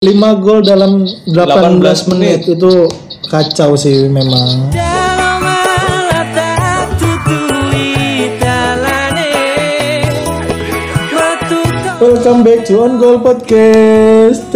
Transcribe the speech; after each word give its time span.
5 0.00 0.16
gol 0.40 0.64
dalam 0.64 1.04
18, 1.28 1.76
18 1.76 2.08
menit. 2.16 2.48
itu 2.48 2.88
kacau 3.28 3.76
sih 3.76 4.08
memang. 4.08 4.72
Welcome 12.00 12.40
back 12.48 12.64
to 12.64 12.80
On 12.80 12.96
Goal 12.96 13.20
Podcast. 13.20 14.48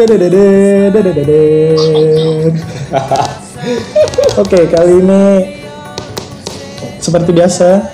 Oke, 4.41 4.61
kali 4.73 4.93
ini 4.97 5.25
seperti 7.05 7.37
biasa, 7.37 7.93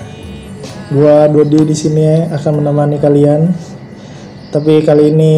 gua 0.95 1.27
Dodi 1.27 1.67
di 1.67 1.75
sini 1.75 2.31
akan 2.31 2.63
menemani 2.63 2.95
kalian. 2.95 3.51
Tapi 4.55 4.87
kali 4.87 5.11
ini 5.11 5.35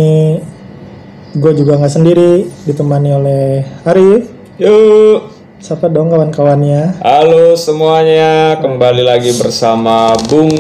gue 1.34 1.52
juga 1.58 1.82
nggak 1.82 1.94
sendiri, 1.94 2.46
ditemani 2.70 3.10
oleh 3.10 3.44
Arif. 3.90 4.30
Yuk, 4.62 5.34
Siapa 5.58 5.88
dong 5.90 6.12
kawan-kawannya? 6.14 7.02
halo 7.02 7.56
semuanya, 7.58 8.60
kembali 8.62 9.02
lagi 9.02 9.34
bersama 9.40 10.14
Bung 10.30 10.52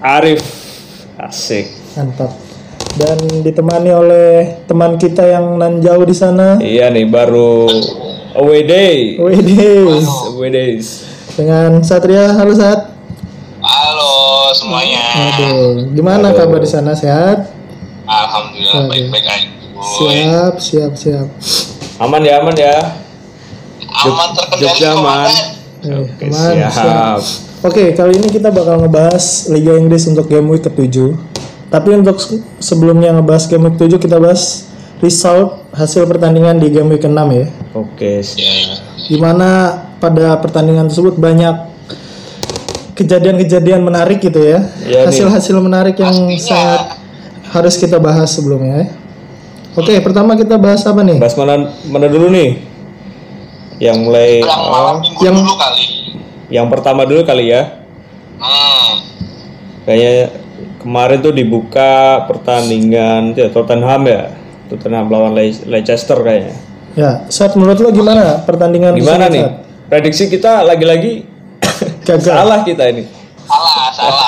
Arif. 0.00 0.40
Asik. 1.20 1.68
Mantap. 1.98 2.32
Dan 2.94 3.18
ditemani 3.42 3.90
oleh 3.90 4.62
teman 4.64 4.96
kita 4.96 5.26
yang 5.26 5.58
nan 5.58 5.82
jauh 5.82 6.06
di 6.06 6.14
sana. 6.14 6.56
Iya 6.62 6.88
nih 6.88 7.04
baru 7.10 7.66
away 8.38 8.62
day. 8.64 9.18
Widih. 9.18 10.06
Away 10.38 10.50
days. 10.54 11.02
Dengan 11.34 11.82
Satria, 11.82 12.30
halo 12.32 12.54
Sat. 12.54 12.94
Halo 13.58 14.14
semuanya. 14.54 15.34
Aduh, 15.34 15.90
gimana 15.92 16.30
kabar 16.30 16.62
di 16.62 16.70
sana? 16.70 16.94
Sehat? 16.94 17.50
Alhamdulillah 18.06 18.86
baik-baik 18.86 19.26
aja. 19.26 19.53
Siap, 19.84 20.54
siap, 20.56 20.92
siap. 20.96 21.26
Aman 22.00 22.24
ya, 22.24 22.40
aman 22.40 22.56
ya. 22.56 22.76
Aman 24.02 24.28
terkendali 24.32 24.64
Jogja 24.64 24.88
aman. 24.92 25.28
Eh, 25.84 26.00
Oke, 26.00 26.24
aman, 26.26 26.52
siap. 26.66 27.18
Oke, 27.62 27.84
kali 27.92 28.16
ini 28.16 28.28
kita 28.28 28.48
bakal 28.48 28.80
ngebahas 28.80 29.24
Liga 29.48 29.72
Inggris 29.74 30.04
untuk 30.04 30.26
game 30.26 30.48
week 30.48 30.64
ke-7. 30.64 31.12
Tapi 31.68 31.90
untuk 31.92 32.16
se- 32.16 32.40
sebelumnya 32.58 33.12
ngebahas 33.12 33.44
game 33.46 33.68
week 33.68 33.76
7 33.78 33.96
kita 33.98 34.16
bahas 34.16 34.68
result 35.00 35.64
hasil 35.72 36.04
pertandingan 36.06 36.56
di 36.56 36.68
game 36.68 36.88
week 36.88 37.04
ke-6 37.04 37.20
ya. 37.30 37.46
Oke, 37.74 38.20
siap. 38.20 38.80
Di 39.04 39.16
mana 39.16 39.48
pada 39.96 40.40
pertandingan 40.40 40.88
tersebut 40.88 41.16
banyak 41.16 41.72
kejadian-kejadian 42.94 43.80
menarik 43.80 44.20
gitu 44.20 44.40
ya. 44.40 44.64
Iya. 44.82 45.08
Hasil-hasil 45.08 45.56
menarik 45.58 45.96
yang 45.98 46.14
sangat 46.38 47.00
harus 47.50 47.74
kita 47.76 47.98
bahas 47.98 48.30
sebelumnya 48.30 48.84
ya. 48.84 48.88
Oke, 49.74 49.98
pertama 49.98 50.34
kita 50.34 50.54
bahas 50.54 50.82
apa 50.82 51.00
nih? 51.00 51.18
Bahas 51.18 51.34
mana 51.34 51.54
mana 51.84 52.06
dulu 52.06 52.30
nih? 52.30 52.62
Yang 53.76 53.96
mulai 54.00 54.30
Yang 54.38 54.62
malam 54.64 54.96
oh, 54.96 55.20
yang- 55.20 55.38
dulu 55.40 55.54
kali. 55.56 55.84
yang 56.46 56.66
pertama 56.68 57.02
dulu 57.02 57.22
kali 57.22 57.50
ya. 57.50 57.82
Hmm. 58.38 58.90
Kayaknya 59.82 60.30
kemarin 60.78 61.18
tuh 61.20 61.32
dibuka 61.32 61.92
pertandingan 62.24 63.34
ya, 63.34 63.50
Tottenham 63.50 64.02
ya. 64.04 64.22
Tottenham 64.64 65.06
lawan 65.08 65.34
Le- 65.34 65.66
Leicester 65.66 66.16
kayaknya. 66.16 66.54
Ya, 66.94 67.26
Sat 67.26 67.52
menurut 67.52 67.80
lo 67.80 67.90
gimana 67.90 68.46
pertandingan 68.46 68.94
Gimana 68.94 69.26
nih? 69.26 69.42
Sat? 69.42 69.52
Prediksi 69.90 70.24
kita 70.28 70.62
lagi-lagi 70.62 71.26
Gagal. 72.06 72.22
salah 72.22 72.62
kita 72.62 72.86
ini. 72.88 73.02
Salah, 73.44 73.90
salah. 73.90 74.26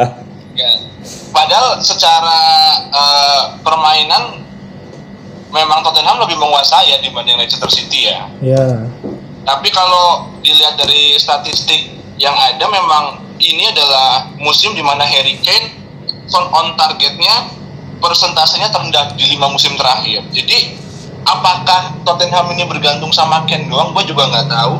ya. 0.58 0.70
Padahal 1.28 1.76
secara 1.78 2.40
eh, 2.88 3.42
permainan 3.60 4.45
memang 5.56 5.80
Tottenham 5.80 6.20
lebih 6.20 6.36
menguasai 6.36 6.92
ya 6.92 6.98
dibanding 7.00 7.40
Leicester 7.40 7.68
City 7.72 8.12
ya. 8.12 8.28
Ya. 8.44 8.64
Tapi 9.46 9.72
kalau 9.72 10.28
dilihat 10.44 10.76
dari 10.76 11.16
statistik 11.16 11.96
yang 12.20 12.36
ada 12.36 12.66
memang 12.68 13.24
ini 13.40 13.68
adalah 13.72 14.28
musim 14.36 14.76
di 14.76 14.84
mana 14.84 15.04
Harry 15.04 15.40
Kane 15.40 15.72
son 16.28 16.48
on 16.52 16.76
targetnya 16.76 17.48
persentasenya 18.02 18.68
terendah 18.68 19.16
di 19.16 19.24
lima 19.32 19.48
musim 19.48 19.72
terakhir. 19.78 20.20
Jadi 20.34 20.76
apakah 21.24 21.96
Tottenham 22.04 22.52
ini 22.52 22.68
bergantung 22.68 23.10
sama 23.10 23.48
Kane 23.48 23.70
doang? 23.72 23.96
Gue 23.96 24.04
juga 24.04 24.28
nggak 24.28 24.48
tahu. 24.52 24.74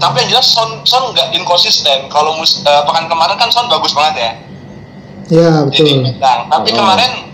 Tapi 0.00 0.16
yang 0.24 0.28
jelas 0.38 0.48
Son 0.52 0.80
Son 0.86 1.12
nggak 1.12 1.34
inkonsisten. 1.36 2.08
Kalau 2.08 2.38
eh, 2.40 2.82
pekan 2.88 3.04
kemarin 3.10 3.36
kan 3.36 3.50
Son 3.52 3.68
bagus 3.68 3.92
banget 3.92 4.14
ya. 4.16 4.32
Ya, 5.30 5.50
Jadi 5.70 5.86
betul. 5.94 6.02
bintang. 6.10 6.40
Tapi 6.50 6.68
Oh. 6.74 6.76
kemarin 6.82 7.29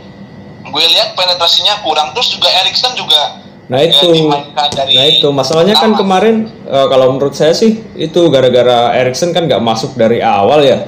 gue 0.71 0.85
lihat 0.97 1.15
penetrasinya 1.15 1.81
kurang. 1.83 2.15
Terus 2.15 2.37
juga 2.37 2.49
Erikson 2.63 2.95
juga 2.95 3.47
Nah 3.67 3.83
eh, 3.83 3.91
itu, 3.91 4.31
dari 4.79 4.95
nah 4.95 5.07
itu 5.11 5.27
masalahnya 5.35 5.75
kan 5.75 5.91
pertama. 5.91 6.23
kemarin 6.23 6.37
eh, 6.71 6.87
kalau 6.87 7.19
menurut 7.19 7.35
saya 7.35 7.51
sih 7.51 7.83
itu 7.99 8.31
gara-gara 8.31 8.95
Erikson 8.95 9.35
kan 9.35 9.51
nggak 9.51 9.59
masuk 9.59 9.99
dari 9.99 10.23
awal 10.23 10.63
ya. 10.63 10.87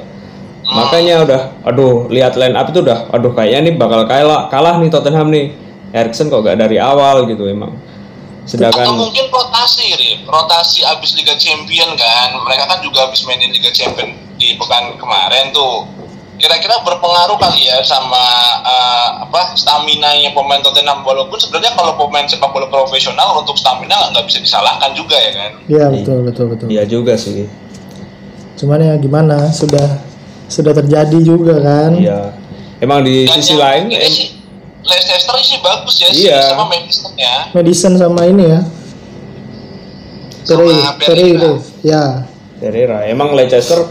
Makanya 0.69 1.25
udah, 1.25 1.43
aduh 1.65 2.12
lihat 2.12 2.37
line 2.37 2.53
up 2.53 2.69
itu 2.69 2.84
udah, 2.84 3.09
aduh 3.09 3.33
kayaknya 3.33 3.72
nih 3.72 3.75
bakal 3.81 4.05
kalah, 4.05 4.53
kalah 4.53 4.77
nih 4.77 4.93
Tottenham 4.93 5.33
nih. 5.33 5.56
Erikson 5.89 6.28
kok 6.28 6.45
gak 6.45 6.60
dari 6.60 6.77
awal 6.77 7.25
gitu 7.25 7.49
emang. 7.49 7.72
atau 7.72 8.49
Sedangkan 8.49 8.97
mungkin 8.97 9.28
rotasi 9.28 9.93
Rip. 9.93 10.25
rotasi 10.25 10.81
abis 10.84 11.16
Liga 11.16 11.37
Champion 11.37 11.93
kan 11.97 12.33
mereka 12.45 12.65
kan 12.65 12.81
juga 12.81 13.09
abis 13.09 13.25
mainin 13.28 13.53
Liga 13.53 13.69
Champion 13.72 14.12
di 14.41 14.56
pekan 14.56 14.97
kemarin 14.97 15.53
tuh 15.53 15.84
kira-kira 16.38 16.78
berpengaruh 16.81 17.34
kali 17.37 17.66
ya 17.66 17.82
sama 17.82 18.22
eh, 18.62 19.09
apa 19.21 19.53
stamina 19.53 20.15
nya 20.15 20.31
pemain 20.31 20.59
Tottenham 20.59 21.03
walaupun 21.03 21.34
sebenarnya 21.34 21.75
kalau 21.75 21.94
pemain 21.97 22.25
sepak 22.25 22.49
bola 22.49 22.66
profesional 22.66 23.37
untuk 23.37 23.54
stamina 23.54 24.09
nggak 24.09 24.25
bisa 24.25 24.38
disalahkan 24.38 24.91
juga 24.93 25.15
ya 25.15 25.31
kan 25.32 25.50
Ya, 25.66 25.84
betul, 25.88 26.22
betul, 26.22 26.47
betul. 26.48 26.66
iya 26.69 26.82
juga 26.82 27.15
sih. 27.15 27.50
Cuman 28.54 28.78
ya 28.81 28.94
gimana? 28.97 29.50
Sudah 29.50 29.98
sudah 30.47 30.72
terjadi 30.72 31.19
juga 31.21 31.59
kan? 31.59 31.93
Iya. 31.93 32.32
Emang 32.78 33.03
di 33.03 33.27
Dan 33.27 33.37
sisi 33.37 33.54
lain 33.54 33.87
ini 33.87 33.98
em- 33.98 34.06
sih 34.09 34.28
Leicester 34.81 35.34
sih 35.38 35.59
bagus 35.59 35.98
ya 35.98 36.09
Iya. 36.09 36.38
sih 36.38 36.48
sama 36.48 36.65
Madison 36.66 37.12
ya 37.15 37.34
Madison 37.50 37.93
sama 37.94 38.22
ini 38.25 38.44
ya. 38.47 38.60
Pere 40.47 40.65
Pereira. 40.97 41.34
itu. 41.37 41.53
Ya. 41.82 42.04
Pereira. 42.56 43.04
Emang 43.04 43.34
Leicester 43.34 43.84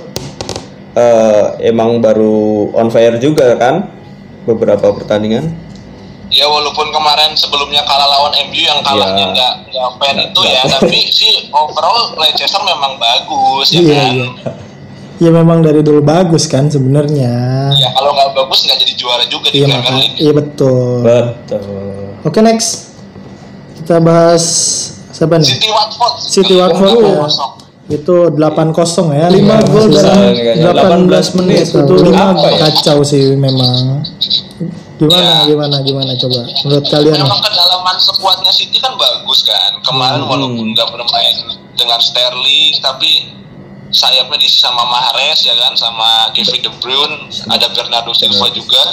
eh, 0.98 1.44
emang 1.64 2.02
baru 2.02 2.36
on 2.74 2.90
fire 2.90 3.18
juga 3.18 3.54
kan 3.56 3.86
beberapa 4.44 4.90
pertandingan. 4.92 5.54
Ya 6.28 6.44
walaupun 6.44 6.90
kemarin 6.90 7.32
sebelumnya 7.34 7.86
kalah 7.86 8.04
lawan 8.10 8.36
MU 8.44 8.60
yang 8.60 8.82
kalahnya 8.82 9.24
Ya. 9.24 9.32
nggak 9.32 9.52
nggak 9.70 9.90
fair 9.96 10.12
Nggak- 10.12 10.28
itu 10.28 10.40
ya, 10.42 10.60
nggak 10.60 10.80
tapi 10.82 11.00
sih 11.08 11.34
overall 11.50 12.00
Leicester 12.18 12.60
memang 12.62 12.98
bagus 12.98 13.68
ya 13.70 13.80
Iya, 13.80 13.96
kan. 13.96 14.12
iya. 14.12 14.28
Ya 15.18 15.30
memang 15.32 15.62
dari 15.62 15.80
dulu 15.80 16.04
bagus 16.04 16.46
kan 16.46 16.68
sebenarnya. 16.68 17.32
Ya 17.74 17.90
kalau 17.92 18.12
nggak 18.12 18.36
bagus 18.36 18.60
nggak 18.62 18.78
jadi 18.78 18.94
juara 18.94 19.24
juga 19.26 19.48
di 19.48 19.58
Iya 19.58 19.68
Premier 19.72 19.94
League. 19.96 20.18
iya 20.18 20.32
betul. 20.32 21.00
Betul. 21.02 21.64
Oke 22.22 22.40
next 22.42 22.92
kita 23.78 23.98
bahas 23.98 24.44
siapa 25.10 25.38
nih? 25.38 25.48
City 25.48 25.70
Watford. 25.70 26.14
City 26.20 26.56
Watford 26.56 26.92
ya. 27.00 27.18
Kosong. 27.88 27.96
Itu 27.96 28.16
8-0 28.30 29.16
ya. 29.16 29.28
5 29.28 29.72
gol 29.72 29.86
dalam 29.90 31.08
18 31.08 31.38
menit. 31.38 31.66
itu 31.66 31.80
Itu 31.80 31.94
lima 32.04 32.36
apa 32.36 32.48
ya? 32.50 32.58
kacau 32.68 33.00
sih 33.02 33.34
memang. 33.34 34.04
Gimana 34.98 35.22
Ya. 35.22 35.46
gimana 35.46 35.78
gimana 35.80 36.12
coba 36.18 36.42
menurut 36.66 36.86
kalian? 36.90 37.22
Memang 37.22 37.38
kedalaman 37.38 37.96
sekuatnya 37.96 38.50
City 38.50 38.82
kan 38.82 38.98
bagus 38.98 39.46
kan. 39.46 39.78
Kemarin 39.82 40.26
Hmm. 40.26 40.30
walaupun 40.30 40.74
nggak 40.74 40.90
bermain 40.90 41.36
dengan 41.78 42.02
Sterling, 42.02 42.82
tapi 42.82 43.30
sayapnya 43.88 44.36
diisi 44.36 44.58
sama 44.58 44.82
Mahrez 44.84 45.46
ya 45.46 45.54
kan, 45.54 45.78
sama 45.78 46.34
Kevin 46.34 46.60
De 46.60 46.72
Bruyne, 46.82 47.16
ada 47.48 47.70
Bernardo 47.70 48.12
Silva 48.12 48.50
juga. 48.50 48.84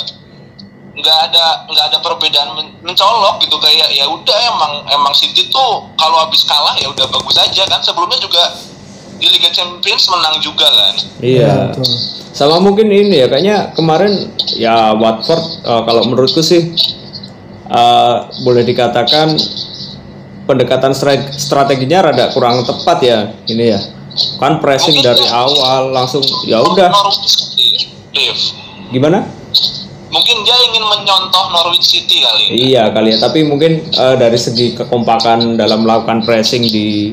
nggak 0.94 1.21
ada 1.26 1.66
nggak 1.66 1.87
ada 1.91 1.99
perbedaan 1.99 2.55
men- 2.55 2.71
mencolok 2.81 3.43
gitu 3.43 3.59
kayak 3.59 3.91
ya 3.91 4.06
udah 4.06 4.38
emang 4.47 4.72
emang 4.87 5.11
City 5.11 5.50
tuh 5.50 5.91
kalau 5.99 6.23
habis 6.23 6.46
kalah 6.46 6.70
ya 6.79 6.87
udah 6.87 7.11
bagus 7.11 7.35
aja 7.35 7.67
kan 7.67 7.82
sebelumnya 7.82 8.14
juga 8.14 8.38
di 9.14 9.26
Liga 9.28 9.49
Champions 9.49 10.05
menang 10.06 10.37
juga 10.38 10.66
kan 10.66 10.94
Iya. 11.19 11.72
betul. 11.72 11.87
Sama 12.34 12.58
mungkin 12.58 12.90
ini 12.90 13.14
ya 13.14 13.26
kayaknya 13.26 13.70
kemarin 13.72 14.11
ya 14.52 14.90
Watford 14.93 15.38
eh, 15.62 15.82
kalau 15.82 16.02
menurutku 16.05 16.40
sih 16.40 16.75
eh, 17.64 18.14
boleh 18.43 18.62
dikatakan 18.62 19.38
pendekatan 20.44 20.93
stra- 20.93 21.31
strateginya 21.31 22.05
rada 22.05 22.28
kurang 22.31 22.62
tepat 22.62 22.99
ya 23.00 23.19
ini 23.46 23.70
ya. 23.70 23.81
Kan 24.38 24.58
pressing 24.58 24.99
Mungkin 24.99 25.08
dari 25.08 25.25
ya. 25.25 25.34
awal 25.37 25.82
langsung 25.90 26.22
ya 26.44 26.58
udah 26.58 26.90
gimana? 28.90 29.26
mungkin 30.06 30.46
dia 30.46 30.55
ingin 30.70 30.87
menyontoh 30.87 31.50
Norwich 31.50 31.90
City 31.90 32.22
kali 32.22 32.70
Iya 32.70 32.94
kali 32.94 33.10
ya, 33.10 33.19
tapi 33.19 33.43
mungkin 33.43 33.82
eh, 33.82 34.14
dari 34.14 34.38
segi 34.38 34.78
kekompakan 34.78 35.58
dalam 35.58 35.82
melakukan 35.82 36.22
pressing 36.22 36.62
di 36.62 37.10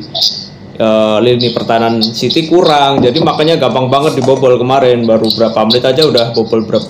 eh, 0.82 1.18
lini 1.22 1.54
pertahanan 1.54 2.02
City 2.02 2.50
kurang, 2.50 3.00
jadi 3.00 3.22
makanya 3.22 3.56
gampang 3.56 3.88
banget 3.88 4.18
dibobol 4.18 4.58
kemarin, 4.58 5.06
baru 5.06 5.30
berapa 5.30 5.60
menit 5.70 5.86
aja 5.86 6.02
udah 6.04 6.26
bobol 6.34 6.66
berapa 6.66 6.90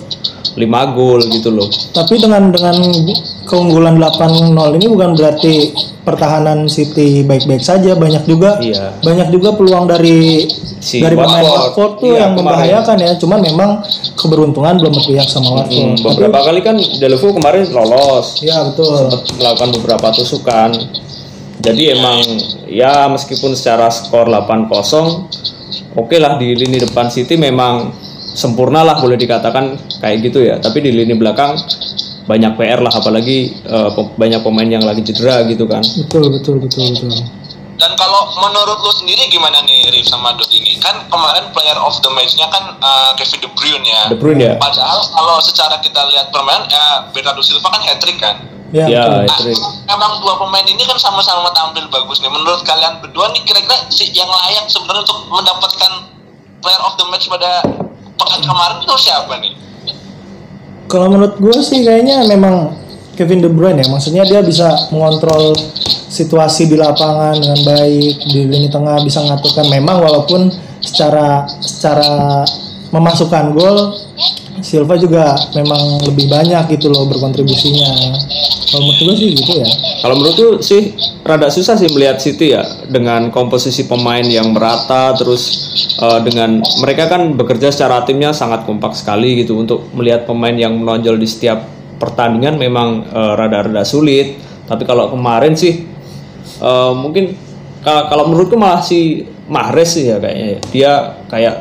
5 0.52 0.58
gol 0.92 1.20
gitu 1.28 1.48
loh. 1.48 1.68
Tapi 1.92 2.16
dengan 2.16 2.52
dengan 2.52 2.76
keunggulan 3.44 3.96
8-0 3.96 4.52
ini 4.76 4.84
bukan 4.86 5.16
berarti 5.16 5.72
pertahanan 6.02 6.68
City 6.68 7.24
baik-baik 7.24 7.60
saja, 7.60 7.94
banyak 7.94 8.24
juga 8.24 8.60
Iya. 8.60 9.00
banyak 9.00 9.28
juga 9.30 9.54
peluang 9.54 9.86
dari 9.86 10.44
Si 10.82 10.98
dari 10.98 11.14
pemain 11.14 11.46
Watford. 11.46 12.02
Tuh 12.02 12.10
Iya, 12.10 12.26
yang 12.26 12.32
kemarin. 12.34 12.58
membahayakan 12.58 12.96
ya. 12.98 13.12
Cuman 13.14 13.38
memang 13.38 13.70
keberuntungan 14.12 14.74
belum 14.76 14.92
berpihak 14.92 15.24
sama 15.24 15.62
Watford. 15.62 15.78
Hmm, 15.78 15.94
Tapi 15.94 16.10
beberapa 16.10 16.38
kali 16.42 16.60
kan 16.60 16.76
Delvo 16.98 17.28
kemarin 17.32 17.70
lolos 17.70 18.42
ya 18.42 18.66
betul. 18.66 18.90
sempat 18.90 19.22
melakukan 19.38 19.68
beberapa 19.78 20.06
tusukan. 20.12 20.70
Jadi 21.62 21.94
emang 21.94 22.18
ya 22.66 23.06
meskipun 23.06 23.54
secara 23.54 23.86
skor 23.86 24.26
8-0 24.26 24.66
oke 25.94 26.16
lah 26.18 26.34
di 26.36 26.58
lini 26.58 26.82
depan 26.82 27.06
City 27.06 27.38
memang 27.38 27.94
sempurna 28.34 28.82
lah 28.82 28.98
boleh 28.98 29.14
dikatakan 29.14 29.78
kayak 30.02 30.16
gitu 30.26 30.42
ya. 30.42 30.58
Tapi 30.58 30.82
di 30.82 30.90
lini 30.90 31.14
belakang 31.14 31.54
banyak 32.26 32.54
PR 32.58 32.80
lah 32.82 32.90
apalagi 32.90 33.54
pe- 33.66 34.12
banyak 34.18 34.40
pemain 34.42 34.66
yang 34.66 34.82
lagi 34.82 35.06
cedera 35.06 35.46
gitu 35.46 35.70
kan. 35.70 35.82
Betul 35.82 36.34
betul 36.34 36.58
betul 36.58 36.82
betul. 36.90 37.10
Dan 37.72 37.98
kalau 37.98 38.30
menurut 38.38 38.78
lu 38.78 38.92
sendiri 38.94 39.26
gimana 39.26 39.58
nih 39.66 39.90
Rif 39.90 40.06
sama 40.06 40.38
Dot 40.38 40.46
ini? 40.54 40.78
Kan 40.78 41.02
kemarin 41.10 41.50
player 41.50 41.74
of 41.82 41.98
the 41.98 42.10
match-nya 42.14 42.46
kan 42.46 42.78
uh, 42.78 43.10
Kevin 43.18 43.42
De 43.42 43.50
Bruyne 43.50 43.82
ya. 43.82 44.02
De 44.06 44.14
Bruyne 44.14 44.44
ya. 44.44 44.54
Padahal 44.54 45.02
kalau 45.02 45.42
secara 45.42 45.82
kita 45.82 45.98
lihat 46.14 46.30
permainan 46.30 46.70
ya 46.70 47.10
Bernardo 47.10 47.42
Silva 47.42 47.74
kan 47.74 47.82
hat-trick 47.82 48.22
kan. 48.22 48.38
Ya, 48.72 48.88
Ya, 48.88 49.04
betul. 49.28 49.52
Nah, 49.52 49.92
emang 49.92 50.16
dua 50.24 50.40
pemain 50.40 50.64
ini 50.64 50.80
kan 50.88 50.96
sama-sama 50.96 51.52
tampil 51.52 51.84
bagus 51.92 52.24
nih. 52.24 52.32
Menurut 52.32 52.64
kalian 52.64 53.04
berdua 53.04 53.28
nih 53.36 53.44
kira-kira 53.44 53.76
si 53.92 54.08
yang 54.16 54.32
layak 54.32 54.64
sebenarnya 54.72 55.04
untuk 55.04 55.18
mendapatkan 55.28 55.92
player 56.64 56.82
of 56.88 56.96
the 56.96 57.04
match 57.12 57.28
pada 57.28 57.60
pekan 58.16 58.40
kemarin 58.40 58.80
itu 58.80 58.94
siapa 58.96 59.34
nih? 59.44 59.52
Kalau 60.88 61.12
menurut 61.12 61.36
gue 61.36 61.56
sih 61.60 61.84
kayaknya 61.84 62.24
memang 62.24 62.72
Kevin 63.12 63.44
De 63.44 63.50
Bruyne 63.52 63.84
ya, 63.84 63.86
maksudnya 63.92 64.24
dia 64.24 64.40
bisa 64.40 64.88
mengontrol 64.88 65.52
situasi 66.08 66.72
di 66.72 66.80
lapangan 66.80 67.36
dengan 67.36 67.60
baik 67.60 68.14
di 68.32 68.40
lini 68.48 68.72
tengah 68.72 69.04
bisa 69.04 69.20
ngaturkan. 69.20 69.68
Memang 69.68 70.00
walaupun 70.00 70.48
secara 70.80 71.44
secara 71.60 72.40
memasukkan 72.88 73.52
gol 73.52 73.96
Silva 74.62 74.94
juga 74.94 75.34
memang 75.58 76.06
lebih 76.06 76.30
banyak 76.30 76.78
gitu 76.78 76.92
loh 76.92 77.08
berkontribusinya. 77.08 78.14
Kalau 78.72 78.88
menurut 78.88 79.04
gue 79.04 79.14
sih 79.20 79.28
gitu 79.36 79.52
ya. 79.60 79.68
Kalau 80.00 80.14
menurutku 80.16 80.46
sih 80.64 80.96
rada 81.22 81.52
susah 81.52 81.76
sih 81.76 81.92
melihat 81.92 82.16
City 82.18 82.56
ya 82.56 82.64
dengan 82.88 83.28
komposisi 83.28 83.84
pemain 83.84 84.24
yang 84.24 84.50
merata 84.56 85.12
terus 85.12 85.52
eh, 86.00 86.20
dengan 86.24 86.64
mereka 86.80 87.12
kan 87.12 87.36
bekerja 87.36 87.68
secara 87.68 88.00
timnya 88.08 88.32
sangat 88.32 88.64
kompak 88.64 88.96
sekali 88.96 89.44
gitu 89.44 89.60
untuk 89.60 89.92
melihat 89.92 90.24
pemain 90.24 90.56
yang 90.56 90.72
menonjol 90.80 91.20
di 91.20 91.28
setiap 91.28 91.68
pertandingan 92.00 92.56
memang 92.56 93.04
eh, 93.12 93.32
rada-rada 93.36 93.84
sulit. 93.84 94.40
Tapi 94.64 94.88
kalau 94.88 95.12
kemarin 95.12 95.52
sih 95.52 95.84
eh, 96.64 96.92
mungkin 96.96 97.36
ka- 97.84 98.08
kalau 98.08 98.32
menurutku 98.32 98.56
malah 98.56 98.80
si 98.80 99.28
Mahrez 99.52 100.00
sih 100.00 100.08
ya 100.08 100.16
kayaknya 100.16 100.46
ya. 100.48 100.60
dia 100.72 100.92
kayak 101.28 101.54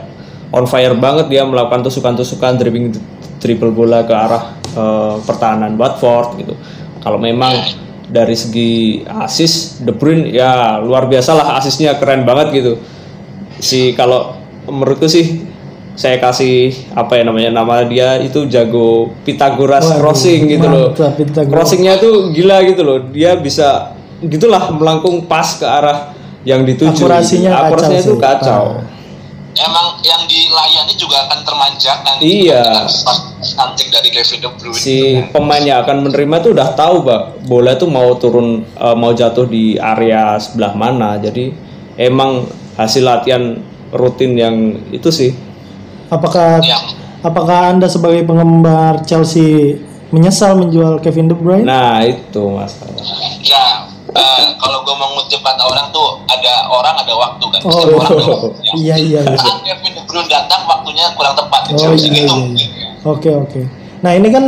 on 0.56 0.64
fire 0.64 0.96
banget 0.96 1.28
dia 1.28 1.44
melakukan 1.44 1.84
tusukan-tusukan 1.84 2.56
dribbling 2.56 2.96
triple 3.44 3.76
bola 3.76 4.08
ke 4.08 4.14
arah 4.16 4.56
eh, 4.64 5.16
pertahanan 5.28 5.76
Watford 5.76 6.40
gitu. 6.40 6.56
Kalau 7.02 7.18
memang 7.18 7.54
dari 8.12 8.36
segi 8.36 9.02
asis 9.08 9.82
De 9.82 9.96
Bruyne 9.96 10.30
ya 10.30 10.78
luar 10.84 11.08
biasa 11.08 11.32
lah 11.34 11.48
asisnya 11.58 11.98
keren 11.98 12.28
banget 12.28 12.48
gitu. 12.54 12.74
Si 13.58 13.94
kalau 13.98 14.38
menurutku 14.70 15.10
sih 15.10 15.48
saya 15.96 16.18
kasih 16.18 16.72
apa 16.96 17.20
ya 17.20 17.24
namanya 17.28 17.52
nama 17.52 17.84
dia 17.84 18.18
itu 18.24 18.48
jago 18.48 19.12
Pythagoras 19.28 19.86
Waduh, 19.86 20.00
crossing 20.02 20.48
gitu 20.48 20.68
loh. 20.68 20.88
mantap, 20.96 21.14
Pythagoras. 21.20 21.52
Crossingnya 21.52 21.94
tuh 22.00 22.32
gila 22.32 22.58
gitu 22.64 22.82
loh. 22.82 22.98
Dia 23.12 23.36
bisa 23.38 23.96
gitulah 24.24 24.72
melengkung 24.72 25.28
pas 25.28 25.58
ke 25.60 25.66
arah 25.68 26.14
yang 26.48 26.66
dituju. 26.66 27.06
Akurasinya 27.06 27.52
gitu. 27.52 27.58
kacau 27.58 27.68
Akurasinya 27.70 28.02
itu 28.02 28.14
sih. 28.16 28.22
kacau. 28.22 28.64
Emang 29.52 30.00
yang 30.00 30.24
dilayani 30.26 30.96
juga 30.96 31.28
akan 31.28 31.40
termanjakan. 31.44 32.16
Iya. 32.24 32.88
Cantik 33.42 33.90
dari 33.90 34.10
Kevin 34.14 34.40
De 34.40 34.50
Bruyne. 34.54 34.78
si 34.78 35.18
pemain 35.34 35.60
yang 35.60 35.82
akan 35.82 36.08
menerima 36.08 36.36
tuh 36.40 36.52
udah 36.54 36.70
tahu 36.78 37.02
pak 37.04 37.22
bola 37.50 37.74
tuh 37.74 37.90
mau 37.90 38.14
turun 38.16 38.62
eh, 38.64 38.96
mau 38.96 39.12
jatuh 39.12 39.50
di 39.50 39.76
area 39.76 40.38
sebelah 40.38 40.78
mana 40.78 41.18
jadi 41.18 41.50
emang 41.98 42.46
hasil 42.78 43.02
latihan 43.02 43.58
rutin 43.92 44.38
yang 44.38 44.56
itu 44.94 45.10
sih 45.10 45.34
Apakah 46.08 46.62
Yang 46.62 46.96
apakah 47.24 47.72
Anda 47.74 47.88
sebagai 47.88 48.28
penggemar 48.28 49.08
Chelsea 49.08 49.80
menyesal 50.12 50.60
menjual 50.60 51.02
Kevin 51.02 51.32
De 51.32 51.36
Bruyne? 51.36 51.66
nah 51.66 52.04
itu 52.06 52.44
masalah 52.46 52.94
ya 53.42 53.71
eh, 54.16 54.46
kalau 54.60 54.84
gue 54.84 54.96
mau 54.96 55.10
ngutip 55.16 55.40
kata 55.40 55.64
orang 55.64 55.88
tuh 55.92 56.20
ada 56.28 56.68
orang 56.68 56.96
ada 57.00 57.14
waktu 57.16 57.46
kan. 57.48 57.60
Oh, 57.64 57.84
orang 57.96 58.10
ada 58.12 58.26
waktunya. 58.28 58.72
iya 58.82 58.96
iya 59.00 59.20
iya. 59.24 59.38
Saat 59.40 59.64
Kevin 59.64 59.92
De 59.96 60.02
Bruyne 60.08 60.30
datang 60.30 60.62
waktunya 60.68 61.06
kurang 61.16 61.34
tepat. 61.36 61.62
Oh 61.72 61.78
Chelsea 61.80 62.12
iya 62.12 62.24
gitu 62.28 62.36
iya. 62.36 62.48
iya. 62.52 62.68
ya. 62.68 62.88
Oke 63.08 63.30
oke. 63.32 63.62
Nah 64.02 64.12
ini 64.18 64.28
kan 64.34 64.46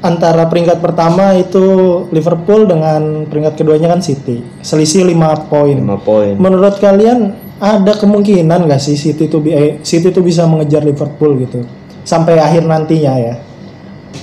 antara 0.00 0.48
peringkat 0.48 0.80
pertama 0.80 1.36
itu 1.36 1.64
Liverpool 2.08 2.64
dengan 2.64 3.28
peringkat 3.28 3.60
keduanya 3.60 3.92
kan 3.92 4.00
City. 4.00 4.40
Selisih 4.64 5.04
5 5.04 5.52
poin. 5.52 5.76
5 5.76 6.00
poin 6.08 6.32
Menurut 6.40 6.80
kalian 6.80 7.36
ada 7.60 7.92
kemungkinan 7.92 8.64
nggak 8.64 8.80
sih 8.80 8.96
City 8.96 9.28
itu 9.28 9.36
bi- 9.38 9.52
eh, 9.52 9.70
City 9.84 10.08
itu 10.08 10.24
bisa 10.24 10.48
mengejar 10.48 10.80
Liverpool 10.80 11.36
gitu 11.44 11.60
sampai 12.02 12.40
akhir 12.40 12.64
nantinya 12.64 13.14
ya? 13.20 13.34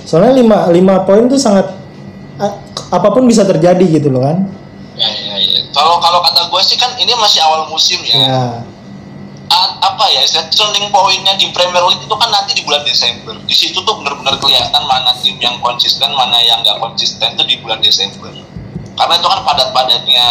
Soalnya 0.04 0.42
5 0.42 0.74
5 0.74 1.06
poin 1.08 1.24
itu 1.30 1.38
sangat 1.38 1.70
apa 2.88 3.08
pun 3.12 3.24
bisa 3.28 3.44
terjadi 3.44 3.84
gitu 3.88 4.08
loh 4.10 4.24
kan? 4.24 4.48
Ya, 4.98 5.10
ya, 5.14 5.36
ya. 5.38 5.60
Kalau 5.76 6.02
kalau 6.02 6.20
kata 6.26 6.50
gue 6.50 6.62
sih 6.66 6.78
kan 6.80 6.96
ini 6.98 7.14
masih 7.18 7.44
awal 7.46 7.70
musim 7.70 8.02
ya. 8.02 8.18
Ya. 8.18 8.44
A- 9.48 9.76
apa 9.80 10.12
ya 10.12 10.28
turning 10.52 10.92
pointnya 10.92 11.38
di 11.40 11.48
Premier 11.56 11.80
League 11.88 12.04
itu 12.04 12.16
kan 12.18 12.28
nanti 12.28 12.52
di 12.58 12.64
bulan 12.68 12.84
Desember. 12.84 13.38
Di 13.48 13.56
situ 13.56 13.80
tuh 13.86 13.96
benar-benar 14.02 14.36
kelihatan 14.42 14.84
mana 14.90 15.16
tim 15.24 15.38
yang 15.40 15.56
konsisten, 15.64 16.10
mana 16.12 16.42
yang 16.44 16.60
nggak 16.66 16.82
konsisten 16.82 17.32
tuh 17.38 17.46
di 17.48 17.56
bulan 17.64 17.80
Desember. 17.80 18.34
Karena 18.98 19.14
itu 19.22 19.28
kan 19.30 19.40
padat-padatnya 19.46 20.28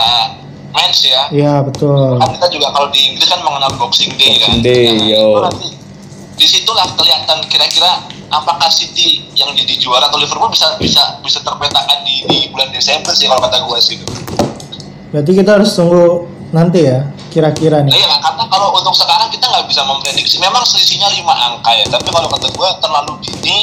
match 0.74 1.08
ya. 1.08 1.22
Iya 1.32 1.54
betul. 1.64 2.18
Kan 2.20 2.28
kita 2.36 2.46
juga 2.52 2.68
kalau 2.74 2.88
di 2.92 3.00
Inggris 3.14 3.28
kan 3.30 3.40
mengenal 3.40 3.72
Boxing 3.78 4.12
Day 4.20 4.36
kan. 4.36 4.58
Boxing 4.58 4.66
Day, 4.66 4.84
Nah, 4.92 5.06
yo. 5.06 5.24
itu 5.24 5.40
nanti 5.46 5.66
di 6.36 6.46
situlah 6.46 6.84
kelihatan 6.94 7.40
kira-kira 7.48 8.04
apakah 8.28 8.68
City 8.68 9.24
yang 9.32 9.50
jadi 9.56 9.74
juara 9.80 10.06
atau 10.08 10.20
Liverpool 10.20 10.52
bisa 10.52 10.76
bisa 10.76 11.20
bisa 11.24 11.40
terpetakan 11.40 12.04
di, 12.04 12.24
di 12.28 12.38
bulan 12.52 12.68
Desember 12.70 13.12
sih 13.16 13.24
kalau 13.26 13.40
kata 13.40 13.64
gue 13.64 13.78
sih. 13.80 13.96
Berarti 15.10 15.32
kita 15.32 15.50
harus 15.56 15.72
tunggu 15.72 16.28
nanti 16.52 16.84
ya 16.86 17.08
kira-kira 17.32 17.84
Nah, 17.84 17.88
nih. 17.88 18.00
iya, 18.00 18.16
karena 18.20 18.44
kalau 18.48 18.72
untuk 18.76 18.94
sekarang 18.96 19.28
kita 19.28 19.44
nggak 19.44 19.66
bisa 19.68 19.82
memprediksi. 19.84 20.36
Memang 20.40 20.64
selisihnya 20.64 21.08
5 21.12 21.20
angka 21.24 21.70
ya, 21.76 21.84
tapi 21.88 22.08
kalau 22.08 22.28
kata 22.32 22.48
gue 22.48 22.68
terlalu 22.80 23.12
dini 23.24 23.56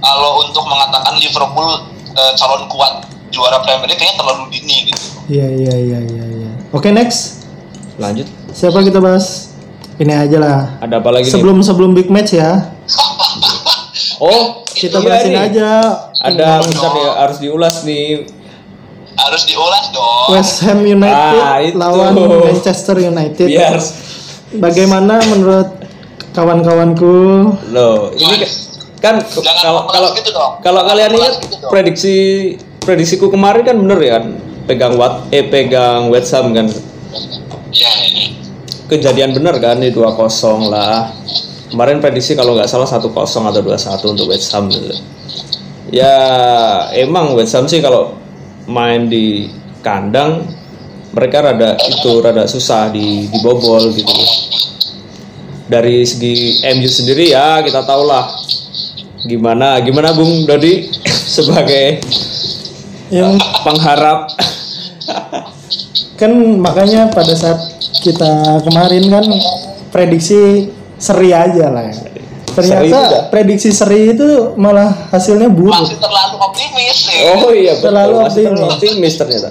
kalau 0.00 0.44
untuk 0.44 0.64
mengatakan 0.68 1.16
Liverpool 1.16 1.68
eh, 2.12 2.32
calon 2.36 2.68
kuat 2.68 3.08
juara 3.32 3.60
Premier 3.64 3.88
League 3.88 4.00
kayaknya 4.00 4.16
terlalu 4.20 4.44
dini 4.52 4.76
gitu. 4.88 5.04
Iya 5.28 5.46
iya 5.50 5.74
iya 5.74 5.98
iya. 6.00 6.24
iya. 6.24 6.50
Oke 6.72 6.92
next. 6.92 7.44
lanjut 7.96 8.28
Siapa 8.52 8.84
kita 8.84 9.00
bahas? 9.00 9.45
Ini 9.96 10.12
aja 10.14 10.36
lah. 10.36 10.58
ada 10.78 11.00
apa 11.00 11.08
lagi 11.10 11.24
nih 11.24 11.32
Sebelum 11.32 11.58
sebelum 11.60 11.90
big 11.92 12.08
match 12.08 12.32
ya. 12.32 12.68
oh 14.20 14.60
Kita 14.66 14.98
iya 14.98 15.06
bahasin 15.06 15.34
aja. 15.34 15.70
ada 16.18 16.60
bentar 16.60 16.92
ya 16.94 17.10
harus 17.18 17.38
diulas 17.38 17.80
nih 17.82 18.28
Harus 19.16 19.42
diulas 19.44 19.84
dong. 19.90 20.28
West 20.30 20.60
Ham 20.62 20.80
United 20.82 21.40
Ah, 21.40 21.56
itu. 21.58 21.72
lawan 21.74 22.12
Manchester 22.44 22.96
United. 22.98 23.46
biar 23.46 23.80
Bagaimana 24.54 25.18
menurut 25.26 25.68
kawan-kawanku? 26.30 27.16
Loh, 27.72 28.12
ini 28.12 28.44
kan 28.98 29.16
Jangan 29.20 29.56
kalau 29.62 29.82
kalau 29.86 30.08
gitu 30.12 30.28
dong. 30.30 30.60
kalau 30.60 30.84
kalian 30.84 31.12
ingat 31.14 31.34
gitu 31.38 31.56
dong. 31.58 31.70
prediksi 31.70 32.16
prediksiku 32.78 33.28
kemarin 33.28 33.62
kan 33.62 33.76
bener 33.76 33.98
ya 33.98 34.10
kan 34.14 34.24
pegang 34.64 34.94
wat 34.94 35.24
eh 35.30 35.44
pegang 35.44 36.08
West 36.08 36.32
Ham 36.32 36.52
kan 36.52 36.68
Iya, 37.68 37.90
iya. 38.06 38.15
Kejadian 38.86 39.34
bener 39.34 39.58
kan 39.58 39.78
ini 39.82 39.90
2-0 39.90 40.70
lah. 40.70 41.10
Kemarin 41.66 41.98
prediksi 41.98 42.38
kalau 42.38 42.54
nggak 42.54 42.70
salah 42.70 42.86
1-0 42.86 43.10
atau 43.10 43.60
2-1 43.62 44.12
untuk 44.14 44.26
West 44.30 44.54
Ham. 44.54 44.70
Gitu. 44.70 44.94
ya 45.94 46.14
emang 46.98 47.38
West 47.38 47.54
Ham 47.54 47.70
sih 47.70 47.78
kalau 47.78 48.18
main 48.66 49.06
di 49.06 49.46
kandang 49.86 50.42
mereka 51.14 51.46
rada 51.46 51.78
itu 51.86 52.18
rada 52.18 52.44
susah 52.50 52.90
di 52.90 53.30
dibobol 53.30 53.94
gitu. 53.94 54.14
Dari 55.66 56.06
segi 56.06 56.62
MU 56.78 56.86
sendiri 56.86 57.34
ya 57.34 57.58
kita 57.62 57.82
tahu 57.82 58.06
lah 58.06 58.30
gimana 59.26 59.82
gimana 59.82 60.14
Bung 60.14 60.46
Dodi 60.46 60.86
sebagai 61.36 62.02
Yang 63.06 63.38
pengharap. 63.62 64.34
Kan 66.18 66.58
makanya 66.58 67.06
pada 67.14 67.38
saat 67.38 67.75
kita 67.98 68.32
kemarin 68.62 69.04
kan 69.06 69.24
prediksi 69.90 70.68
seri 70.96 71.30
aja 71.30 71.68
lah 71.68 71.84
ya. 71.84 71.94
Ternyata 72.48 72.88
Seri 72.88 73.28
prediksi 73.28 73.68
seri 73.68 74.10
itu 74.10 74.28
malah 74.56 74.88
hasilnya 75.10 75.46
buruk. 75.46 75.76
masih 75.76 75.98
terlalu 75.98 76.36
optimis 76.40 76.98
ya. 77.06 77.20
Oh 77.36 77.52
iya 77.52 77.72
betul. 77.74 77.84
Terlalu 77.84 78.14
Masih 78.18 78.42
terlalu 78.42 78.62
optimis. 78.62 78.74
optimis 78.74 79.14
ternyata. 79.14 79.48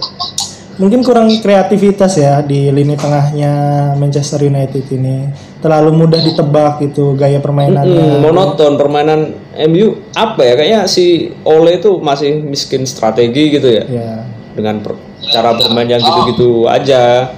Mungkin 0.76 1.00
kurang 1.02 1.32
kreativitas 1.40 2.14
ya 2.16 2.42
di 2.42 2.68
lini 2.68 2.96
tengahnya 2.96 3.54
Manchester 3.96 4.44
United 4.44 4.84
ini. 4.90 5.30
Terlalu 5.62 5.90
mudah 5.96 6.20
ditebak 6.20 6.84
gitu 6.84 7.14
gaya 7.14 7.38
permainannya. 7.38 8.20
Mm, 8.20 8.22
monoton 8.22 8.74
permainan 8.76 9.34
MU 9.66 10.02
apa 10.12 10.42
ya 10.42 10.54
kayaknya 10.54 10.82
si 10.86 11.06
Ole 11.42 11.80
itu 11.80 11.96
masih 12.00 12.44
miskin 12.44 12.84
strategi 12.84 13.50
gitu 13.52 13.66
ya 13.66 13.84
Ya. 13.86 14.10
dengan 14.52 14.82
per- 14.82 15.00
cara 15.26 15.54
bermain 15.54 15.88
yang 15.88 16.02
gitu-gitu 16.02 16.66
aja 16.66 17.32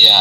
Iya. 0.00 0.20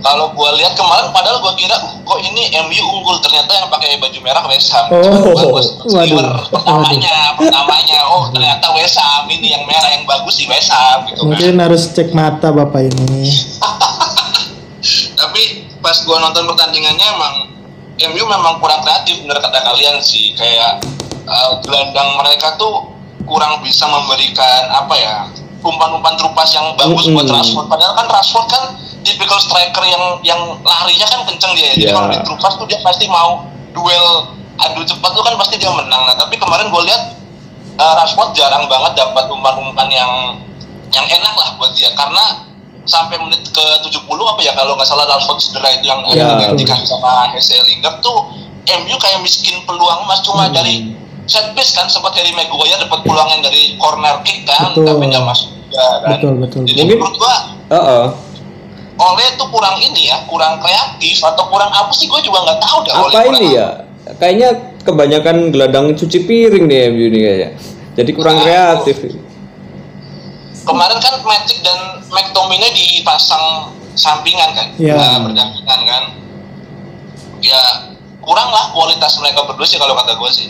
Kalau 0.00 0.32
gua 0.32 0.56
lihat 0.56 0.72
kemarin 0.72 1.12
padahal 1.12 1.40
gua 1.40 1.52
kira 1.52 1.76
kok 1.76 2.20
ini 2.20 2.48
MU 2.64 2.84
unggul 2.90 3.20
ternyata 3.20 3.52
yang 3.54 3.68
pakai 3.68 3.96
baju 3.96 4.18
merah 4.20 4.44
West 4.44 4.72
Ham. 4.72 4.88
Oh, 4.90 5.04
Gua- 5.20 5.60
gua 5.84 6.00
waduh. 6.00 6.40
pertamanya, 6.48 7.36
pertamanya 7.36 7.98
oh 8.08 8.24
ternyata 8.28 8.66
West 8.72 8.96
Ham 8.96 9.28
ini 9.28 9.52
yang 9.52 9.64
merah 9.64 9.92
yang 9.92 10.04
bagus 10.04 10.36
sih 10.36 10.48
West 10.48 10.68
Ham 10.68 11.04
gitu 11.04 11.20
kan. 11.20 11.28
Mungkin 11.28 11.54
harus 11.58 11.92
cek 11.92 12.12
mata 12.12 12.48
bapak 12.48 12.88
ini. 12.88 13.28
Tapi 15.20 15.42
pas 15.80 15.96
gua 16.02 16.16
nonton 16.18 16.48
pertandingannya 16.48 17.06
emang 17.10 17.34
MU 18.00 18.24
memang 18.24 18.56
kurang 18.56 18.80
kreatif 18.80 19.20
bener 19.20 19.36
kata 19.36 19.60
kalian 19.62 20.00
sih 20.00 20.32
kayak 20.32 20.80
eh, 21.20 21.50
gelandang 21.60 22.16
mereka 22.16 22.56
tuh 22.56 22.88
kurang 23.24 23.60
bisa 23.60 23.84
memberikan 23.84 24.64
apa 24.66 24.94
ya 24.96 25.16
umpan-umpan 25.60 26.16
terupas 26.16 26.48
yang 26.50 26.72
bagus 26.72 27.04
buat 27.06 27.28
Mm-mm. 27.28 27.36
Rashford 27.36 27.68
padahal 27.68 27.92
kan 27.92 28.06
Rashford 28.08 28.48
kan 28.48 28.64
tipikal 29.02 29.36
striker 29.36 29.82
yang 29.82 30.02
yang 30.22 30.40
larinya 30.60 31.06
kan 31.06 31.20
kenceng 31.24 31.52
dia 31.52 31.72
jadi 31.72 31.88
Iya. 31.88 31.92
kalau 31.92 32.08
di 32.08 32.18
terupas 32.20 32.52
tuh 32.54 32.66
dia 32.66 32.78
pasti 32.80 33.06
mau 33.06 33.44
duel 33.70 34.06
adu 34.56 34.82
cepat 34.82 35.10
tuh 35.10 35.22
kan 35.22 35.34
pasti 35.36 35.56
dia 35.56 35.70
menang 35.70 36.02
nah 36.02 36.14
tapi 36.14 36.36
kemarin 36.36 36.68
gue 36.68 36.82
lihat 36.84 37.02
eh, 37.74 37.92
Rashford 37.96 38.32
jarang 38.32 38.66
banget 38.66 38.92
dapat 38.94 39.24
umpan-umpan 39.26 39.88
yang 39.88 40.12
yang 40.90 41.06
enak 41.06 41.32
lah 41.32 41.48
buat 41.54 41.72
dia 41.72 41.88
karena 41.92 42.44
sampai 42.82 43.16
menit 43.16 43.44
ke 43.46 43.64
70 43.80 43.94
apa 44.04 44.40
ya 44.40 44.52
kalau 44.52 44.74
nggak 44.74 44.84
salah 44.84 45.06
Rashford 45.06 45.38
cedera 45.38 45.70
itu 45.70 45.86
yang 45.86 46.00
Ya, 46.06 46.34
digantikan 46.34 46.80
sama 46.82 47.30
Jesse 47.30 47.56
Lingard 47.62 48.00
tuh 48.00 48.28
MU 48.62 48.96
kayak 48.96 49.20
miskin 49.20 49.64
peluang 49.64 50.04
mas 50.04 50.20
cuma 50.20 50.44
Hmm. 50.44 50.52
dari 50.52 50.92
set 51.24 51.54
piece 51.54 51.72
kan 51.72 51.86
sempat 51.86 52.12
Harry 52.12 52.30
Maguire 52.30 52.76
dapat 52.76 53.00
peluang 53.00 53.28
yang 53.30 53.40
dari 53.40 53.76
corner 53.76 54.18
kick 54.20 54.42
kan 54.44 54.74
Betul. 54.74 54.84
tapi 54.90 55.04
nggak 55.06 55.22
masuk 55.22 55.48
juga 55.54 55.84
kan 56.02 56.10
Betul, 56.12 56.32
betul. 56.36 56.60
jadi 56.64 56.80
Mungkin- 56.82 56.98
menurut 56.98 57.16
gua 57.16 57.34
Heeh. 57.70 58.04
Oleh 59.00 59.32
tuh 59.34 59.48
kurang 59.48 59.80
ini 59.80 60.06
ya 60.06 60.20
kurang 60.24 60.60
kreatif 60.60 61.16
atau 61.18 61.48
kurang 61.48 61.68
apa 61.68 61.88
sih 61.90 62.04
gue 62.04 62.20
juga 62.20 62.44
nggak 62.44 62.60
tahu 62.60 62.78
dah 62.84 62.92
Ole 62.94 63.08
apa 63.08 63.16
kurang 63.18 63.32
ini 63.34 63.48
ya 63.50 63.68
kayaknya 64.14 64.48
kebanyakan 64.80 65.36
gelandang 65.48 65.86
cuci 65.94 66.18
piring 66.22 66.64
nih 66.64 66.88
MU 66.88 67.04
ini 67.06 67.18
kayaknya 67.18 67.48
jadi 67.94 68.10
kurang 68.12 68.36
Ah. 68.36 68.42
kreatif 68.42 68.96
kemarin 70.62 70.98
kan 70.98 71.14
Magic 71.22 71.58
dan 71.60 71.78
McTominay 72.06 72.70
dipasang 72.70 73.72
sampingan 73.94 74.52
kan 74.52 74.68
Iya. 74.76 74.94
nah, 74.94 75.18
berdampingan 75.22 75.80
kan 75.82 76.02
ya 77.40 77.60
kurang 78.20 78.48
lah 78.48 78.68
kualitas 78.70 79.16
mereka 79.16 79.44
berdua 79.44 79.64
sih 79.64 79.76
kalau 79.76 79.96
kata 79.96 80.14
gue 80.14 80.30
sih 80.30 80.48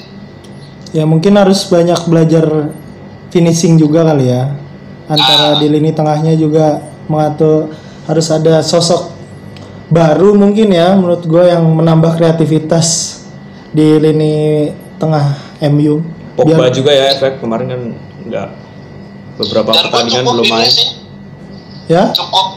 Ya 0.90 1.06
mungkin 1.06 1.38
harus 1.38 1.62
banyak 1.64 2.02
belajar 2.04 2.74
finishing 3.30 3.78
juga 3.78 4.02
kali 4.04 4.26
ya. 4.26 4.58
Antara 5.06 5.54
Ah. 5.54 5.56
di 5.56 5.70
lini 5.70 5.94
tengahnya 5.94 6.34
juga 6.34 6.82
mengatur 7.06 7.70
harus 8.10 8.26
ada 8.34 8.60
sosok 8.66 9.14
baru 9.90 10.38
mungkin 10.38 10.70
ya 10.70 10.94
menurut 10.94 11.26
gue 11.26 11.44
yang 11.50 11.66
menambah 11.66 12.14
kreativitas 12.18 13.18
di 13.74 13.98
lini 13.98 14.34
tengah 14.98 15.34
MU. 15.70 16.02
Pogba 16.38 16.70
Biar- 16.70 16.74
juga 16.74 16.90
ya 16.94 17.14
efek 17.14 17.42
kemarin 17.42 17.66
kan 17.70 17.82
nggak 18.30 18.48
beberapa 19.38 19.68
dan 19.74 19.84
pertandingan 19.90 20.24
belum 20.26 20.46
ini 20.46 20.52
main. 20.54 20.70
sih. 20.70 20.88
Ya? 21.90 22.14
Cukup 22.14 22.54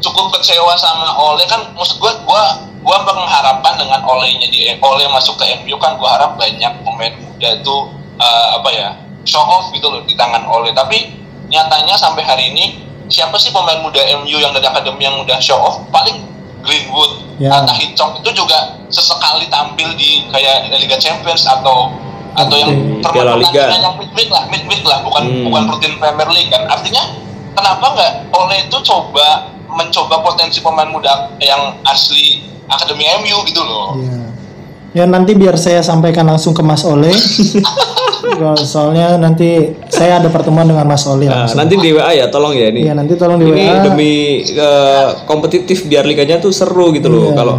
cukup 0.00 0.26
kecewa 0.40 0.72
sama 0.80 1.16
Ole. 1.20 1.44
Kan 1.44 1.76
maksud 1.76 2.00
gue 2.00 2.12
gue 2.24 2.44
gue 2.80 2.96
mengharapkan 3.04 3.76
dengan 3.76 4.00
Olehnya 4.08 4.48
di 4.48 4.72
Ole 4.80 5.04
masuk 5.12 5.36
ke 5.36 5.44
MU 5.60 5.76
kan 5.76 6.00
gue 6.00 6.08
harap 6.08 6.40
banyak 6.40 6.72
pemain 6.80 7.12
muda 7.20 7.48
itu 7.60 7.76
eh, 8.16 8.46
apa 8.56 8.68
ya 8.72 8.88
show 9.28 9.44
off 9.44 9.68
gitu 9.76 9.84
loh 9.92 10.00
di 10.08 10.16
tangan 10.16 10.48
Ole. 10.48 10.72
Tapi 10.72 11.12
nyatanya 11.52 11.92
sampai 12.00 12.24
hari 12.24 12.56
ini 12.56 12.89
siapa 13.10 13.36
sih 13.36 13.50
pemain 13.50 13.78
muda 13.78 13.98
MU 14.16 14.38
yang 14.38 14.50
dari 14.50 14.64
akademi 14.64 15.02
yang 15.02 15.18
udah 15.18 15.38
show 15.38 15.58
off 15.58 15.82
paling 15.90 16.22
Greenwood 16.60 17.26
Ya. 17.36 17.56
atau 17.56 17.72
Hitchcock 17.72 18.20
itu 18.20 18.36
juga 18.36 18.52
sesekali 18.86 19.48
tampil 19.48 19.96
di 19.96 20.28
kayak 20.28 20.68
Liga 20.70 20.94
Champions 20.94 21.42
atau 21.42 21.88
atau 22.30 22.52
yang. 22.54 23.00
Piala 23.02 23.34
Liga. 23.34 23.48
pertandingan 23.64 23.80
yang 23.80 23.94
mid 24.12 24.28
lah 24.28 24.44
mid 24.46 24.62
mid 24.64 24.82
lah 24.84 25.00
bukan 25.00 25.24
Hmm. 25.24 25.44
bukan 25.48 25.62
rutin 25.66 25.96
Premier 25.96 26.28
League 26.28 26.48
kan 26.48 26.68
artinya 26.68 27.00
kenapa 27.50 27.86
nggak 27.90 28.12
Ole 28.30 28.56
itu 28.62 28.76
coba 28.80 29.48
mencoba 29.66 30.20
potensi 30.20 30.60
pemain 30.60 30.86
muda 30.86 31.10
yang 31.38 31.80
asli 31.82 32.44
akademi 32.68 33.08
MU 33.18 33.40
gitu 33.42 33.64
loh 33.64 33.96
Ya. 33.96 34.29
Ya 34.90 35.06
nanti 35.06 35.32
biar 35.32 35.54
saya 35.54 35.80
sampaikan 35.80 36.26
langsung 36.26 36.50
ke 36.50 36.60
Mas 36.60 36.82
Ole. 36.82 37.14
Soalnya 38.62 39.16
nanti 39.16 39.74
saya 39.88 40.16
ada 40.16 40.28
pertemuan 40.28 40.64
dengan 40.64 40.86
Mas 40.86 41.04
Ole 41.04 41.28
Nah, 41.28 41.44
nanti 41.50 41.76
di 41.76 41.92
WA 41.92 42.08
ya 42.10 42.28
tolong 42.28 42.52
ya 42.52 42.68
ini 42.68 42.84
Iya 42.84 42.92
nanti 42.94 43.12
tolong 43.14 43.36
di 43.36 43.48
ini 43.48 43.64
WA. 43.64 43.84
demi 43.84 44.12
eh, 44.46 45.08
kompetitif 45.24 45.84
biar 45.84 46.04
liganya 46.04 46.38
tuh 46.38 46.48
seru 46.48 46.88
gitu 46.90 47.08
loh 47.08 47.30
Iya. 47.30 47.36
kalau 47.36 47.54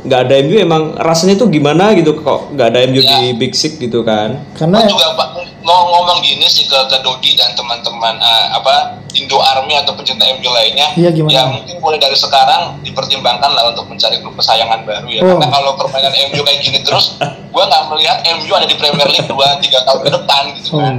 nggak 0.00 0.20
ada 0.20 0.34
MU 0.40 0.56
emang 0.56 0.82
rasanya 0.94 1.34
tuh 1.34 1.46
gimana 1.46 1.90
gitu 1.92 2.14
kok 2.16 2.50
nggak 2.50 2.68
ada 2.68 2.78
MU 2.86 2.98
di 2.98 3.08
Ya. 3.24 3.34
Big 3.34 3.52
Six 3.52 3.76
gitu 3.76 4.00
kan 4.00 4.38
Karena 4.52 4.78
Gua 4.78 4.88
juga 4.88 5.06
Pak, 5.12 5.28
mau 5.60 5.80
ngomong 5.90 6.18
gini 6.18 6.46
sih 6.46 6.64
ke, 6.64 6.78
ke 6.86 6.98
Dodi 7.00 7.34
dan 7.34 7.50
teman-teman 7.52 8.14
eh, 8.14 8.46
apa 8.52 8.74
Indo 9.10 9.36
Army 9.36 9.74
atau 9.74 9.92
pencinta 9.92 10.22
MU 10.30 10.48
lainnya 10.48 10.94
Iya, 10.94 11.10
gimana? 11.10 11.32
ya 11.32 11.42
mungkin 11.48 11.76
mulai 11.78 11.98
dari 11.98 12.14
sekarang 12.14 12.78
dipertimbangkan 12.80 13.50
lah 13.50 13.68
untuk 13.68 13.86
mencari 13.86 14.18
klub 14.18 14.34
kesayangan 14.34 14.82
baru 14.82 15.08
ya 15.08 15.20
Oh. 15.20 15.34
karena 15.34 15.46
kalau 15.50 15.70
permainan 15.74 16.12
MU 16.26 16.40
kayak 16.40 16.60
gini 16.60 16.78
terus 16.80 17.18
gua 17.52 17.64
nggak 17.64 17.82
melihat 17.88 18.16
MU 18.32 18.50
ada 18.50 18.64
di 18.64 18.76
Premier 18.76 19.08
League 19.08 19.26
2-3 19.26 19.34
tahun 19.82 20.00
ke 20.00 20.10
depan 20.12 20.42
gitu 20.54 20.68
oh, 20.70 20.80
kan 20.80 20.94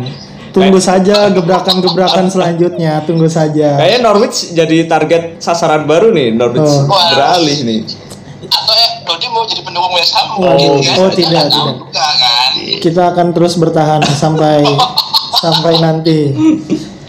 tunggu 0.50 0.78
saja 0.78 1.30
gebrakan-gebrakan 1.30 2.26
selanjutnya. 2.34 3.06
Tunggu 3.06 3.30
saja. 3.30 3.78
kayaknya 3.78 4.00
Norwich 4.02 4.50
jadi 4.52 4.86
target 4.86 5.38
sasaran 5.38 5.86
baru 5.86 6.10
nih 6.10 6.34
Norwich 6.34 6.66
Oh. 6.66 6.90
Beralih 6.90 7.60
nih 7.62 7.82
atau 8.42 8.74
ya 8.74 8.90
Dodi 9.04 9.28
mau 9.30 9.39
jadi 9.50 9.62
pendukung 9.62 9.92
West 9.92 10.14
Ham 10.14 10.28
Oh, 10.32 10.46
mungkin 10.46 10.80
kan 10.80 10.96
oh, 10.96 11.10
Kita 11.10 11.18
tidak, 11.18 11.44
tidak. 11.48 11.74
juga 11.76 12.06
kan 12.16 12.52
Kita 12.80 13.02
akan 13.10 13.28
terus 13.34 13.54
bertahan 13.56 14.02
sampai 14.08 14.62
sampai 15.44 15.74
nanti. 15.78 16.20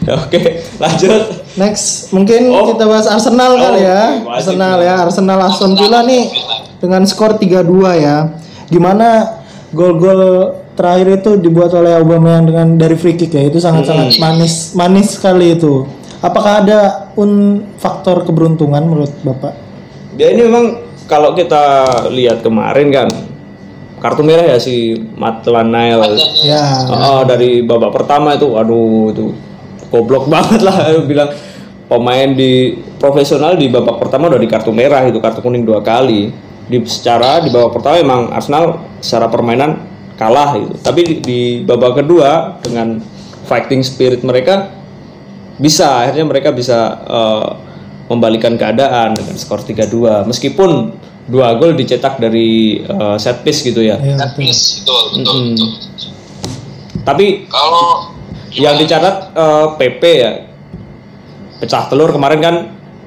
oke 0.02 0.40
lanjut 0.76 1.23
Next, 1.52 2.09
mungkin 2.11 2.47
Oh. 2.49 2.62
kita 2.64 2.85
bahas 2.85 3.04
Arsenal 3.04 3.52
Oh, 3.52 3.61
kali 3.61 3.82
ya. 3.82 4.23
wajib. 4.23 4.54
Arsenal 4.54 4.76
ya, 4.78 4.94
Arsenal 5.02 5.38
Aston 5.42 5.75
Villa 5.75 6.00
nih 6.00 6.30
dengan 6.78 7.02
skor 7.02 7.37
3-2 7.37 7.66
ya. 7.97 8.30
Gimana 8.66 9.42
gol-gol 9.70 10.23
terakhir 10.73 11.20
itu 11.20 11.30
dibuat 11.37 11.75
oleh 11.75 11.92
Aubameyang 11.92 12.47
dengan 12.47 12.66
dari 12.75 12.94
free 12.94 13.14
kick 13.14 13.30
ya. 13.30 13.42
Itu 13.44 13.59
sangat-sangat 13.59 14.14
Hmm. 14.14 14.23
manis 14.23 14.54
manis 14.73 15.09
sekali 15.12 15.52
itu. 15.52 15.85
Apakah 16.20 16.62
ada 16.62 16.80
un 17.14 17.30
faktor 17.76 18.23
keberuntungan 18.23 18.80
menurut 18.80 19.11
Bapak? 19.20 19.52
ya 20.12 20.26
ini 20.28 20.42
memang 20.44 20.64
kalau 21.11 21.35
kita 21.35 21.83
lihat 22.14 22.47
kemarin 22.47 22.95
kan 22.95 23.09
kartu 24.00 24.23
merah 24.25 24.47
ya 24.47 24.59
si 24.62 24.97
Maitland 25.19 25.75
Niles 25.75 26.23
Ya. 26.40 26.64
Oh, 26.88 27.26
dari 27.26 27.61
babak 27.61 27.93
pertama 27.93 28.38
itu, 28.38 28.57
aduh 28.57 29.12
itu 29.12 29.26
goblok 29.90 30.25
banget 30.33 30.62
lah 30.62 30.95
bilang 31.05 31.35
pemain 31.90 32.31
di 32.33 32.79
profesional 32.97 33.59
di 33.59 33.67
babak 33.67 33.99
pertama 33.99 34.31
udah 34.31 34.40
di 34.40 34.49
kartu 34.49 34.71
merah 34.71 35.02
itu 35.05 35.19
kartu 35.19 35.43
kuning 35.45 35.67
dua 35.67 35.83
kali. 35.83 36.33
Di 36.71 36.79
secara 36.87 37.43
di 37.43 37.50
babak 37.50 37.83
pertama 37.83 37.97
emang 37.99 38.21
Arsenal 38.31 38.79
secara 39.02 39.26
permainan 39.26 39.83
kalah 40.14 40.55
itu. 40.55 40.79
Tapi 40.81 41.00
di, 41.02 41.14
di 41.21 41.40
babak 41.67 42.00
kedua 42.00 42.62
dengan 42.62 43.02
fighting 43.45 43.83
spirit 43.83 44.23
mereka 44.23 44.71
bisa 45.61 46.07
akhirnya 46.07 46.25
mereka 46.25 46.55
bisa 46.55 46.79
eh, 47.05 47.49
membalikan 48.11 48.59
keadaan 48.59 49.14
dengan 49.14 49.35
skor 49.38 49.62
3-2 49.62 50.26
meskipun 50.26 50.99
dua 51.30 51.54
gol 51.54 51.72
dicetak 51.72 52.18
dari 52.18 52.82
eh, 52.82 53.16
set 53.16 53.40
piece 53.40 53.62
gitu 53.62 53.80
ya. 53.80 53.96
Ya, 53.96 54.18
Set 54.18 54.34
piece, 54.34 54.82
betul 54.82 55.02
betul 55.14 55.34
Mm-mm. 55.38 55.54
betul. 55.54 55.70
Tapi 57.00 57.26
kalau 57.46 58.10
yang 58.52 58.75
dicatat 58.76 59.30
eh, 59.32 59.66
PP 59.78 60.02
ya? 60.18 60.32
Pecah 61.60 61.87
telur 61.87 62.10
kemarin 62.10 62.40
kan 62.40 62.54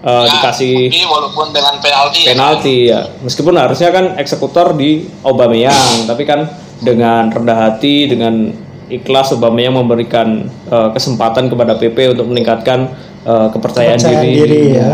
eh, 0.02 0.26
Ya, 0.26 0.32
dikasih 0.32 0.76
tapi 0.88 1.04
walaupun 1.04 1.46
dengan 1.52 1.76
penalti 1.78 2.20
ya. 2.24 2.28
penalti 2.32 2.76
ya. 2.88 3.00
Meskipun 3.22 3.54
harusnya 3.54 3.90
kan 3.90 4.06
eksekutor 4.16 4.74
di 4.74 5.04
Aubameyang 5.22 6.08
tapi 6.08 6.24
kan 6.24 6.48
dengan 6.80 7.28
rendah 7.28 7.58
hati 7.72 8.08
dengan 8.08 8.52
ikhlas 8.88 9.34
Aubameyang 9.34 9.76
memberikan 9.76 10.46
eh, 10.70 10.90
kesempatan 10.94 11.50
kepada 11.50 11.76
PP 11.76 12.16
untuk 12.16 12.30
meningkatkan 12.30 12.94
eh, 13.24 13.48
kepercayaan, 13.50 13.98
Percayaan 13.98 14.26
diri, 14.26 14.36
diri 14.38 14.62
ya. 14.76 14.90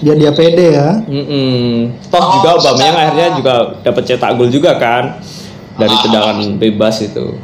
Biar 0.00 0.16
dia 0.16 0.32
pede 0.32 0.66
ya. 0.72 0.88
Mm-mm. 1.02 1.92
Toh 2.06 2.16
Oh, 2.16 2.28
juga 2.36 2.48
Aubameyang 2.54 2.76
secara- 2.90 3.00
akhirnya 3.06 3.28
juga 3.34 3.54
dapat 3.80 4.02
cetak 4.04 4.30
gol 4.34 4.48
juga 4.48 4.70
kan 4.76 5.20
dari 5.74 5.92
Ah. 5.92 6.00
tendangan 6.00 6.36
bebas 6.56 6.96
itu. 7.00 7.36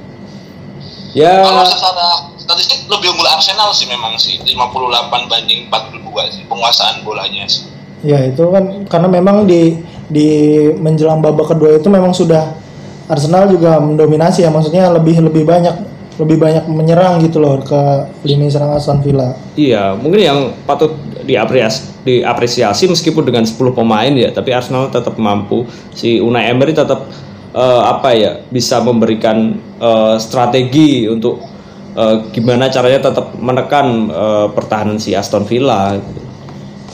Ya, 1.13 1.41
Kalau 1.41 1.65
secara 1.65 2.07
statistik 2.37 2.85
lebih 2.87 3.09
unggul 3.11 3.25
Arsenal 3.27 3.73
sih 3.73 3.89
memang 3.89 4.15
sih 4.15 4.37
58 4.39 5.25
banding 5.27 5.65
42 5.67 6.29
sih 6.29 6.45
penguasaan 6.45 7.01
bolanya 7.01 7.49
sih. 7.49 7.65
Ya 8.05 8.21
itu 8.23 8.45
kan 8.53 8.85
karena 8.85 9.09
memang 9.11 9.49
di 9.49 9.81
di 10.07 10.29
menjelang 10.73 11.19
babak 11.19 11.51
kedua 11.51 11.75
itu 11.75 11.89
memang 11.89 12.13
sudah 12.13 12.53
Arsenal 13.07 13.49
juga 13.49 13.79
mendominasi 13.79 14.43
ya 14.43 14.51
maksudnya 14.51 14.93
lebih 14.93 15.19
lebih 15.21 15.43
banyak 15.43 15.73
lebih 16.17 16.41
banyak 16.41 16.65
menyerang 16.67 17.21
gitu 17.21 17.37
loh 17.39 17.61
ke 17.61 17.81
lini 18.25 18.49
serang 18.49 18.73
Aston 18.73 19.05
Villa. 19.05 19.37
Iya, 19.55 19.93
mungkin 19.95 20.21
yang 20.21 20.39
patut 20.65 20.97
diapresiasi, 21.23 22.03
diapresiasi 22.03 22.85
meskipun 22.89 23.23
dengan 23.23 23.45
10 23.45 23.57
pemain 23.73 24.09
ya, 24.09 24.33
tapi 24.33 24.51
Arsenal 24.51 24.89
tetap 24.89 25.19
mampu. 25.21 25.69
Si 25.93 26.17
Unai 26.19 26.49
Emery 26.49 26.73
tetap 26.73 27.05
eh, 27.53 27.83
apa 27.85 28.17
ya 28.17 28.41
bisa 28.49 28.81
memberikan 28.81 29.53
eh, 29.77 30.17
strategi 30.17 31.05
untuk 31.05 31.43
eh, 31.93 32.17
gimana 32.33 32.73
caranya 32.73 33.13
tetap 33.13 33.37
menekan 33.37 33.87
eh, 34.09 34.47
pertahanan 34.53 34.97
si 34.97 35.13
Aston 35.13 35.45
Villa. 35.45 35.97
gitu. 36.01 36.21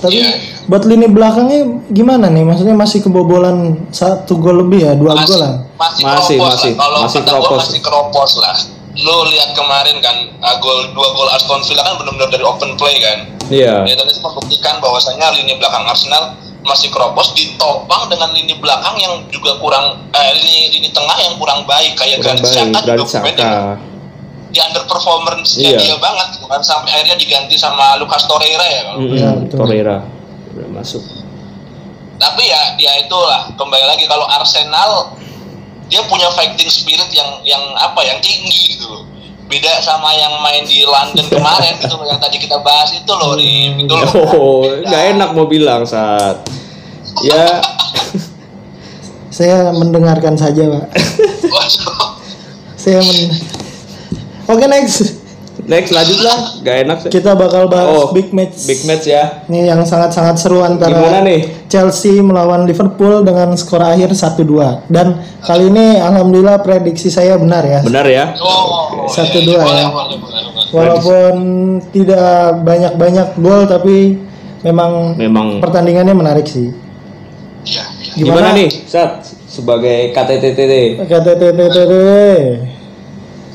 Tapi 0.02 0.18
Iya, 0.18 0.34
buat 0.66 0.82
lini 0.82 1.06
belakangnya 1.06 1.62
gimana 1.94 2.26
nih? 2.26 2.42
Maksudnya 2.42 2.74
masih 2.74 3.06
kebobolan 3.06 3.86
satu 3.94 4.34
gol 4.34 4.66
lebih 4.66 4.82
ya, 4.82 4.98
dua 4.98 5.14
gol 5.14 5.38
lah. 5.38 5.62
masih, 5.78 6.02
Masih, 6.02 6.36
keropos 6.42 6.50
masih, 6.50 6.72
lah. 6.74 6.78
Kalau 6.82 6.98
masih 7.06 7.20
keropos. 7.22 7.60
masih 7.62 7.80
keropos 7.86 8.30
lah. 8.42 8.56
Lo 8.94 9.24
lihat 9.24 9.52
kemarin 9.52 9.96
kan 9.98 10.16
uh, 10.38 10.56
gol 10.58 10.92
dua 10.92 11.08
gol 11.12 11.28
Aston 11.30 11.64
Villa 11.64 11.80
kan 11.82 11.96
benar-benar 11.96 12.28
dari 12.28 12.44
open 12.44 12.76
play 12.76 12.96
kan. 12.98 13.18
Iya. 13.48 13.84
Ya 13.84 13.94
dan 13.94 14.04
itu 14.04 14.20
membuktikan 14.20 14.78
bahwasanya 14.78 15.32
lini 15.32 15.56
belakang 15.56 15.84
Arsenal 15.84 16.36
masih 16.62 16.88
keropos 16.88 17.32
ditopang 17.32 18.06
dengan 18.06 18.30
lini 18.30 18.54
belakang 18.54 18.94
yang 18.96 19.24
juga 19.28 19.58
kurang 19.58 19.98
eh, 20.08 20.32
lini 20.36 20.70
lini 20.70 20.88
tengah 20.90 21.18
yang 21.18 21.34
kurang 21.34 21.64
baik 21.64 21.96
kayak 21.96 22.20
Kurang 22.20 22.38
Granit 22.38 22.52
Xhaka 22.70 22.80
Granit 22.80 23.00
juga 23.00 23.18
Xhaka. 23.18 23.42
yang 23.42 23.54
di 24.52 24.58
underperformance-nya 24.60 25.68
Iya. 25.72 25.78
dia 25.80 25.96
banget 25.96 26.26
gitu 26.36 26.46
kan 26.46 26.60
sampai 26.60 26.92
akhirnya 26.92 27.16
diganti 27.16 27.56
sama 27.56 27.96
Lucas 27.96 28.28
Torreira 28.28 28.62
ya 28.62 28.80
kalau 28.84 28.98
Iya, 29.02 29.28
betul. 29.40 29.56
Torreira 29.58 29.96
udah 30.52 30.68
masuk. 30.70 31.02
tapi 32.14 32.44
ya 32.46 32.78
ya 32.78 32.92
itulah 33.00 33.50
kembali 33.52 33.82
lagi 33.82 34.04
kalau 34.06 34.28
Arsenal 34.28 35.16
dia 35.92 36.00
punya 36.08 36.32
fighting 36.32 36.72
spirit 36.72 37.12
yang 37.12 37.44
yang 37.44 37.60
apa 37.76 38.00
yang 38.00 38.16
tinggi 38.24 38.80
gitu 38.80 38.88
loh 38.88 39.04
beda 39.52 39.84
sama 39.84 40.16
yang 40.16 40.32
main 40.40 40.64
di 40.64 40.80
London 40.88 41.28
kemarin 41.28 41.76
gitu 41.76 42.00
loh 42.00 42.08
yang 42.08 42.16
tadi 42.16 42.40
kita 42.40 42.56
bahas 42.64 42.88
itu 42.96 43.12
loh 43.12 43.36
Rim 43.36 43.84
itu 43.84 43.92
loh 43.92 44.08
Oh, 44.32 44.64
nggak 44.64 45.02
enak 45.12 45.28
mau 45.36 45.44
bilang 45.44 45.84
saat. 45.84 46.40
Ya, 47.20 47.60
Saya 49.32 49.72
mendengarkan 49.72 50.36
saja, 50.36 50.68
Pak. 50.68 50.86
Waduh. 51.48 52.20
Saya 52.76 53.00
men 53.00 53.32
Oke, 54.44 54.68
next. 54.68 55.21
Next 55.68 55.92
lanjutlah, 55.94 56.38
nggak 56.64 56.76
enak. 56.86 56.96
sih. 57.04 57.10
Kita 57.12 57.36
bakal 57.36 57.68
bahas 57.70 57.92
Oh, 57.92 58.06
big 58.10 58.32
match. 58.32 58.66
Big 58.66 58.82
match 58.88 59.06
ya. 59.06 59.44
Ini 59.46 59.72
yang 59.72 59.80
sangat-sangat 59.84 60.40
seru 60.40 60.64
antara 60.64 60.96
Gimana 60.96 61.20
nih? 61.22 61.68
Chelsea 61.68 62.18
melawan 62.18 62.66
Liverpool 62.66 63.22
dengan 63.22 63.54
skor 63.54 63.80
akhir 63.80 64.12
1-2. 64.16 64.88
Dan 64.90 65.20
kali 65.44 65.68
ini 65.70 65.96
alhamdulillah 66.00 66.60
prediksi 66.60 67.12
saya 67.12 67.38
benar 67.38 67.62
ya. 67.62 67.80
Benar 67.84 68.06
ya? 68.08 68.24
Oh, 68.40 69.06
Satu, 69.08 69.38
iya, 69.38 69.46
dua 69.46 69.58
boleh, 69.62 69.76
ya. 69.76 69.88
boleh, 69.88 70.16
boleh, 70.18 70.40
boleh. 70.50 70.70
Walaupun 70.72 71.34
tidak 71.92 72.64
banyak-banyak 72.64 73.28
gol 73.38 73.68
tapi 73.68 74.16
memang 74.64 75.14
Memang. 75.20 75.60
pertandingannya 75.60 76.14
menarik 76.16 76.48
sih. 76.48 76.72
Iya, 77.62 77.84
iya. 78.18 78.24
Gimana, 78.26 78.56
nih, 78.56 78.68
Sat? 78.88 79.22
Sebagai 79.46 80.16
KTTT. 80.16 81.04
KTTTTT. 81.04 81.92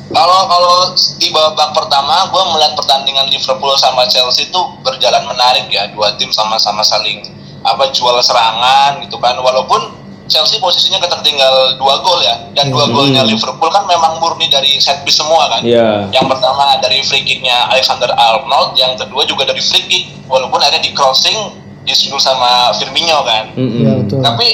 Kalau 0.08 0.48
kalau 0.48 0.76
di 1.20 1.28
babak 1.28 1.76
pertama, 1.76 2.32
gue 2.32 2.42
melihat 2.56 2.72
pertandingan 2.74 3.28
Liverpool 3.28 3.76
sama 3.76 4.08
Chelsea 4.08 4.48
itu 4.48 4.60
berjalan 4.80 5.28
menarik 5.28 5.68
ya. 5.68 5.84
Dua 5.92 6.16
tim 6.16 6.32
sama-sama 6.32 6.80
saling 6.80 7.20
apa 7.60 7.92
jual 7.92 8.16
serangan 8.24 9.04
gitu 9.04 9.20
kan. 9.20 9.36
Walaupun 9.36 9.92
Chelsea 10.28 10.60
posisinya 10.60 11.00
ketertinggal 11.00 11.76
dua 11.76 12.00
gol 12.00 12.20
ya. 12.20 12.36
Dan 12.56 12.72
dua 12.72 12.88
Hmm. 12.88 12.96
golnya 12.96 13.20
Liverpool 13.24 13.68
kan 13.68 13.84
memang 13.84 14.16
murni 14.16 14.48
dari 14.48 14.80
set 14.80 15.04
piece 15.04 15.20
semua 15.20 15.48
kan. 15.52 15.60
Iya. 15.60 16.08
Yang 16.08 16.26
pertama 16.36 16.76
dari 16.80 17.04
free 17.04 17.24
kicknya 17.24 17.68
Alexander 17.68 18.08
Arnold, 18.12 18.76
yang 18.76 18.96
kedua 18.96 19.28
juga 19.28 19.44
dari 19.44 19.60
free 19.60 19.84
kick. 19.88 20.04
Walaupun 20.28 20.60
akhirnya 20.60 20.84
di 20.84 20.92
crossing 20.96 21.36
disusul 21.84 22.20
sama 22.20 22.72
Firmino 22.76 23.24
kan. 23.24 23.52
Mm-mm. 23.56 23.80
Ya 23.84 23.92
betul. 24.04 24.20
Tapi 24.20 24.48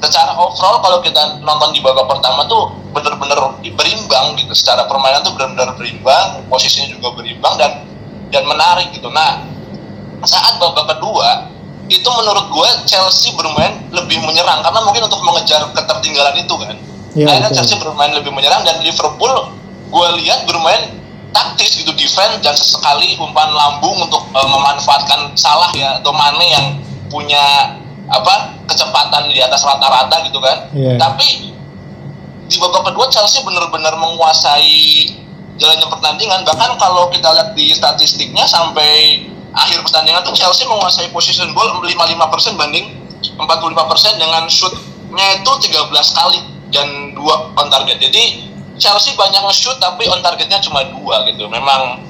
secara 0.00 0.32
overall 0.36 0.80
kalau 0.80 0.98
kita 1.04 1.40
nonton 1.44 1.76
di 1.76 1.80
babak 1.84 2.08
pertama 2.08 2.48
tuh 2.48 2.72
bener-bener 2.90 3.38
berimbang 3.76 4.34
gitu. 4.40 4.52
Secara 4.56 4.88
permainan 4.88 5.20
tuh 5.22 5.36
bener-bener 5.36 5.76
berimbang, 5.76 6.44
posisinya 6.48 6.90
juga 6.90 7.20
berimbang 7.20 7.54
dan 7.60 7.84
dan 8.30 8.42
menarik 8.46 8.90
gitu. 8.96 9.12
Nah, 9.12 9.44
saat 10.24 10.56
babak 10.60 10.96
kedua 10.96 11.50
itu 11.90 12.06
menurut 12.06 12.46
gue 12.54 12.68
Chelsea 12.86 13.34
bermain 13.34 13.82
lebih 13.90 14.22
menyerang 14.22 14.62
karena 14.62 14.80
mungkin 14.86 15.10
untuk 15.10 15.20
mengejar 15.26 15.60
ketertinggalan 15.74 16.34
itu 16.38 16.54
kan. 16.54 16.76
Iya, 17.10 17.26
Akhirnya 17.26 17.50
betul. 17.50 17.58
Chelsea 17.58 17.76
bermain 17.82 18.12
lebih 18.14 18.30
menyerang 18.30 18.62
dan 18.62 18.78
Liverpool 18.86 19.34
gue 19.90 20.08
lihat 20.22 20.46
bermain 20.46 21.02
taktis 21.34 21.78
gitu 21.78 21.90
defense 21.98 22.42
dan 22.42 22.54
sesekali 22.54 23.18
umpan 23.18 23.50
lambung 23.50 23.98
untuk 24.06 24.22
eh, 24.30 24.48
memanfaatkan 24.50 25.34
salah 25.34 25.70
ya 25.74 25.98
atau 25.98 26.14
Mane 26.14 26.46
yang 26.46 26.66
punya 27.10 27.74
apa 28.10 28.58
kecepatan 28.66 29.30
di 29.30 29.38
atas 29.38 29.62
rata-rata 29.62 30.26
gitu 30.26 30.42
kan. 30.42 30.66
Iya. 30.74 30.98
Tapi 30.98 31.54
di 32.50 32.56
babak 32.58 32.90
kedua 32.90 33.06
Chelsea 33.06 33.46
benar-benar 33.46 33.94
menguasai 33.94 35.06
jalannya 35.60 35.86
pertandingan 35.86 36.40
bahkan 36.42 36.74
kalau 36.80 37.06
kita 37.14 37.30
lihat 37.30 37.54
di 37.54 37.70
statistiknya 37.70 38.48
sampai 38.48 39.22
akhir 39.54 39.86
pertandingan 39.86 40.24
tuh 40.26 40.34
Chelsea 40.34 40.66
menguasai 40.66 41.12
possession 41.14 41.54
ball 41.54 41.78
55% 41.78 42.58
banding 42.58 42.96
45% 43.36 44.16
dengan 44.16 44.48
shootnya 44.50 45.26
itu 45.38 45.52
13 45.70 46.18
kali 46.18 46.38
dan 46.72 47.12
dua 47.12 47.52
on 47.54 47.68
target 47.68 48.00
jadi 48.00 48.50
Chelsea 48.80 49.12
banyak 49.12 49.44
nge-shoot 49.44 49.76
tapi 49.76 50.08
on 50.08 50.24
targetnya 50.24 50.58
cuma 50.64 50.80
dua 50.88 51.28
gitu 51.28 51.44
memang 51.46 52.00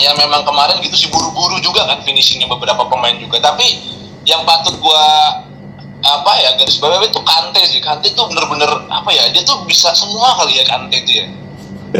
ya 0.00 0.16
memang 0.16 0.42
kemarin 0.48 0.80
gitu 0.80 0.96
sih 0.96 1.08
buru-buru 1.12 1.60
juga 1.60 1.84
kan 1.84 2.00
finishingnya 2.00 2.48
beberapa 2.48 2.88
pemain 2.88 3.14
juga 3.20 3.36
tapi 3.44 3.99
yang 4.30 4.42
patut 4.44 4.78
gua 4.78 5.02
apa 6.00 6.32
ya 6.34 6.56
garis 6.56 6.78
bawah 6.78 7.02
itu 7.02 7.20
Kante 7.20 7.60
sih 7.62 7.76
Kante 7.78 8.08
tuh 8.10 8.24
bener-bener 8.26 8.70
apa 8.88 9.10
ya 9.10 9.28
dia 9.28 9.42
tuh 9.42 9.60
bisa 9.66 9.92
semua 9.92 10.32
kali 10.34 10.56
ya 10.56 10.64
Kante 10.64 10.96
itu 10.96 11.12
ya 11.14 11.26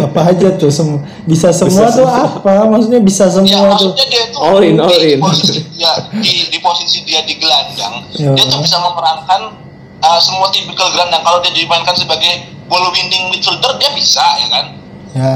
Apa 0.00 0.30
aja 0.30 0.54
tuh 0.54 0.70
sem 0.70 0.86
bisa 1.26 1.50
semua 1.50 1.84
Bisa 1.84 1.98
tuh 1.98 2.06
semua. 2.06 2.22
apa? 2.30 2.52
Maksudnya 2.64 3.00
bisa 3.02 3.26
ya 3.26 3.32
semua 3.34 3.50
tuh. 3.50 3.90
maksudnya 3.90 4.06
dia 4.06 4.22
tuh 4.30 4.40
All 4.40 4.62
in, 4.62 4.78
all 4.78 4.86
di 4.88 5.10
in. 5.10 5.20
posisi 5.20 5.60
dia 5.74 5.92
di, 6.14 6.32
di 6.46 6.58
posisi 6.60 6.98
dia 7.02 7.20
di 7.20 7.34
gelandang 7.36 8.06
Ya. 8.14 8.30
dia 8.32 8.44
tuh 8.46 8.62
bisa 8.62 8.78
memerankan 8.78 9.40
uh, 9.98 10.18
semua 10.18 10.48
tipikal 10.48 10.88
gelandang 10.88 11.20
kalau 11.20 11.42
dia 11.42 11.52
dimainkan 11.52 11.92
sebagai 11.92 12.32
ball 12.70 12.86
winning 12.88 13.28
midfielder 13.28 13.74
dia 13.76 13.90
bisa 13.92 14.22
ya 14.38 14.48
kan 14.48 14.66
Ya. 15.10 15.34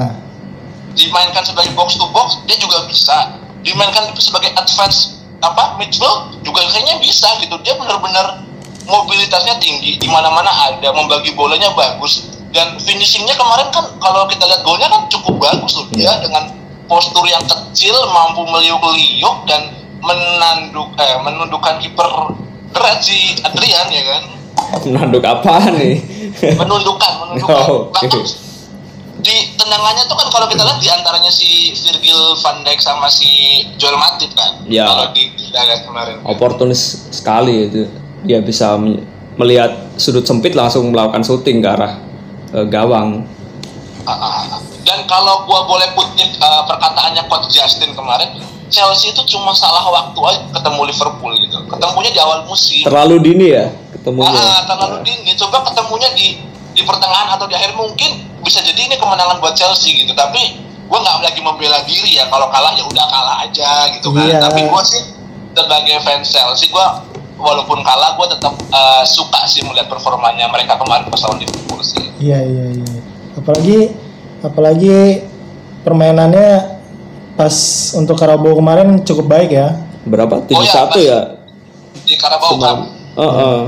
dimainkan 0.95 1.43
sebagai 1.43 1.75
box 1.75 1.99
to 1.99 2.07
box 2.09 2.39
dia 2.47 2.55
juga 2.57 2.87
bisa 2.87 3.35
dimainkan 3.61 4.07
sebagai 4.15 4.55
advance 4.55 5.24
apa 5.45 5.77
midfield 5.77 6.41
juga 6.41 6.65
kayaknya 6.73 6.97
bisa 7.01 7.29
gitu. 7.41 7.57
Dia 7.61 7.77
benar-benar 7.77 8.41
mobilitasnya 8.89 9.61
tinggi 9.61 9.97
di 10.01 10.09
mana-mana 10.09 10.51
ada 10.73 10.89
membagi 10.97 11.33
bolanya 11.37 11.73
bagus. 11.77 12.33
Dan 12.55 12.79
finishingnya 12.79 13.35
kemarin 13.35 13.67
kan 13.75 13.83
kalau 13.99 14.31
kita 14.31 14.47
lihat 14.47 14.63
golnya 14.63 14.87
kan 14.87 15.03
cukup 15.11 15.43
bagus 15.43 15.75
loh. 15.75 15.87
Dia 15.93 16.23
dengan 16.23 16.55
postur 16.87 17.27
yang 17.27 17.43
kecil 17.45 17.97
mampu 18.13 18.47
meliuk-liuk 18.47 19.49
dan 19.49 19.75
menanduk 20.05 20.93
eh 21.01 21.17
menundukkan 21.25 21.81
kiper 21.81 22.07
berat 22.71 23.01
si 23.01 23.35
Adrian 23.43 23.89
ya 23.91 24.03
kan? 24.07 24.23
Menanduk 24.85 25.25
apa 25.25 25.73
nih? 25.75 25.99
menundukkan 26.59 27.13
menundukkan. 27.23 27.63
Oh, 27.71 27.91
oke. 27.91 27.95
Bahkan 27.95 28.44
di 29.25 29.57
tendangannya 29.57 30.05
tuh 30.05 30.17
kan 30.21 30.29
kalau 30.29 30.45
kita 30.45 30.61
lihat 30.61 30.79
di 30.79 30.89
antaranya 30.93 31.33
si 31.33 31.73
Virgil 31.73 32.37
van 32.45 32.61
Dijk 32.61 32.77
sama 32.79 33.09
si 33.09 33.65
Joel 33.81 33.97
Matip 33.97 34.37
kan 34.37 34.61
Ya. 34.69 34.85
kalau 34.85 35.09
di 35.17 35.33
lihat 35.49 35.89
kemarin 35.89 36.21
Oportunis 36.29 37.09
sekali 37.09 37.67
itu. 37.67 37.89
Dia 38.25 38.45
bisa 38.45 38.77
me- 38.77 39.01
melihat 39.41 39.73
sudut 39.97 40.25
sempit 40.25 40.53
langsung 40.53 40.93
melakukan 40.93 41.25
syuting 41.25 41.65
ke 41.65 41.69
arah 41.69 41.97
eh, 42.53 42.67
gawang. 42.69 43.25
Ah, 44.05 44.13
ah, 44.13 44.33
ah. 44.53 44.61
dan 44.85 45.09
kalau 45.09 45.49
gua 45.49 45.65
boleh 45.65 45.89
kutip 45.97 46.29
uh, 46.37 46.69
perkataannya 46.69 47.25
coach 47.25 47.49
Justin 47.49 47.97
kemarin 47.97 48.37
Chelsea 48.69 49.17
itu 49.17 49.25
cuma 49.33 49.57
salah 49.57 49.81
waktu 49.89 50.21
aja 50.21 50.45
ketemu 50.53 50.93
Liverpool 50.93 51.33
gitu 51.41 51.57
ketemunya 51.73 52.11
di 52.13 52.21
awal 52.21 52.45
musim 52.45 52.85
Terlalu 52.85 53.17
dini 53.25 53.47
ya 53.49 53.73
ketemunya. 53.97 54.37
Ah, 54.37 54.61
terlalu 54.69 55.01
dini. 55.09 55.33
Coba 55.41 55.65
ketemunya 55.65 56.13
di 56.13 56.37
di 56.77 56.83
pertengahan 56.85 57.33
atau 57.33 57.49
di 57.49 57.57
akhir 57.57 57.73
mungkin 57.73 58.34
bisa 58.45 58.61
jadi 58.61 58.81
ini 58.87 58.97
kemenangan 59.01 59.41
buat 59.41 59.57
Chelsea 59.57 60.05
gitu. 60.05 60.13
Tapi 60.13 60.61
gue 60.85 60.99
nggak 61.01 61.17
lagi 61.25 61.41
membela 61.41 61.81
diri 61.89 62.21
ya. 62.21 62.29
Kalau 62.29 62.53
kalah 62.53 62.77
ya 62.77 62.85
udah 62.85 63.07
kalah 63.09 63.37
aja 63.43 63.89
gitu 63.97 64.13
kan. 64.13 64.29
Iya. 64.29 64.39
Tapi 64.45 64.61
gue 64.69 64.83
sih 64.85 65.03
sebagai 65.55 65.97
fans 66.05 66.29
Chelsea 66.29 66.69
gue 66.69 66.87
walaupun 67.41 67.83
kalah 67.83 68.15
gue 68.21 68.27
tetap 68.37 68.55
eh, 68.55 69.05
suka 69.09 69.43
sih 69.49 69.65
melihat 69.67 69.91
performanya 69.91 70.47
mereka 70.53 70.79
kemarin 70.79 71.09
pas 71.09 71.21
lawan 71.25 71.41
Liverpool 71.43 71.81
sih. 71.83 72.05
Iya 72.21 72.39
iya 72.45 72.65
iya. 72.79 72.89
Apalagi 73.35 73.79
apalagi 74.45 75.25
permainannya 75.83 76.79
pas 77.35 77.55
untuk 77.99 78.15
Karabo 78.15 78.55
kemarin 78.55 79.03
cukup 79.03 79.27
baik 79.27 79.51
ya. 79.57 79.75
Berapa? 80.05 80.45
71 80.47 80.53
Oh, 80.53 80.63
iya, 80.63 80.83
Mas. 80.85 80.97
ya? 81.01 81.21
Di 82.05 82.15
Carabao 82.21 82.61
Cup 82.61 82.79
Heeh. 83.15 83.61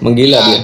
Menggila 0.00 0.38
ya, 0.40 0.46
dia. 0.48 0.60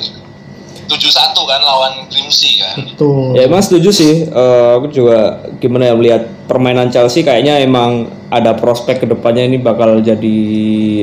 7-1 0.91 1.39
kan 1.47 1.61
lawan 1.63 1.93
Grimsby 2.11 2.59
kan. 2.59 2.77
Betul. 2.83 3.39
Ya 3.39 3.47
emang 3.47 3.63
setuju 3.63 3.95
sih. 3.95 4.27
Eh, 4.27 4.71
aku 4.75 4.91
juga 4.91 5.47
gimana 5.63 5.87
ya 5.87 5.95
melihat 5.95 6.27
permainan 6.51 6.91
Chelsea 6.91 7.23
kayaknya 7.23 7.63
emang 7.63 8.11
ada 8.27 8.59
prospek 8.59 9.03
ke 9.03 9.07
depannya 9.07 9.47
ini 9.47 9.63
bakal 9.63 10.03
jadi 10.03 10.39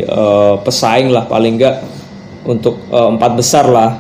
eh, 0.04 0.56
pesaing 0.60 1.08
lah 1.08 1.24
paling 1.26 1.56
enggak 1.56 1.80
untuk 2.44 2.84
eh, 2.92 3.10
empat 3.16 3.32
besar 3.40 3.66
lah. 3.72 3.92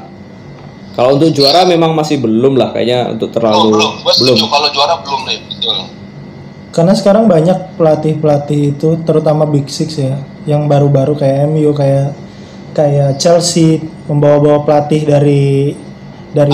Kalau 0.98 1.14
untuk 1.16 1.30
juara 1.30 1.62
memang 1.64 1.94
masih 1.94 2.18
belum 2.18 2.58
lah 2.58 2.74
kayaknya 2.74 3.14
untuk 3.14 3.30
Oh, 3.30 3.34
terlalu 3.38 3.70
belum, 3.78 3.94
gue 4.02 4.14
setuju 4.18 4.46
kalau 4.50 4.68
juara 4.74 4.96
belum 5.06 5.22
deh, 5.30 5.40
betul. 5.46 5.78
Karena 6.74 6.94
sekarang 6.98 7.30
banyak 7.30 7.78
pelatih-pelatih 7.78 8.62
itu 8.74 8.90
terutama 9.06 9.46
Big 9.46 9.70
Six 9.70 10.02
ya, 10.02 10.18
yang 10.50 10.66
baru-baru 10.66 11.14
kayak 11.14 11.54
MU 11.54 11.70
kayak 11.78 12.18
kayak 12.78 13.18
Chelsea 13.18 13.82
membawa-bawa 14.06 14.62
pelatih 14.62 15.02
dari 15.02 15.74
dari 16.30 16.54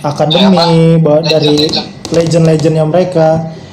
Akademi. 0.00 0.56
Ya, 0.56 0.96
bawa 0.96 1.20
dari 1.20 1.52
Legend-legend. 1.60 1.86
legend-legendnya 2.08 2.84
mereka. 2.84 3.28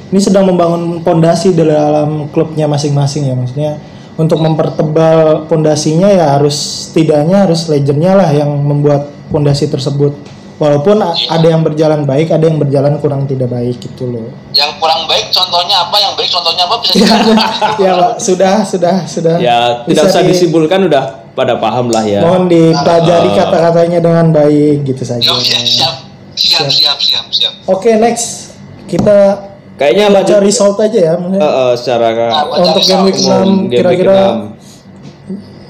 Ini 0.05 0.19
sedang 0.19 0.45
membangun 0.45 0.99
pondasi 0.99 1.55
dalam 1.55 2.27
klubnya 2.29 2.67
masing-masing 2.67 3.25
ya 3.25 3.33
maksudnya 3.33 3.71
untuk 4.15 4.39
mempertebal 4.39 5.43
pondasinya 5.45 6.07
ya 6.07 6.35
harus 6.35 6.55
setidaknya 6.87 7.43
harus 7.43 7.67
legendnya 7.67 8.13
lah 8.13 8.29
yang 8.29 8.51
membuat 8.51 9.07
pondasi 9.27 9.65
tersebut. 9.65 10.11
Walaupun 10.55 11.03
Iya. 11.03 11.35
ada 11.35 11.47
yang 11.49 11.61
berjalan 11.61 12.07
baik, 12.07 12.31
ada 12.31 12.47
yang 12.47 12.55
berjalan 12.55 12.95
kurang 12.99 13.27
tidak 13.27 13.51
baik 13.51 13.75
gitu 13.75 14.07
loh. 14.07 14.31
Yang 14.51 14.79
kurang 14.79 15.03
baik 15.03 15.27
contohnya 15.27 15.83
apa? 15.83 15.95
Yang 15.99 16.13
baik 16.15 16.29
contohnya 16.31 16.63
apa? 16.63 16.75
Bisa 16.79 16.95
ya 17.83 17.91
Pak, 17.93 18.11
sudah 18.17 18.55
sudah 18.63 18.95
sudah 19.03 19.35
ya 19.35 19.57
tidak 19.83 19.99
Bisa 19.99 20.01
usah 20.07 20.21
di- 20.23 20.31
disimpulkan 20.31 20.79
udah 20.87 21.24
pada 21.35 21.53
paham 21.55 21.91
lah 21.91 22.01
ya. 22.01 22.23
mohon 22.23 22.47
dipelajari 22.47 23.29
kata-katanya 23.29 23.99
dengan 23.99 24.31
baik 24.31 24.83
gitu 24.83 25.03
saja 25.03 25.19
Yo, 25.21 25.35
siap, 25.35 25.61
siap, 25.61 25.95
siap, 26.33 26.67
siap, 26.71 26.97
siap, 26.97 27.25
siap. 27.29 27.53
oke 27.65 27.91
next 27.95 28.55
kita 28.87 29.43
Kayaknya 29.75 30.07
baca 30.07 30.15
lanjut 30.15 30.39
result 30.41 30.79
aja 30.79 30.99
ya 31.01 31.13
maksudnya. 31.13 31.39
eh, 31.41 31.51
eh, 31.51 31.73
secara 31.75 32.07
Nah, 32.15 32.43
untuk 32.63 32.79
game 32.81 33.03
week 33.03 33.17
result. 33.17 33.43
6 33.43 33.43
game 33.43 33.51
week 33.51 33.71
kira-kira 33.75 34.19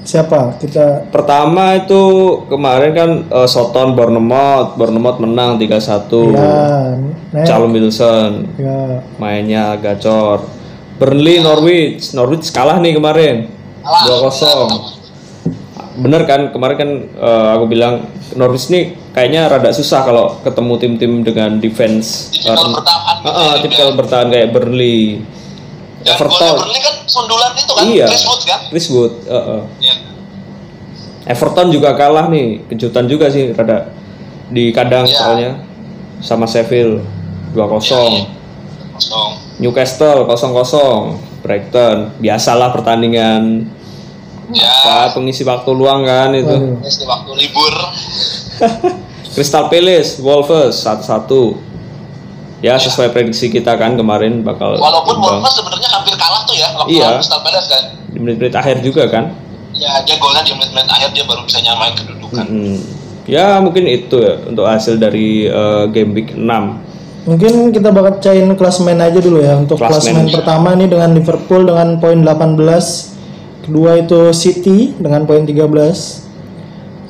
siapa 0.06 0.54
kita 0.56 1.10
Pertama 1.10 1.74
itu 1.74 2.02
kemarin 2.46 2.92
kan 2.92 3.10
eh, 3.26 3.48
Soton 3.50 3.98
Bournemouth, 3.98 4.78
Bournemouth 4.78 5.18
menang 5.18 5.58
3-1. 5.58 6.06
ya 7.34 7.42
Callum 7.44 7.74
Wilson 7.74 8.46
ya 8.54 9.02
mainnya 9.18 9.74
gacor. 9.74 10.46
Burnley 10.96 11.42
Norwich, 11.42 12.14
Norwich 12.14 12.48
kalah 12.48 12.78
nih 12.78 12.94
kemarin. 12.94 13.50
Kalah. 13.82 14.30
2-0. 14.32 14.95
Bener 15.96 16.28
kan 16.28 16.52
kemarin 16.52 16.76
kan 16.76 16.90
eh, 17.08 17.48
aku 17.56 17.64
bilang 17.66 18.04
Norwich 18.36 18.68
nih 18.68 18.92
kayaknya 19.16 19.48
rada 19.48 19.72
susah 19.72 20.04
kalau 20.04 20.36
ketemu 20.44 20.72
tim-tim 20.76 21.12
dengan 21.24 21.56
defense 21.56 22.28
Tipikal 22.36 22.60
eh, 22.60 22.72
bertahan 22.76 23.16
gitu 23.16 23.28
eh, 23.28 23.32
eh, 23.32 23.48
ya, 23.48 23.56
tipikal 23.64 23.88
bertahan 23.96 24.26
kayak 24.28 24.48
Burnley. 24.52 25.00
Dan 26.04 26.14
Everton. 26.14 26.54
Burnley 26.60 26.80
kan 26.84 26.94
sundulan 27.08 27.50
itu 27.56 27.72
kan, 27.72 27.84
Iya. 27.88 28.06
Chris 28.12 28.24
Wood 28.28 28.42
kan? 28.44 28.60
Chris 28.68 28.86
Wood, 28.92 29.12
eh, 29.24 29.34
eh. 29.34 29.62
Iya. 29.82 29.94
Everton 31.26 31.68
juga 31.74 31.90
kalah 31.98 32.30
nih, 32.30 32.62
kejutan 32.70 33.10
juga 33.10 33.26
sih 33.32 33.50
rada 33.50 33.90
di 34.52 34.70
kandang 34.70 35.08
Iya. 35.10 35.16
soalnya 35.16 35.50
sama 36.22 36.46
Sheffield 36.46 37.02
2-0. 37.56 37.82
Iya, 37.82 38.24
Kosong. 38.96 39.30
Newcastle 39.60 40.24
0-0. 40.28 41.16
Brighton, 41.40 42.10
biasalah 42.18 42.74
pertandingan 42.74 43.70
Ya, 44.48 44.70
apa 44.70 45.12
pengisi 45.12 45.42
waktu 45.42 45.70
luang 45.70 46.02
kan 46.02 46.30
itu. 46.30 46.46
Waduh. 46.46 46.78
ini 46.78 47.04
waktu 47.04 47.30
libur. 47.36 47.74
Crystal 49.34 49.66
Palace, 49.66 50.16
Wolves 50.18 50.80
1-1. 50.80 51.60
Ya 52.58 52.72
sesuai 52.74 53.10
prediksi 53.10 53.48
kita 53.48 53.74
kan 53.74 53.94
kemarin 53.94 54.40
bakal 54.40 54.74
Walaupun. 54.74 55.12
Bournemouth 55.14 55.52
sebenarnya 55.52 55.88
hampir 55.92 56.14
kalah 56.14 56.40
tuh 56.42 56.54
ya 56.54 56.68
waktu 56.72 56.88
Iya. 56.90 57.04
lawan 57.04 57.18
Crystal 57.20 57.40
Palace 57.40 57.68
kan. 57.68 57.82
di 58.06 58.18
menit-menit 58.18 58.54
akhir 58.54 58.76
juga 58.80 59.02
kan. 59.06 59.24
Ya, 59.72 59.92
dia 60.00 60.16
golnya 60.16 60.40
di 60.40 60.52
menit-menit 60.52 60.88
akhir 60.88 61.12
dia 61.12 61.24
baru 61.24 61.44
bisa 61.44 61.60
nyamain 61.60 61.92
kedudukan. 61.92 62.44
Hmm. 62.44 62.76
Ya 63.26 63.58
mungkin 63.58 63.84
itu 63.84 64.16
ya 64.16 64.40
untuk 64.42 64.64
hasil 64.64 64.96
dari 64.96 65.44
eh, 65.44 65.84
game 65.90 66.14
week 66.14 66.30
6. 66.32 66.86
mungkin 67.26 67.74
kita 67.74 67.90
bakal 67.90 68.22
cain 68.22 68.46
klasemen 68.54 69.02
aja 69.02 69.18
dulu 69.18 69.42
ya 69.42 69.58
untuk 69.58 69.76
Klasemen. 69.76 69.98
klasemen 70.22 70.26
pertama 70.30 70.68
ini 70.72 70.86
dengan 70.86 71.10
Liverpool 71.10 71.66
dengan 71.66 71.98
poin 71.98 72.22
18 72.22 73.15
kedua 73.66 73.98
itu 73.98 74.30
City 74.30 74.94
dengan 74.96 75.26
poin 75.26 75.42
13 75.42 75.66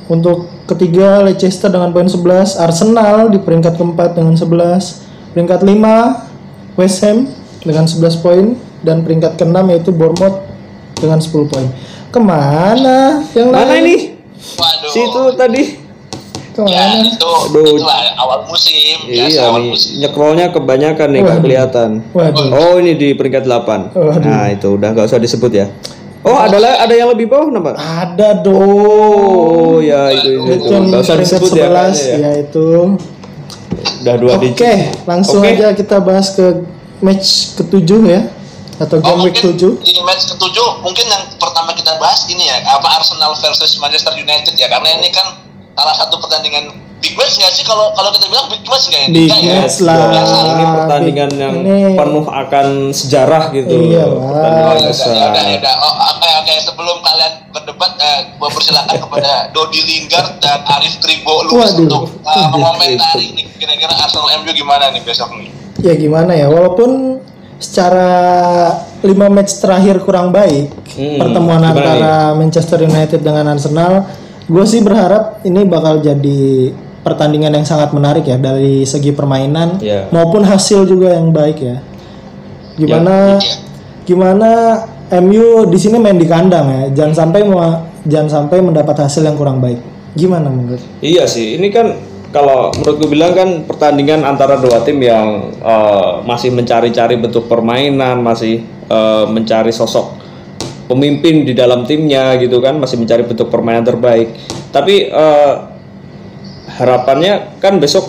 untuk 0.07 0.37
ketiga 0.65 1.21
Leicester 1.21 1.69
dengan 1.69 1.91
poin 1.91 2.07
11 2.07 2.57
Arsenal 2.57 3.29
di 3.29 3.37
peringkat 3.37 3.75
keempat 3.75 4.15
dengan 4.15 4.33
11 4.33 5.05
peringkat 5.31 5.61
5 5.61 6.75
West 6.75 6.97
Ham 7.03 7.27
dengan 7.61 7.85
11 7.85 8.17
poin 8.17 8.45
dan 8.81 9.01
peringkat 9.01 9.35
keenam 9.35 9.67
yaitu 9.67 9.91
Bournemouth 9.91 10.43
dengan 10.95 11.19
10 11.19 11.29
poin 11.45 11.67
ke 12.07 12.19
mana 12.19 13.21
yang 13.31 13.51
Mana 13.51 13.67
lain? 13.69 13.83
ini? 13.83 13.95
Waduh. 14.55 14.89
Si 14.89 14.99
itu 15.01 15.23
tadi. 15.35 15.63
Ya, 16.55 16.55
ke 16.55 16.61
mana 16.63 17.05
itu 17.05 17.31
Aduh. 17.45 17.77
itulah 17.77 18.01
awal 18.17 18.39
musim, 18.49 18.95
biasa 19.05 19.29
Iya 19.29 19.41
awal 19.45 19.61
nih, 19.61 19.69
musim. 19.69 19.91
nyekrolnya 20.01 20.45
kebanyakan 20.49 21.07
nih 21.11 21.19
nggak 21.21 21.39
kelihatan. 21.39 21.89
waduh 22.09 22.49
Oh 22.49 22.73
ini 22.79 22.97
di 22.97 23.13
peringkat 23.13 23.45
8 23.45 23.93
Waduh. 23.93 24.23
Nah 24.23 24.49
itu 24.49 24.67
udah 24.73 24.89
nggak 24.89 25.05
usah 25.05 25.19
disebut 25.19 25.51
ya. 25.53 25.67
Oh 26.27 26.35
ada 26.35 26.57
ada 26.59 26.91
yang 26.91 27.07
lebih 27.07 27.25
bawah 27.25 27.47
nama? 27.47 27.71
ada 27.73 28.35
dong 28.37 28.59
Oh 28.59 29.79
ya 29.79 30.11
itu 30.11 30.43
itu, 30.43 30.67
itu 30.67 30.93
usah 30.93 31.15
disebut 31.15 31.49
ya, 31.55 31.71
11 31.71 31.71
kayaknya 31.71 32.03
ya. 32.03 32.17
ya 32.19 32.31
itu 32.43 32.67
Udah 33.97 34.15
dua 34.17 34.33
Oke, 34.35 34.43
digit. 34.45 35.05
langsung 35.05 35.39
Oke. 35.39 35.53
aja 35.53 35.71
kita 35.71 35.97
bahas 35.99 36.33
ke 36.33 36.45
match 36.99 37.55
ketujuh 37.55 38.01
ya 38.05 38.21
atau 38.77 38.99
Oh, 38.99 39.17
game 39.17 39.25
week 39.25 39.37
mungkin 39.37 39.57
7. 39.79 39.85
di 39.85 39.93
match 40.01 40.23
ketujuh 40.27 40.69
mungkin 40.81 41.05
yang 41.05 41.23
pertama 41.35 41.71
kita 41.71 41.97
bahas 41.97 42.25
ini 42.27 42.43
ya 42.43 42.61
apa 42.67 42.87
Arsenal 42.93 43.33
versus 43.33 43.77
Manchester 43.77 44.13
United 44.13 44.53
ya 44.53 44.67
karena 44.67 44.97
ini 44.97 45.09
kan 45.09 45.25
salah 45.73 45.95
satu 45.95 46.17
pertandingan 46.17 46.73
big 46.97 47.13
match 47.13 47.35
nggak 47.35 47.51
sih 47.51 47.61
kalau 47.61 47.93
kalau 47.93 48.09
kita 48.09 48.25
bilang 48.25 48.47
big 48.47 48.63
match 48.63 48.85
nggak 48.87 48.99
ya? 48.99 49.07
Big 49.07 49.27
Nggak 49.27 49.39
ya? 49.39 49.53
match 49.59 49.77
lah. 49.79 49.97
Biasa. 50.07 50.35
Ini 50.43 50.63
pertandingan 50.71 51.29
Big- 51.29 51.39
yang 51.39 51.55
ini- 51.59 51.93
penuh 51.93 52.25
akan 52.25 52.65
sejarah 52.91 53.43
gitu. 53.51 53.75
Iya 53.85 54.03
Oh, 54.03 54.17
Pertandingan 54.27 54.57
lah. 54.59 54.73
ya 54.73 54.79
udah, 54.79 54.89
besar. 54.89 55.07
ya 55.09 55.25
udah, 55.27 55.43
ya 55.43 55.57
udah. 55.57 55.75
Oh, 55.79 55.93
oke, 56.09 56.29
oke. 56.37 56.53
Sebelum 56.59 56.97
kalian 56.99 57.33
berdebat, 57.49 57.91
eh, 57.97 58.17
gua 58.35 58.49
persilakan 58.49 58.97
kepada 59.03 59.31
Dodi 59.49 59.81
Lingard 59.83 60.29
dan 60.37 60.59
Arif 60.67 60.97
Kribo 60.97 61.33
Lubis 61.43 61.71
Waduh. 61.71 61.83
untuk 61.83 62.03
eh, 62.23 62.47
mengomentari 62.47 63.27
nih 63.31 63.45
kira-kira 63.55 63.93
Arsenal 63.93 64.33
MU 64.35 64.51
gimana 64.51 64.89
nih 64.89 65.01
besok 65.01 65.29
nih. 65.33 65.49
Ya 65.77 65.93
gimana 65.93 66.33
ya, 66.33 66.47
walaupun 66.47 67.21
secara 67.57 68.09
5 68.99 69.07
match 69.27 69.53
terakhir 69.55 70.01
kurang 70.01 70.29
baik 70.29 70.69
Hmm, 70.91 71.17
pertemuan 71.19 71.61
antara 71.63 72.33
Manchester 72.33 72.81
United 72.81 73.21
dengan 73.21 73.45
Arsenal, 73.47 74.09
gue 74.43 74.65
sih 74.65 74.81
berharap 74.81 75.41
ini 75.43 75.61
bakal 75.63 75.99
jadi 75.99 76.73
pertandingan 77.07 77.55
yang 77.55 77.63
sangat 77.63 77.95
menarik 77.95 78.27
ya 78.27 78.35
dari 78.35 78.83
segi 78.83 79.15
permainan 79.15 79.79
Iya. 79.79 80.11
maupun 80.11 80.43
hasil 80.43 80.83
juga 80.83 81.15
yang 81.15 81.31
baik 81.31 81.57
ya. 81.63 81.79
Gimana 82.75 83.39
Iya. 83.39 83.55
gimana 84.03 84.49
MU 85.23 85.71
di 85.71 85.79
sini 85.79 85.95
main 86.03 86.19
di 86.19 86.27
kandang 86.27 86.67
ya, 86.67 86.83
jangan 86.91 87.15
sampai 87.15 87.47
mau 87.47 87.63
jangan 88.03 88.27
sampai 88.27 88.59
mendapat 88.59 89.07
hasil 89.07 89.23
yang 89.23 89.39
kurang 89.39 89.63
baik. 89.63 89.79
Gimana 90.19 90.51
menurut? 90.51 90.83
Iya 90.99 91.23
sih, 91.31 91.55
ini 91.55 91.71
kan 91.71 91.95
kalau 92.35 92.75
menurut 92.75 92.95
gue 92.99 93.09
bilang 93.15 93.31
kan 93.31 93.49
pertandingan 93.63 94.27
antara 94.27 94.59
dua 94.59 94.83
tim 94.83 94.99
yang 94.99 95.55
eh, 95.57 96.11
masih 96.27 96.51
mencari-cari 96.51 97.15
bentuk 97.15 97.47
permainan, 97.47 98.19
masih 98.19 98.67
eh, 98.67 99.25
mencari 99.31 99.71
sosok 99.71 100.19
pemimpin 100.87 101.43
di 101.43 101.51
dalam 101.55 101.83
timnya 101.87 102.35
gitu 102.39 102.59
kan, 102.59 102.75
masih 102.79 102.99
mencari 102.99 103.23
bentuk 103.23 103.47
permainan 103.47 103.83
terbaik. 103.87 104.35
Tapi 104.75 105.07
eh, 105.07 105.53
harapannya 106.77 107.57
kan 107.57 107.81
besok 107.81 108.05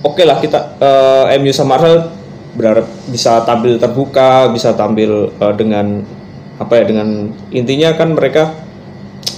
oke 0.00 0.22
lah 0.24 0.40
kita 0.40 0.80
eh, 0.80 1.36
MU 1.38 1.52
sama 1.52 1.76
Arsenal 1.76 2.08
berharap 2.56 2.86
bisa 3.06 3.40
tampil 3.46 3.78
terbuka, 3.78 4.50
bisa 4.50 4.74
tampil 4.74 5.30
eh, 5.30 5.54
dengan 5.54 6.02
apa 6.60 6.72
ya 6.76 6.84
dengan 6.84 7.30
intinya 7.52 7.96
kan 7.96 8.12
mereka 8.16 8.52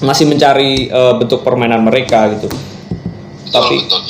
masih 0.03 0.27
mencari 0.31 0.89
eh, 0.89 1.15
bentuk 1.19 1.43
permainan 1.43 1.83
mereka 1.83 2.31
gitu. 2.35 2.49
Betul, 2.49 3.53
Tapi 3.53 3.77
betul. 3.85 4.03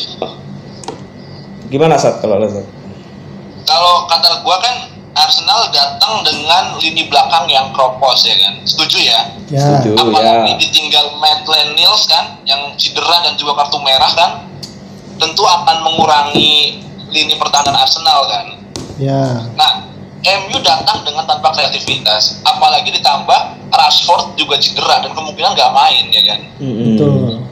gimana 1.72 1.96
saat 1.96 2.20
kalau 2.20 2.36
Lazat? 2.36 2.68
Kalau 3.64 4.04
kata 4.04 4.44
gua 4.44 4.60
kan 4.60 4.91
Arsenal 5.22 5.70
datang 5.70 6.26
dengan 6.26 6.76
lini 6.82 7.06
belakang 7.06 7.46
yang 7.46 7.70
kropos 7.70 8.26
ya 8.26 8.34
kan. 8.42 8.54
Setuju 8.66 8.98
ya? 8.98 9.20
Ya. 9.48 9.62
Setuju. 9.78 9.94
Apalagi 9.98 10.52
ya. 10.54 10.58
ditinggal 10.58 11.06
Maitland 11.22 11.78
Niels 11.78 12.04
kan, 12.10 12.42
yang 12.42 12.74
cedera 12.74 13.22
dan 13.22 13.38
juga 13.38 13.62
kartu 13.62 13.78
merah 13.80 14.10
kan, 14.12 14.30
tentu 15.22 15.42
akan 15.46 15.86
mengurangi 15.86 16.82
lini 17.12 17.34
pertahanan 17.38 17.78
Arsenal 17.78 18.26
kan. 18.26 18.46
Ya. 18.98 19.46
Nah, 19.54 19.92
MU 20.22 20.56
datang 20.62 21.02
dengan 21.02 21.26
tanpa 21.26 21.50
kreativitas, 21.50 22.38
apalagi 22.46 22.94
ditambah 22.94 23.58
Rashford 23.74 24.38
juga 24.38 24.54
cedera 24.58 25.02
dan 25.02 25.10
kemungkinan 25.10 25.54
nggak 25.58 25.72
main 25.74 26.04
ya 26.14 26.22
kan. 26.30 26.40
Mm-mm. 26.62 26.94
Betul. 26.94 27.42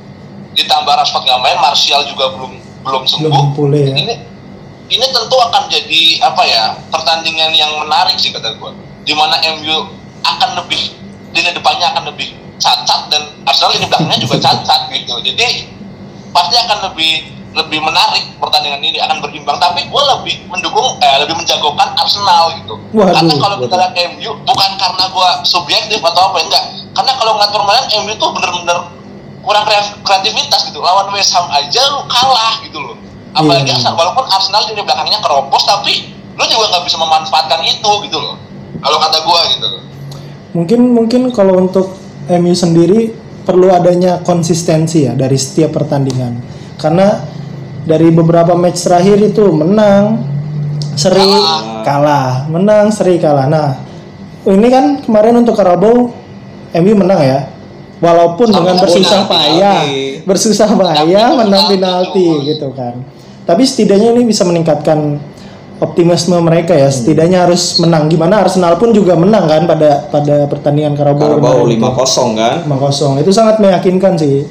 Ditambah 0.54 0.92
Rashford 0.94 1.26
nggak 1.26 1.40
main, 1.42 1.58
Martial 1.58 2.06
juga 2.06 2.30
belum 2.38 2.52
belum 2.86 3.02
sembuh. 3.04 3.28
Belum 3.28 3.48
pulih 3.58 3.84
ya. 3.90 3.96
Ini 3.98 4.14
ini 4.90 5.06
tentu 5.06 5.36
akan 5.38 5.70
jadi 5.70 6.02
apa 6.20 6.42
ya 6.42 6.62
pertandingan 6.90 7.54
yang 7.54 7.70
menarik 7.78 8.18
sih 8.18 8.34
kata 8.34 8.58
gue. 8.58 8.70
Di 9.06 9.14
mana 9.14 9.38
MU 9.54 9.86
akan 10.20 10.50
lebih 10.58 10.82
lini 11.30 11.50
depannya 11.54 11.94
akan 11.94 12.10
lebih 12.10 12.34
cacat 12.58 13.08
dan 13.08 13.22
Arsenal 13.46 13.72
ini 13.72 13.86
belakangnya 13.86 14.18
juga 14.18 14.36
cacat 14.46 14.90
gitu. 14.90 15.14
Jadi 15.22 15.70
pasti 16.30 16.54
akan 16.58 16.90
lebih 16.90 17.12
lebih 17.50 17.82
menarik 17.82 18.30
pertandingan 18.38 18.78
ini 18.78 18.98
akan 18.98 19.22
berimbang. 19.22 19.58
Tapi 19.58 19.86
gue 19.86 20.02
lebih 20.18 20.34
mendukung 20.50 20.98
eh 20.98 21.16
lebih 21.22 21.38
menjagokan 21.38 21.94
Arsenal 21.94 22.50
gitu. 22.58 22.74
Waduh, 22.90 23.14
karena 23.14 23.34
kalau 23.38 23.56
kita 23.62 23.74
lihat 23.78 23.94
MU 24.14 24.30
bukan 24.42 24.70
karena 24.74 25.04
gue 25.06 25.28
subjektif 25.46 25.98
atau 26.02 26.30
apa 26.30 26.38
enggak. 26.42 26.64
Karena 26.90 27.12
kalau 27.14 27.38
ngeliat 27.38 27.52
permainan 27.54 27.86
MU 28.02 28.12
tuh 28.18 28.30
bener-bener 28.34 28.78
kurang 29.40 29.64
kreat- 29.64 29.98
kreativitas 30.02 30.66
gitu. 30.66 30.78
Lawan 30.78 31.10
West 31.10 31.30
Ham 31.32 31.46
aja 31.48 31.80
lu 31.90 32.02
kalah 32.06 32.58
gitu 32.62 32.78
loh. 32.78 32.98
Apalagi 33.30 33.70
Iya. 33.70 33.78
Arsenal 33.78 33.94
walaupun 33.94 34.24
Arsenal 34.26 34.62
di 34.66 34.74
belakangnya 34.74 35.18
keropos 35.22 35.62
tapi 35.62 36.14
lu 36.34 36.44
juga 36.50 36.64
nggak 36.74 36.84
bisa 36.86 36.96
memanfaatkan 36.98 37.60
itu 37.62 37.90
gitu 38.06 38.18
loh. 38.18 38.36
Kalau 38.80 38.98
kata 38.98 39.18
gue 39.22 39.40
gitu. 39.54 39.68
Mungkin 40.56 40.80
mungkin 40.90 41.22
kalau 41.30 41.62
untuk 41.62 41.94
MU 42.26 42.54
sendiri 42.54 43.14
perlu 43.46 43.70
adanya 43.70 44.22
konsistensi 44.22 45.06
ya 45.06 45.12
dari 45.14 45.38
setiap 45.38 45.78
pertandingan. 45.78 46.42
Karena 46.80 47.22
dari 47.86 48.08
beberapa 48.12 48.54
match 48.54 48.86
terakhir 48.86 49.18
itu 49.20 49.50
menang, 49.52 50.22
seri 50.96 51.28
kalah, 51.82 52.46
menang, 52.50 52.92
seri 52.92 53.16
kalah. 53.16 53.46
Nah, 53.48 53.68
ini 54.46 54.68
kan 54.68 54.84
kemarin 55.04 55.40
untuk 55.40 55.56
Carabao 55.56 56.12
MU 56.76 56.92
menang 56.96 57.20
ya. 57.20 57.50
Walaupun 58.00 58.48
dengan 58.48 58.80
bersusah 58.80 59.28
payah, 59.28 59.84
bersusah 60.24 60.72
payah 60.72 61.36
menang 61.36 61.68
penalti, 61.68 62.28
gitu 62.48 62.72
kan. 62.72 63.04
Tapi 63.44 63.60
setidaknya 63.60 64.16
ini 64.16 64.24
bisa 64.24 64.48
meningkatkan 64.48 65.20
optimisme 65.84 66.36
mereka 66.40 66.72
ya. 66.72 66.88
Setidaknya 66.88 67.44
harus 67.44 67.76
menang. 67.76 68.08
Gimana 68.08 68.40
Arsenal 68.40 68.80
pun 68.80 68.96
juga 68.96 69.16
menang 69.20 69.44
kan 69.44 69.68
pada 69.68 70.08
pada 70.08 70.48
pertandingan 70.48 70.96
Carabao. 70.96 71.40
Carabao 71.40 71.68
kemarin 71.68 71.76
itu. 71.76 71.84
5-0 71.84 72.40
kan. 72.40 72.56
5-0. 72.64 73.22
Itu 73.24 73.32
sangat 73.36 73.56
meyakinkan 73.60 74.12
sih. 74.16 74.48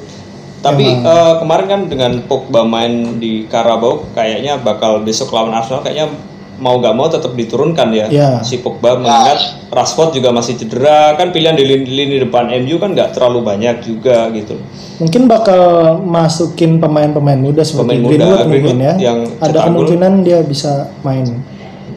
Tapi 0.60 0.86
eh, 1.00 1.34
kemarin 1.40 1.66
kan 1.66 1.80
dengan 1.88 2.12
Pogba 2.28 2.62
main 2.68 3.16
di 3.16 3.48
Carabao 3.48 4.04
kayaknya 4.12 4.60
bakal 4.60 5.00
besok 5.00 5.32
lawan 5.32 5.56
Arsenal 5.56 5.80
kayaknya 5.80 6.12
mau 6.60 6.76
gak 6.78 6.94
mau 6.94 7.08
tetap 7.08 7.32
diturunkan 7.32 7.88
ya. 7.90 8.06
Ya. 8.12 8.30
Si 8.44 8.60
Pogba 8.60 9.00
mengingat 9.00 9.68
Rashford 9.72 10.12
juga 10.14 10.30
masih 10.30 10.60
cedera 10.60 11.16
kan 11.16 11.32
pilihan 11.32 11.56
di 11.56 11.64
lini, 11.64 11.88
lini 11.88 12.16
depan 12.20 12.52
MU 12.62 12.76
kan 12.76 12.92
nggak 12.92 13.16
terlalu 13.16 13.40
banyak 13.40 13.80
juga 13.80 14.28
gitu. 14.36 14.60
Mungkin 15.00 15.24
bakal 15.24 15.96
masukin 16.04 16.76
pemain-pemain 16.76 17.40
muda 17.40 17.64
seperti 17.64 17.96
Pemain 17.96 18.02
muda, 18.04 18.14
Greenwood, 18.14 18.40
mungkin 18.46 18.76
Greenwood 18.76 18.80
ya. 18.84 18.94
yang 19.00 19.18
Ada 19.40 19.58
kemungkinan 19.72 20.12
dia 20.20 20.38
bisa 20.44 20.92
main. 21.00 21.24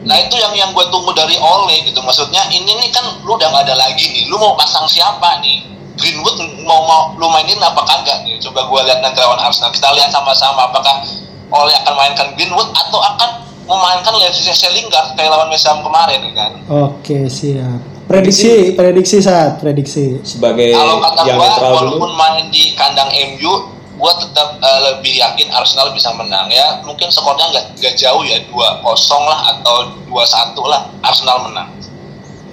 Nah 0.04 0.16
itu 0.20 0.36
yang 0.36 0.52
yang 0.56 0.70
gue 0.72 0.84
tunggu 0.88 1.12
dari 1.12 1.36
Ole 1.36 1.84
gitu. 1.84 2.00
Maksudnya 2.00 2.48
ini 2.48 2.68
nih 2.68 2.90
kan 2.92 3.04
lu 3.24 3.36
udah 3.36 3.48
nggak 3.52 3.64
ada 3.68 3.76
lagi 3.76 4.04
nih. 4.08 4.24
Lu 4.32 4.40
mau 4.40 4.56
pasang 4.56 4.88
siapa 4.88 5.44
nih? 5.44 5.76
Greenwood 5.94 6.36
mau 6.64 6.84
mau 6.88 7.00
lu 7.14 7.28
mainin 7.30 7.60
apa 7.60 7.84
kagak 7.84 8.24
nih? 8.24 8.40
Coba 8.40 8.66
gue 8.66 8.80
lihat 8.88 9.04
nanti 9.04 9.20
lawan 9.20 9.40
Arsenal. 9.40 9.72
Kita 9.72 9.92
lihat 9.92 10.08
sama-sama 10.08 10.72
apakah 10.72 11.04
Ole 11.52 11.76
akan 11.84 11.94
mainkan 11.94 12.28
Greenwood 12.34 12.72
atau 12.72 12.98
akan 12.98 13.43
memainkan 13.64 14.14
Leicester 14.20 14.72
Lingard 14.72 15.16
kayak 15.16 15.30
lawan 15.32 15.48
West 15.48 15.64
Ham 15.68 15.80
kemarin 15.80 16.20
kan. 16.36 16.52
Oke, 16.68 17.28
siap. 17.32 17.80
Prediksi, 18.04 18.76
prediksi 18.76 19.24
saat 19.24 19.64
prediksi. 19.64 20.20
Sebagai 20.20 20.76
Kalau 20.76 21.00
kata 21.00 21.20
yang 21.24 21.40
gue 21.40 21.48
netral 21.48 21.70
dulu. 21.72 21.76
walaupun 21.80 22.10
main 22.20 22.44
di 22.52 22.76
kandang 22.76 23.08
MU 23.08 23.52
gue 23.94 24.12
tetap 24.20 24.60
eh, 24.60 24.80
lebih 24.92 25.16
yakin 25.16 25.48
Arsenal 25.54 25.94
bisa 25.94 26.10
menang 26.12 26.50
ya 26.50 26.82
mungkin 26.82 27.08
skornya 27.08 27.46
nggak 27.54 27.78
nggak 27.78 27.94
jauh 27.94 28.26
ya 28.26 28.42
2-0 28.50 29.30
lah 29.30 29.40
atau 29.54 29.94
2-1 30.10 30.58
lah 30.66 30.90
Arsenal 30.98 31.46
menang 31.46 31.70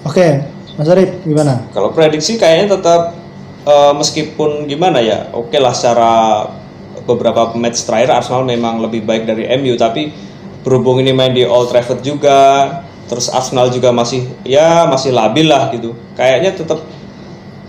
Oke, 0.05 0.45
Mas 0.77 0.89
Arif 0.89 1.17
gimana? 1.25 1.65
Kalau 1.73 1.93
prediksi 1.93 2.37
kayaknya 2.37 2.77
tetap 2.77 3.17
eh, 3.65 3.93
meskipun 3.97 4.69
gimana 4.69 5.01
ya, 5.01 5.33
oke 5.33 5.53
lah 5.57 5.73
secara 5.73 6.45
beberapa 7.05 7.57
match 7.57 7.83
terakhir 7.89 8.21
Arsenal 8.21 8.45
memang 8.45 8.81
lebih 8.81 9.01
baik 9.01 9.25
dari 9.25 9.49
MU, 9.57 9.73
tapi 9.77 10.13
berhubung 10.61 11.01
ini 11.01 11.11
main 11.11 11.33
di 11.33 11.43
Old 11.45 11.69
Trafford 11.73 12.01
juga, 12.01 12.69
terus 13.09 13.27
Arsenal 13.29 13.69
juga 13.73 13.89
masih 13.91 14.29
ya 14.45 14.85
masih 14.85 15.11
labil 15.13 15.49
lah 15.49 15.69
gitu. 15.73 15.93
Kayaknya 16.13 16.51
tetap 16.55 16.79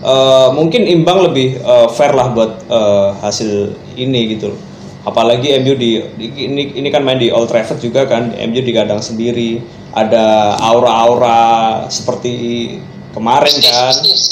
eh, 0.03 0.49
mungkin 0.53 0.85
imbang 0.87 1.25
lebih 1.31 1.59
eh, 1.61 1.89
fair 1.93 2.13
lah 2.13 2.31
buat 2.33 2.53
eh, 2.69 3.09
hasil 3.25 3.77
ini 3.97 4.37
gitu. 4.37 4.53
loh. 4.53 4.61
Apalagi 5.03 5.51
MU 5.59 5.75
di, 5.75 5.99
di- 6.15 6.47
ini 6.47 6.79
ini 6.79 6.89
kan 6.93 7.03
main 7.03 7.19
di 7.19 7.27
Old 7.35 7.51
Trafford 7.51 7.83
juga 7.83 8.07
kan, 8.07 8.31
MU 8.39 8.61
di 8.63 8.71
kandang 8.71 9.03
sendiri, 9.03 9.59
ada 9.91 10.55
aura-aura 10.63 11.83
seperti 11.91 12.79
kemarin 13.11 13.51
bisnis 13.51 13.69
kan 13.75 13.95
bisnis 13.99 14.25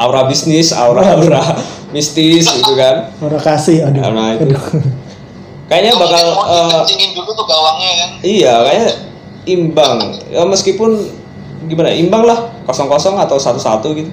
aura 0.00 0.22
bisnis, 0.24 0.68
aura-aura 0.72 1.44
mistis 1.94 2.48
gitu 2.48 2.72
kan. 2.72 3.12
Orang 3.20 3.42
kasih, 3.44 3.84
aduh. 3.84 4.00
Nah, 4.00 4.32
itu. 4.32 4.48
aduh. 4.48 4.64
Kayaknya 5.68 5.92
Itu 5.92 6.00
bakal 6.00 6.24
dikencingin 6.48 7.10
dulu 7.12 7.30
tuh 7.36 7.44
gawangnya 7.44 7.90
kan 8.00 8.10
iya, 8.24 8.52
kayaknya 8.64 8.88
imbang. 9.48 9.96
Ya, 10.32 10.42
meskipun 10.44 10.90
gimana? 11.68 11.92
Imbang 11.92 12.24
lah, 12.24 12.52
kosong-kosong 12.64 13.16
atau 13.20 13.36
satu-satu 13.36 13.88
gitu. 13.96 14.10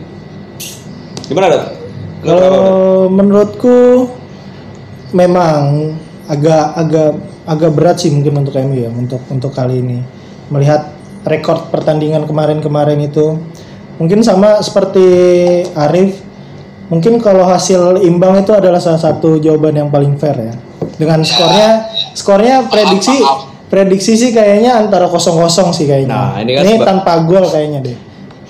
Gimana, 1.32 1.56
Dok? 1.56 1.64
Kalau 2.26 2.68
menurutku 3.08 4.10
memang 5.16 5.94
agak 6.26 6.66
agak 6.76 7.12
agak 7.46 7.72
berat 7.78 7.98
sih 8.02 8.10
mungkin 8.10 8.42
untuk 8.42 8.58
MU 8.58 8.76
ya 8.76 8.90
untuk 8.90 9.22
untuk 9.30 9.54
kali 9.54 9.78
ini 9.78 10.02
melihat 10.50 10.90
rekor 11.22 11.70
pertandingan 11.70 12.26
kemarin-kemarin 12.26 12.98
itu 13.06 13.38
mungkin 14.02 14.26
sama 14.26 14.58
seperti 14.66 15.06
Arif 15.78 16.18
mungkin 16.90 17.22
kalau 17.22 17.46
hasil 17.46 18.02
imbang 18.02 18.42
itu 18.42 18.58
adalah 18.58 18.82
salah 18.82 18.98
satu 18.98 19.38
jawaban 19.38 19.78
yang 19.86 19.90
paling 19.94 20.18
fair 20.18 20.34
ya 20.34 20.54
dengan 20.96 21.20
skornya 21.22 21.70
skornya 22.12 22.56
prediksi 22.66 23.16
maaf. 23.18 23.52
prediksi 23.66 24.14
sih 24.14 24.32
kayaknya 24.32 24.80
antara 24.80 25.06
kosong-kosong 25.06 25.72
sih 25.72 25.86
kayaknya. 25.86 26.10
Nah, 26.10 26.40
ini 26.40 26.52
kan 26.54 26.64
seba- 26.66 26.86
tanpa 26.86 27.14
gol 27.22 27.46
kayaknya 27.46 27.80
deh. 27.82 27.98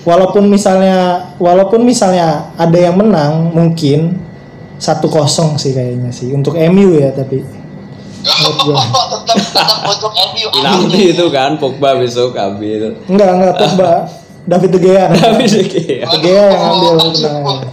Walaupun 0.02 0.46
misalnya 0.46 0.96
walaupun 1.36 1.82
misalnya 1.82 2.54
ada 2.54 2.78
yang 2.78 2.94
menang 2.94 3.50
mungkin 3.50 4.22
satu 4.76 5.06
kosong 5.06 5.56
sih 5.56 5.72
kayaknya 5.72 6.10
sih. 6.10 6.30
Untuk 6.30 6.54
MU 6.54 6.94
ya 6.94 7.10
tapi. 7.10 7.42
Tetap 8.26 9.22
tetap 9.22 9.70
untuk 9.86 10.10
MU 10.10 10.48
itu 10.92 11.26
kan, 11.28 11.54
Pogba 11.56 11.94
besok 11.94 12.34
Abi 12.34 12.74
itu. 12.74 12.90
enggak 13.06 13.30
enggak 13.32 13.54
Pogba. 13.56 13.90
David 14.50 14.70
De 14.72 14.80
Gea. 14.80 15.06
Tapi 15.10 15.42
sih 15.44 15.62
kayak- 15.64 16.06
De 16.08 16.18
Gea 16.20 16.44
yang 16.48 16.62
ambil 16.72 16.92
kemenangannya 17.00 17.70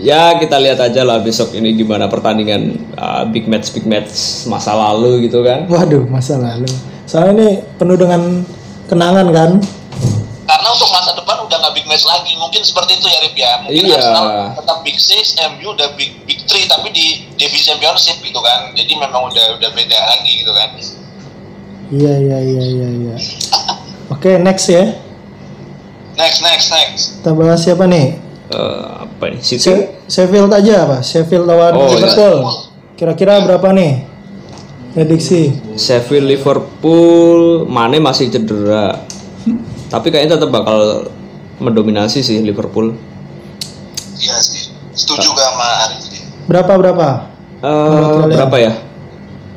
Ya 0.00 0.32
kita 0.34 0.56
lihat 0.56 0.80
aja 0.80 1.04
lah 1.04 1.20
besok 1.20 1.52
ini 1.52 1.76
gimana 1.76 2.08
pertandingan 2.08 2.72
uh, 2.96 3.28
big 3.28 3.44
match 3.44 3.68
big 3.70 3.84
match 3.84 4.08
masa 4.48 4.72
lalu 4.72 5.28
gitu 5.28 5.44
kan. 5.44 5.68
waduh 5.68 6.08
masa 6.08 6.40
lalu. 6.40 6.68
Soalnya 7.04 7.32
ini 7.36 7.48
penuh 7.76 8.00
dengan 8.00 8.40
kenangan 8.88 9.28
kan? 9.28 9.50
Karena 10.48 10.68
untuk 10.72 10.88
masa 10.88 11.12
depan 11.12 11.36
udah 11.44 11.56
nggak 11.60 11.74
big 11.76 11.84
match 11.84 12.08
lagi. 12.08 12.32
Mungkin 12.34 12.64
seperti 12.64 12.96
itu 12.96 13.06
ya 13.06 13.18
Rip 13.20 13.36
ya. 13.36 13.52
Mungkin 13.60 13.82
Iya. 13.84 13.96
Arsenal 14.00 14.26
tetap 14.56 14.78
big 14.80 14.96
six 14.96 15.24
MU 15.36 15.68
udah 15.70 15.88
big 15.94 16.10
big 16.24 16.40
three 16.48 16.64
tapi 16.64 16.88
di 16.90 17.06
divisi 17.36 17.68
championship 17.68 18.18
gitu 18.18 18.40
kan. 18.40 18.72
Jadi 18.72 18.92
memang 18.96 19.28
udah 19.28 19.60
udah 19.60 19.70
beda 19.70 19.98
lagi 20.00 20.32
gitu 20.40 20.52
kan. 20.56 20.68
Iya 21.90 22.14
iya 22.16 22.38
iya 22.40 22.62
iya 22.64 22.88
iya. 22.88 23.16
Oke 24.08 24.40
next 24.40 24.70
ya. 24.70 24.96
Next 26.16 26.40
next 26.40 26.68
next. 26.70 27.02
Kita 27.20 27.30
bahas 27.32 27.60
siapa 27.60 27.84
nih 27.84 28.29
Eh, 28.50 28.82
apa 29.00 29.24
nih? 29.26 29.38
City? 29.38 29.62
Se- 29.62 29.88
Sheffield 30.06 30.50
aja 30.50 30.84
apa 30.84 30.98
Sheffield 31.00 31.44
lawan 31.44 31.70
Oh, 31.72 31.86
iya. 31.86 32.02
Liverpool 32.02 32.34
kira-kira 32.94 33.40
berapa 33.40 33.70
nih 33.70 33.92
prediksi 34.90 35.54
Sheffield 35.72 36.26
Liverpool 36.26 37.40
Mane 37.64 37.96
masih 37.96 38.26
cedera. 38.28 38.98
Tapi 39.86 40.06
kayaknya 40.08 40.34
tetap 40.34 40.50
bakal 40.50 41.06
mendominasi 41.56 42.20
sih 42.20 42.38
Liverpool. 42.40 42.94
iya 44.16 44.36
sih 44.36 44.68
setuju 44.92 45.30
gak 45.30 45.48
sama 45.48 45.68
Arif 45.80 46.04
berapa 46.44 46.72
berapa 46.76 47.08
Eh, 47.60 47.68
kalian? 48.18 48.34
berapa 48.34 48.56
ya? 48.58 48.72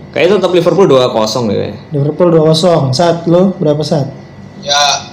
Kayaknya 0.09 0.33
tetap 0.37 0.51
Liverpool 0.51 0.85
2-0 0.85 1.09
deh 1.43 1.55
kayaknya. 1.57 1.79
Liverpool 1.89 2.29
2-0. 2.29 2.91
Saat 2.91 3.25
lo 3.25 3.55
berapa 3.55 3.79
saat? 3.81 4.11
Ya, 4.59 5.09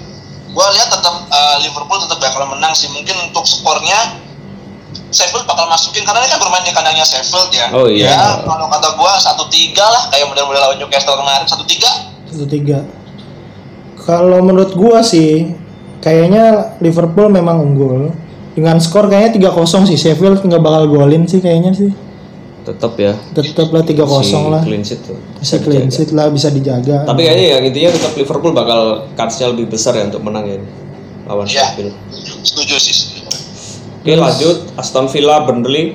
gua 0.50 0.66
lihat 0.68 0.90
tetap 0.90 1.14
eh, 1.24 1.56
Liverpool 1.70 1.98
tetap 2.02 2.18
bakal 2.18 2.50
menang 2.50 2.74
sih. 2.74 2.90
Mungkin 2.90 3.30
untuk 3.30 3.46
skornya 3.46 4.18
Sheffield 5.10 5.46
bakal 5.46 5.66
masukin 5.66 6.06
karena 6.06 6.22
ini 6.22 6.30
kan 6.30 6.38
bermain 6.38 6.62
di 6.66 6.74
kandangnya 6.74 7.06
Sheffield 7.06 7.50
ya. 7.50 7.66
Oh, 7.74 7.86
iya. 7.86 8.10
Ya, 8.14 8.26
kalau 8.46 8.66
kata 8.70 8.94
gua 8.94 9.18
satu 9.18 9.46
tiga 9.50 9.86
lah 9.86 10.06
kayak 10.10 10.30
model-model 10.30 10.62
lawan 10.62 10.78
Newcastle 10.78 11.18
kemarin 11.18 11.46
satu 11.46 11.66
tiga. 11.66 11.90
1-3. 12.30 12.86
Kalau 14.06 14.38
menurut 14.42 14.70
gua 14.78 15.02
sih 15.02 15.50
kayaknya 15.98 16.74
Liverpool 16.78 17.26
memang 17.30 17.58
unggul. 17.58 18.14
Dengan 18.50 18.82
skor 18.82 19.06
kayaknya 19.06 19.50
3-0 19.50 19.86
sih. 19.90 19.98
Sheffield 19.98 20.42
nggak 20.42 20.62
bakal 20.62 20.90
golin 20.90 21.26
sih 21.26 21.42
kayaknya 21.42 21.74
sih. 21.74 21.90
Tetap 22.66 22.94
ya. 22.98 23.14
Tetap 23.34 23.70
lah 23.74 23.82
3-0 23.82 24.22
Si 24.22 24.34
lah. 24.34 24.62
Clean 24.62 24.82
sheet 24.82 25.00
tuh. 25.06 25.18
Masih 25.38 25.58
clean 25.62 25.90
sheet 25.90 26.10
lah 26.14 26.30
bisa 26.30 26.50
dijaga. 26.54 27.02
Tapi 27.06 27.20
kayaknya 27.26 27.46
ya 27.46 27.58
intinya 27.62 27.90
tetap 27.94 28.12
Liverpool 28.14 28.54
bakal 28.54 29.10
kansnya 29.18 29.50
lebih 29.50 29.70
besar 29.70 29.94
ya 29.98 30.06
untuk 30.06 30.22
menang 30.22 30.46
ya 30.46 30.58
lawan 31.30 31.46
Iya. 31.46 31.62
Sheffield. 31.70 31.94
Setuju 32.42 32.76
sih. 32.82 32.94
Oke 34.02 34.18
lanjut 34.18 34.56
Aston 34.74 35.06
Villa 35.06 35.44
Burnley 35.46 35.94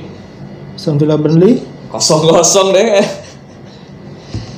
Aston 0.80 0.96
Villa 0.96 1.20
Burnley. 1.20 1.60
kosong 1.92 2.24
kosong 2.32 2.72
deh. 2.72 3.04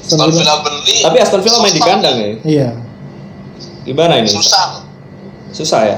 Aston 0.06 0.22
Aston 0.22 0.30
Villa. 0.30 0.38
Villa 0.38 0.56
Burnley. 0.62 0.98
Tapi 1.02 1.18
Aston 1.18 1.42
Villa 1.42 1.58
main 1.60 1.74
di 1.74 1.82
kandang 1.82 2.16
ya. 2.16 2.28
Iya. 2.46 2.70
Gimana 3.84 4.22
ini? 4.22 4.30
Susah. 4.30 4.84
Susah 5.50 5.82
ya. 5.84 5.98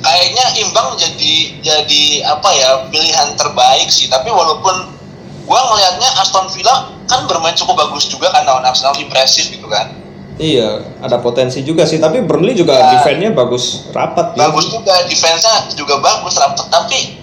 Kayaknya 0.00 0.44
imbang 0.64 0.96
jadi 0.96 1.34
jadi 1.60 2.02
apa 2.24 2.48
ya 2.56 2.70
pilihan 2.88 3.36
terbaik 3.36 3.88
sih. 3.92 4.08
Tapi 4.08 4.32
walaupun 4.32 4.96
gua 5.44 5.60
ngelihatnya 5.68 6.08
Aston 6.20 6.48
Villa 6.56 6.88
kan 7.04 7.28
bermain 7.28 7.52
cukup 7.52 7.76
bagus 7.76 8.08
juga 8.08 8.32
kan 8.32 8.48
lawan 8.48 8.64
Arsenal 8.64 8.96
impresif 8.96 9.52
gitu 9.52 9.68
kan. 9.68 9.99
Iya, 10.40 10.68
ada 10.98 11.20
potensi 11.20 11.60
juga 11.60 11.84
sih. 11.84 12.00
Tapi 12.00 12.24
Burnley 12.24 12.56
juga 12.56 12.72
Ya. 12.72 12.96
defense-nya 12.96 13.30
bagus, 13.30 13.92
rapat. 13.92 14.32
bagus 14.32 14.72
juga 14.72 14.96
defense-nya 15.04 15.68
juga 15.76 16.00
bagus 16.00 16.32
rapat 16.34 16.64
tapi 16.66 17.20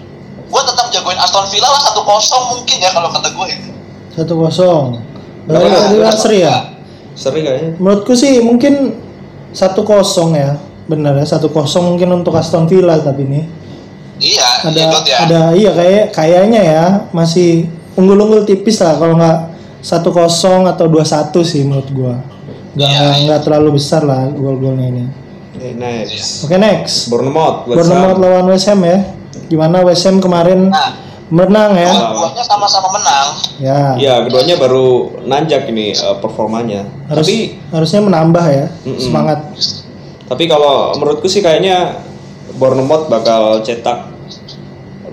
gue 0.47 0.61
tetap 0.63 0.87
jagoin 0.87 1.17
Aston 1.17 1.49
Villa 1.49 1.65
lah 1.65 1.81
satu 1.81 2.05
kosong 2.05 2.43
mungkin 2.53 2.77
ya 2.77 2.93
kalau 2.93 3.09
kata 3.09 3.33
gue 3.33 3.47
itu 3.49 3.69
1-0. 4.13 5.01
Berarti 5.43 5.65
Berapa? 5.65 5.81
tadi 5.81 5.95
kan 5.99 6.15
seri 6.15 6.37
ya? 6.39 6.55
Seri 7.13 7.39
kayaknya. 7.41 7.71
Menurutku 7.77 8.13
sih 8.13 8.37
mungkin 8.39 8.95
1-0 9.51 9.81
ya. 10.31 10.55
Benar 10.85 11.17
ya, 11.17 11.25
1-0 11.25 11.49
mungkin 11.83 12.09
untuk 12.15 12.31
Aston 12.31 12.63
Villa 12.65 12.95
tapi 12.97 13.25
ini. 13.25 13.41
iya 14.17 14.45
ada 14.65 14.73
iya 14.73 14.89
ya 15.05 15.17
ada 15.21 15.41
iya 15.53 15.71
kayak 15.73 16.05
kayaknya 16.09 16.61
ya 16.63 16.85
masih 17.13 17.69
unggul-unggul 17.93 18.41
tipis 18.43 18.81
lah 18.81 18.97
kalau 18.97 19.13
nggak 19.13 19.53
satu 19.77 20.09
kosong 20.09 20.65
atau 20.65 20.89
dua 20.89 21.05
satu 21.05 21.45
sih 21.45 21.61
menurut 21.61 21.85
gua 21.93 22.15
nggak 22.77 22.89
iya. 22.93 23.25
nggak 23.25 23.41
terlalu 23.41 23.81
besar 23.81 24.05
lah 24.05 24.29
gol-golnya 24.29 24.87
ini 24.93 25.05
Oke, 25.57 25.73
next. 25.73 26.45
oke 26.45 26.55
next 26.61 27.09
Bournemouth, 27.09 27.65
Bournemouth 27.65 28.17
lawan 28.21 28.45
West 28.53 28.69
Ham 28.69 28.85
ya 28.85 29.01
gimana 29.49 29.81
West 29.81 30.05
Ham 30.05 30.21
kemarin 30.21 30.69
nah 30.69 30.93
menang 31.27 31.75
ya 31.75 31.91
dua-duanya 31.91 32.43
sama-sama 32.45 32.87
menang 32.95 33.27
ya 33.59 33.79
Iya, 33.99 34.13
keduanya 34.23 34.55
baru 34.55 35.11
nanjak 35.27 35.67
ini 35.67 35.91
eh, 35.91 36.15
performanya. 36.23 36.87
harus 37.11 37.27
Tapi 37.27 37.37
harusnya 37.67 37.99
menambah 37.99 38.45
ya 38.47 38.65
Mm-mm. 38.87 38.95
semangat 38.95 39.43
tapi 40.27 40.43
kalau 40.51 40.91
menurutku 40.99 41.31
sih 41.31 41.39
kayaknya 41.39 42.03
Bournemouth 42.59 43.07
bakal 43.07 43.63
cetak 43.63 44.11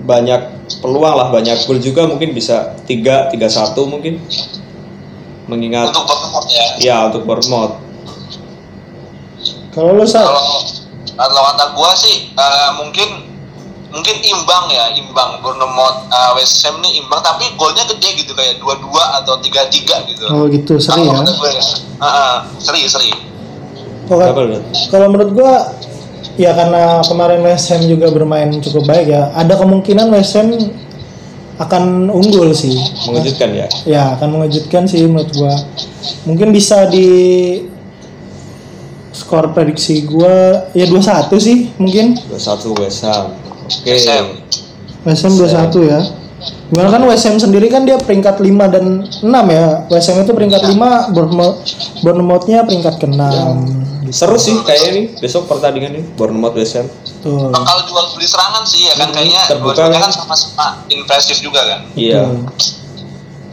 banyak 0.05 0.55
peluang 0.83 1.15
lah, 1.15 1.27
banyak 1.31 1.55
gol 1.65 1.79
juga 1.79 2.05
mungkin 2.05 2.35
bisa 2.35 2.75
3 2.83 3.31
3-1 3.33 3.91
mungkin. 3.91 4.21
Mengingat 5.45 5.93
untuk 5.93 6.05
Bournemouth 6.09 6.47
ya. 6.49 6.65
Ya 6.81 6.97
untuk 7.09 7.23
Bournemouth. 7.25 7.75
kalau 9.75 9.91
lo 9.91 10.07
sal 10.07 10.23
kalau 10.23 10.55
kalau 11.19 11.41
kata 11.51 11.65
gue 11.75 11.91
sih 11.99 12.15
eh, 12.31 12.69
mungkin 12.79 13.09
mungkin 13.91 14.15
imbang 14.23 14.65
ya 14.71 14.91
imbang. 14.95 15.43
Bournemouth 15.43 16.07
eh, 16.09 16.31
West 16.39 16.63
Ham 16.63 16.79
nih 16.79 17.03
imbang 17.03 17.21
tapi 17.21 17.45
golnya 17.59 17.83
gede 17.85 18.23
gitu 18.23 18.31
kayak 18.33 18.57
dua-dua 18.63 19.19
atau 19.21 19.35
tiga-tiga 19.43 20.03
gitu. 20.07 20.25
Oh 20.31 20.47
gitu. 20.47 20.79
Seri 20.79 21.05
Kalau 21.05 21.21
ya 21.21 21.33
gue 21.35 21.51
ya. 21.51 21.63
Ah, 21.99 22.07
ah, 22.07 22.33
seri. 22.57 22.87
Seri 22.87 23.35
Oh, 24.05 24.21
lu? 24.21 24.61
Kalau 24.93 25.09
menurut 25.09 25.31
gua 25.33 25.73
ya 26.37 26.53
karena 26.53 27.01
kemarin 27.09 27.41
West 27.41 27.73
Ham 27.73 27.81
juga 27.89 28.13
bermain 28.13 28.53
cukup 28.61 28.85
baik 28.85 29.09
ya, 29.09 29.33
ada 29.33 29.57
kemungkinan 29.57 30.13
West 30.13 30.37
Ham 30.37 30.53
akan 31.55 32.11
unggul 32.11 32.51
sih. 32.51 32.75
Mengejutkan 33.07 33.49
ya. 33.55 33.67
Ya, 33.87 34.03
akan 34.19 34.39
mengejutkan 34.39 34.83
sih 34.87 35.07
menurut 35.07 35.31
gua. 35.31 35.55
Mungkin 36.27 36.51
bisa 36.51 36.87
di 36.91 37.07
skor 39.15 39.55
prediksi 39.55 40.03
gua 40.03 40.67
ya 40.75 40.85
2-1 40.87 41.31
sih 41.39 41.71
mungkin. 41.79 42.19
21 42.27 42.79
West 42.83 43.07
Ham. 43.07 43.31
Oke. 43.65 43.93
Ham. 44.11 44.25
West 45.07 45.23
Ham 45.23 45.33
2-1 45.39 45.91
ya. 45.91 45.99
Gimana 46.65 46.89
kan 46.91 47.01
West 47.07 47.25
Ham 47.29 47.37
sendiri 47.39 47.71
kan 47.71 47.87
dia 47.87 47.95
peringkat 47.95 48.41
5 48.41 48.73
dan 48.73 48.85
6 49.07 49.45
ya. 49.47 49.87
West 49.87 50.07
Ham 50.11 50.21
itu 50.25 50.33
peringkat 50.35 50.61
5, 50.65 51.15
Bournemouth 51.15 51.57
Bournemouth-nya 52.03 52.67
peringkat 52.67 52.95
ke-6. 52.99 53.21
Seru 54.07 54.35
sih 54.35 54.53
kayaknya 54.59 54.89
nih 54.91 55.05
besok 55.17 55.45
pertandingan 55.45 55.91
nih 55.91 56.03
Bournemouth 56.13 56.53
West 56.53 56.75
Ham. 56.75 56.85
Betul. 56.87 57.49
bakal 57.49 57.77
jual 57.85 58.05
beli 58.11 58.25
serangan 58.25 58.61
sih 58.63 58.85
ya 58.85 58.93
kan 58.93 59.07
Hmm, 59.07 59.15
kayaknya 59.15 59.41
terbuka 59.47 59.81
kan. 59.83 59.97
kan 59.99 60.11
sama-sama 60.11 60.67
impresif 60.87 61.37
juga 61.39 61.61
kan 61.63 61.79
Iya. 61.93 62.21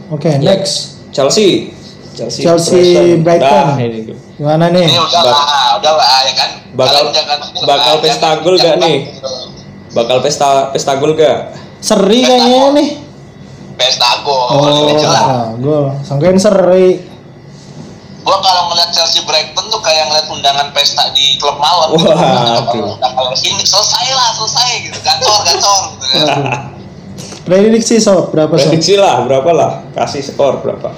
Oke, 0.09 0.29
next. 0.37 1.01
Chelsea. 1.09 1.73
Chelsea, 2.13 2.45
Chelsea, 2.45 3.17
Brighton. 3.17 3.41
Dah, 3.41 3.73
ini. 3.75 4.13
Gimana 4.35 4.69
nih? 4.69 4.85
ini 4.85 4.99
udah 4.99 5.21
lah 5.23 5.41
udah 5.77 5.93
lah 5.95 6.21
ya 6.21 6.33
kan 6.35 6.49
bakal- 6.73 7.09
Kalian 7.09 7.13
jangan 7.15 7.37
bakal 7.63 7.93
pesta 7.97 8.29
gol 8.39 8.55
gak 8.55 8.75
nih? 8.77 8.97
Bakal 9.89 10.17
pesta 10.21 10.49
pesta 10.69 10.93
gol 10.95 11.13
gak? 11.13 11.57
Seri 11.79 12.21
kayaknya 12.21 12.61
nih. 12.71 12.89
pesta 13.73 14.21
gol 14.21 14.53
Oh, 14.53 15.49
gol. 15.57 15.85
Sangkain 16.01 16.37
seri. 16.37 17.12
Gua 18.23 18.39
kalau 18.39 18.71
ngeliat 18.71 18.89
Chelsea 18.95 19.21
Brighton 19.27 19.67
tuh 19.67 19.81
kayak 19.83 20.07
ngeliat 20.07 20.27
undangan 20.31 20.67
pesta 20.71 21.11
di 21.11 21.35
klub 21.37 21.59
malam 21.59 21.91
gitu. 21.93 22.07
Waduh. 22.09 22.95
Nah, 22.97 23.11
kalau 23.13 23.31
ini 23.35 23.63
selesai 23.63 24.05
lah 24.15 24.29
selesai 24.33 24.69
gitu 24.87 24.97
gacor 25.03 25.39
gacor 25.43 25.81
gitu 25.99 26.15
Waduh. 26.23 26.45
Prediksi 27.43 27.99
sob 27.99 28.31
berapa 28.31 28.55
sob? 28.55 28.71
Prediksi 28.71 28.95
lah 28.95 29.27
berapa 29.27 29.49
lah? 29.51 29.71
Kasih 29.91 30.23
skor 30.23 30.63
berapa? 30.63 30.95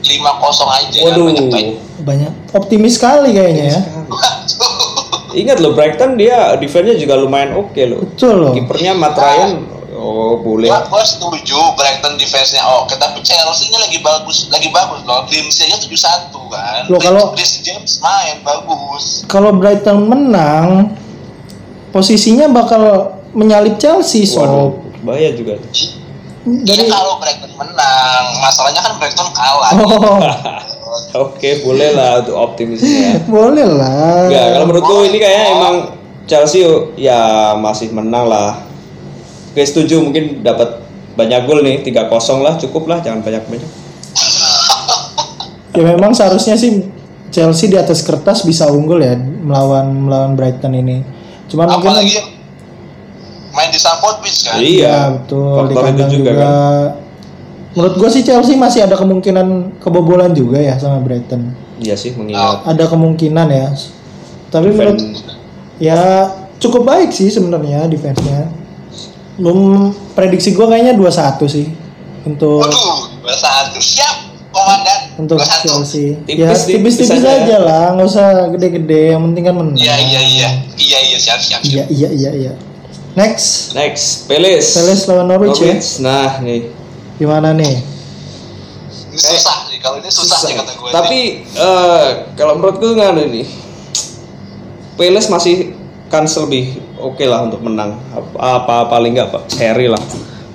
lima 0.00 0.32
kosong 0.40 0.66
aja 0.66 0.98
Waduh. 1.06 1.28
banyak 1.28 1.46
baik 1.52 1.68
Banyak. 2.02 2.32
Optimis 2.56 2.96
sekali 2.96 3.36
kayaknya 3.36 3.64
ya. 3.76 3.80
Ingat 5.30 5.62
loh 5.62 5.76
Brighton 5.76 6.18
dia 6.18 6.56
defense-nya 6.58 6.96
juga 6.98 7.14
lumayan 7.20 7.54
oke 7.54 7.78
loh. 7.86 8.02
Betul 8.02 8.34
loh. 8.40 8.52
Kipernya 8.56 8.96
Matt 8.96 9.14
Ryan 9.14 9.79
oh 9.90 10.38
boleh. 10.38 10.68
gua, 10.68 10.86
gua 10.86 11.02
setuju 11.02 11.58
Brighton 11.74 12.14
defense-nya 12.14 12.62
oke 12.78 12.94
tapi 12.94 13.18
Chelsea 13.20 13.68
ini 13.68 13.78
lagi 13.78 13.98
bagus 13.98 14.46
lagi 14.48 14.68
bagus 14.68 15.00
loh 15.02 15.26
Cleansea 15.26 15.66
aja 15.66 15.78
71 15.78 16.30
kan 16.46 16.82
Loh, 16.86 16.98
kalau- 16.98 17.30
Chris 17.32 17.58
James 17.60 17.98
main 17.98 18.38
bagus 18.40 19.22
Kalau 19.24 19.50
Brighton 19.52 19.98
menang, 20.04 20.94
posisinya 21.90 22.46
bakal 22.46 22.82
menyalip 23.30 23.76
Chelsea 23.76 24.26
Waduh, 24.26 24.70
sob. 24.70 24.72
bahaya 25.02 25.30
juga. 25.32 25.54
Iya 25.56 25.98
Dari 26.64 26.88
kalau 26.88 27.18
Brighton 27.18 27.52
menang, 27.54 28.24
masalahnya 28.40 28.80
kan 28.80 28.96
Brighton 28.96 29.28
kalah. 29.30 29.70
Oh, 29.76 30.18
Oke, 31.30 31.62
boleh 31.62 31.94
lah 31.94 32.18
untuk 32.18 32.34
optimisnya. 32.34 33.22
boleh 33.30 33.62
lah. 33.62 34.26
Enggak, 34.26 34.46
kalau 34.50 34.66
menurutku 34.66 34.94
ini 35.06 35.18
kayaknya 35.18 35.44
emang 35.52 35.74
Chelsea 36.26 36.66
ya 36.96 37.20
masih 37.54 37.90
menang 37.90 38.26
lah. 38.26 38.58
Oke, 39.50 39.62
setuju 39.66 39.98
mungkin 39.98 40.46
dapat 40.46 40.82
banyak 41.18 41.40
gol 41.44 41.60
nih, 41.66 41.82
3-0 41.82 42.46
lah, 42.46 42.54
cukup 42.54 42.86
lah, 42.86 42.98
jangan 43.02 43.20
banyak-banyak. 43.26 43.70
Ya 45.70 45.82
memang 45.86 46.10
seharusnya 46.10 46.58
sih 46.58 46.86
Chelsea 47.30 47.70
di 47.70 47.78
atas 47.78 48.02
kertas 48.02 48.42
bisa 48.42 48.66
unggul 48.66 48.98
ya 48.98 49.14
melawan 49.18 50.06
melawan 50.06 50.34
Brighton 50.34 50.74
ini. 50.74 51.06
Cuman 51.46 51.78
mungkin 51.78 51.94
Apalagi 51.94 52.18
main 53.54 53.70
di 53.70 53.78
Stamford 53.78 54.18
Bridge 54.18 54.40
kan. 54.50 54.58
Iya, 54.58 54.86
ya, 54.86 54.98
betul 55.14 55.46
di 55.46 55.54
faktor 55.54 55.70
itu 55.70 55.78
kandang 55.86 56.10
juga 56.10 56.30
juga. 56.30 56.32
kan. 56.34 56.50
Menurut 57.70 57.94
gua 58.02 58.10
sih 58.10 58.22
Chelsea 58.26 58.58
masih 58.58 58.80
ada 58.82 58.98
kemungkinan 58.98 59.78
kebobolan 59.78 60.34
juga 60.34 60.58
ya 60.58 60.74
sama 60.74 60.98
Brighton. 60.98 61.54
Iya 61.78 61.94
sih 61.94 62.12
mengingat 62.18 62.66
Ada 62.66 62.90
kemungkinan 62.90 63.46
ya. 63.46 63.70
Tapi 64.50 64.68
menurut 64.74 64.98
defense 64.98 65.38
ya 65.78 66.28
cukup 66.58 66.82
baik 66.82 67.14
sih 67.14 67.30
sebenarnya 67.30 67.86
defense-nya. 67.86 68.59
Belum 69.40 69.90
prediksi 70.12 70.52
gua 70.52 70.68
kayaknya 70.68 70.92
2-1 71.00 71.40
sih 71.48 71.66
untuk 72.28 72.60
Waduh, 72.60 73.24
bahasa 73.24 73.72
siap 73.80 74.28
komandan. 74.52 75.00
untuk 75.16 75.40
2-1. 75.40 75.64
Chelsea. 75.64 76.20
Tipis, 76.28 76.36
ya 76.36 76.52
tipis 76.52 76.94
tipis-tipis 77.00 77.24
aja. 77.24 77.32
aja 77.40 77.56
lah, 77.64 77.84
nggak 77.96 78.06
usah 78.06 78.28
gede-gede. 78.52 79.16
Yang 79.16 79.22
penting 79.32 79.42
kan 79.48 79.54
menang. 79.56 79.76
Iya 79.80 79.94
iya 79.96 80.20
iya 80.20 80.48
iya 80.76 80.98
iya 81.08 81.18
siap 81.18 81.40
siap. 81.40 81.60
siap. 81.64 81.72
Iya 81.72 81.84
iya 81.88 82.08
iya 82.12 82.30
iya. 82.36 82.52
Next, 83.16 83.74
Next, 83.74 84.30
Peles. 84.30 84.70
Palace 84.70 85.04
lawan 85.10 85.26
Norwich 85.26 85.58
ya. 85.58 85.74
Nah, 85.98 86.38
nih. 86.46 86.70
gimana 87.18 87.50
nih? 87.50 87.82
Ini 89.10 89.18
susah 89.18 89.66
sih, 89.66 89.76
kalau 89.82 89.98
ini 89.98 90.06
susah, 90.06 90.38
sih 90.38 90.54
kata 90.54 90.72
gue. 90.78 90.90
Tapi 90.94 91.20
eh, 91.42 92.08
kalau 92.38 92.54
menurutku 92.54 92.94
nggak 92.94 93.10
ada 93.18 93.22
ini. 93.26 93.42
Palace 94.94 95.26
masih 95.26 95.74
kans 96.06 96.38
lebih 96.38 96.78
oke 97.00 97.24
lah 97.24 97.48
untuk 97.48 97.60
menang. 97.64 97.96
Apa, 98.12 98.36
apa 98.60 98.76
paling 98.92 99.16
nggak 99.16 99.28
Pak, 99.32 99.42
seri 99.48 99.88
lah. 99.88 100.00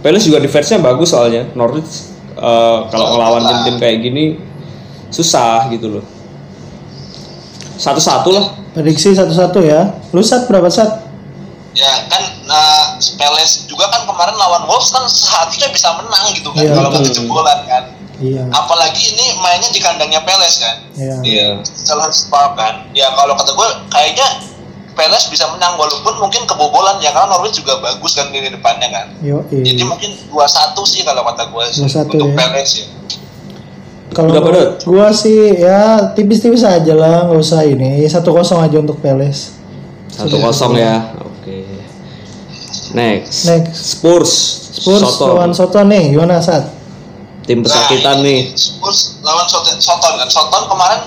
Palace 0.06 0.30
juga 0.30 0.38
defense-nya 0.38 0.80
bagus 0.82 1.12
soalnya. 1.12 1.50
Norwich 1.58 2.14
eh, 2.38 2.78
kalau 2.94 3.06
ngelawan 3.18 3.44
tim-tim 3.50 3.76
kayak 3.82 3.98
gini 4.06 4.24
susah 5.10 5.66
gitu 5.74 6.00
loh. 6.00 6.06
Satu-satu 7.76 8.30
lah. 8.32 8.46
Prediksi 8.78 9.18
satu-satu 9.18 9.60
ya. 9.66 9.98
Lu 10.14 10.22
sat 10.22 10.48
berapa 10.48 10.70
sat? 10.72 11.06
ya 11.76 11.92
kan 12.08 12.24
nah, 12.48 12.96
Palace 13.20 13.68
juga 13.68 13.92
kan 13.92 14.08
kemarin 14.08 14.32
lawan 14.40 14.64
Wolves 14.66 14.96
kan 14.96 15.04
seharusnya 15.12 15.68
bisa 15.76 15.92
menang 16.00 16.32
gitu 16.32 16.50
kan 16.56 16.64
Iya, 16.64 16.72
kalau 16.72 16.90
nggak 16.90 17.04
kejebolan 17.12 17.60
kan. 17.68 17.84
Iya. 18.16 18.48
Apalagi 18.48 19.12
ini 19.12 19.26
mainnya 19.44 19.68
di 19.76 19.84
kandangnya 19.84 20.24
Palace 20.24 20.64
kan. 20.64 20.76
Iya. 20.96 21.16
Iya. 21.20 21.48
Selhurst 21.68 22.32
Park 22.32 22.56
kan. 22.56 22.88
Ya 22.96 23.12
kalau 23.12 23.36
kata 23.36 23.52
gue 23.52 23.70
kayaknya 23.92 24.28
Palace 24.96 25.28
bisa 25.28 25.46
menang 25.52 25.76
walaupun 25.76 26.16
mungkin 26.24 26.48
kebobolan 26.48 27.04
ya 27.04 27.12
karena 27.12 27.36
Norwich 27.36 27.60
juga 27.60 27.84
bagus 27.84 28.16
kan 28.16 28.32
di 28.32 28.40
depannya 28.40 28.88
kan. 28.88 29.08
Yo, 29.20 29.44
Jadi 29.52 29.84
mungkin 29.84 30.16
2-1 30.32 30.72
sih 30.88 31.04
kalau 31.04 31.28
kata 31.28 31.52
gue 31.52 31.64
sih 31.68 31.84
2-1 31.84 32.16
untuk 32.16 32.32
ya. 32.32 32.36
Palace 32.40 32.74
ya. 32.80 32.88
Kalau 34.16 34.32
Dot? 34.32 34.80
gua 34.88 35.12
sih 35.12 35.60
ya 35.60 36.16
tipis-tipis 36.16 36.64
aja 36.64 36.94
lah, 36.96 37.28
nggak 37.28 37.36
usah 37.36 37.68
ini. 37.68 38.00
Satu 38.08 38.32
kosong 38.32 38.64
aja 38.64 38.80
untuk 38.80 39.04
Palace. 39.04 39.60
Satu 40.08 40.40
kosong 40.40 40.80
ya. 40.80 41.12
Oke. 41.20 41.68
Next. 42.96 43.44
Next. 43.52 43.76
Spurs. 43.76 44.32
Spurs 44.80 45.04
Soton. 45.04 45.36
lawan 45.36 45.52
Soton 45.52 45.92
nih, 45.92 46.16
gimana 46.16 46.40
saat? 46.40 46.72
Tim 47.44 47.60
pesakitan 47.60 48.24
Nah, 48.24 48.28
nih. 48.28 48.56
Spurs 48.56 49.20
lawan 49.20 49.44
Soton, 49.52 49.76
Soton 49.84 50.14
kan. 50.16 50.30
Soton 50.32 50.64
kemarin 50.64 51.02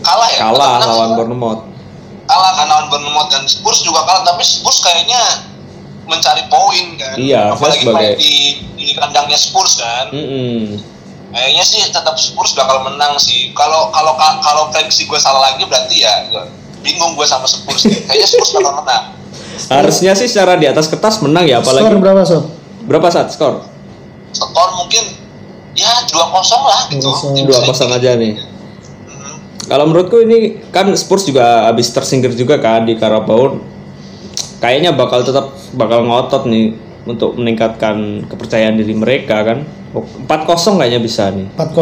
kalah 0.00 0.28
ya. 0.32 0.38
Kalah 0.48 0.72
lawan? 0.80 1.08
Bournemouth. 1.20 1.60
Kalah 2.32 2.52
kan 2.56 2.64
lawan 2.64 2.86
Bournemouth 2.88 3.28
dan 3.28 3.44
Spurs 3.44 3.84
juga 3.84 4.00
kalah 4.02 4.24
tapi 4.24 4.40
Spurs 4.40 4.80
kayaknya 4.80 5.20
mencari 6.02 6.48
poin 6.48 6.86
kan. 6.96 7.14
Iya, 7.14 7.52
Apalagi 7.52 7.84
sebagai- 7.84 7.92
main 7.92 8.16
di 8.16 8.34
di 8.72 8.86
kandangnya 8.96 9.36
Spurs 9.36 9.76
kan. 9.76 10.08
Mm-mm. 10.08 10.80
Kayaknya 11.28 11.64
sih 11.64 11.80
tetap 11.86 12.16
Spurs 12.16 12.52
bakal 12.52 12.80
menang 12.82 13.16
sih. 13.16 13.52
Kalau 13.52 13.92
kalau 13.92 14.16
kalau 14.16 14.72
prediksi 14.72 15.04
gue 15.04 15.16
salah 15.16 15.52
lagi 15.52 15.62
berarti 15.62 16.00
ya 16.00 16.24
gue 16.26 16.44
bingung 16.80 17.12
gue 17.12 17.24
sama 17.24 17.44
Spurs. 17.44 17.84
Kayaknya 17.84 18.26
Spurs 18.26 18.50
bakal 18.50 18.80
menang. 18.80 19.04
Harusnya 19.72 20.16
sih 20.16 20.24
secara 20.24 20.56
di 20.56 20.64
atas 20.64 20.88
kertas 20.88 21.20
menang 21.20 21.44
ya, 21.44 21.60
Skor 21.60 21.76
apalagi 21.76 22.00
berapa 22.00 22.22
sob? 22.24 22.44
berapa 22.82 23.08
saat 23.12 23.28
skor? 23.30 23.60
Skor 24.32 24.68
mungkin 24.74 25.04
ya 25.72 25.92
2-0 26.08 26.24
lah 26.64 26.80
gitu. 26.88 27.04
2-0. 27.06 27.36
Tim 27.36 27.44
Dua 27.46 27.60
kosong 27.62 27.92
aja 27.92 28.16
nih. 28.16 28.32
Kalau 29.72 29.88
menurutku 29.88 30.20
ini 30.20 30.60
kan 30.68 30.92
Spurs 30.92 31.24
juga 31.24 31.64
habis 31.64 31.88
tersingkir 31.88 32.36
juga 32.36 32.60
kan 32.60 32.84
di 32.84 32.92
Carabao. 33.00 33.56
Kayaknya 34.60 34.92
bakal 34.92 35.24
tetap 35.24 35.56
bakal 35.72 36.04
ngotot 36.04 36.44
nih 36.44 36.76
untuk 37.08 37.40
meningkatkan 37.40 38.28
kepercayaan 38.28 38.76
diri 38.76 38.92
mereka 38.92 39.40
kan. 39.40 39.64
4-0 39.96 40.76
kayaknya 40.76 41.00
bisa 41.00 41.32
nih. 41.32 41.48
4-0. 41.56 41.72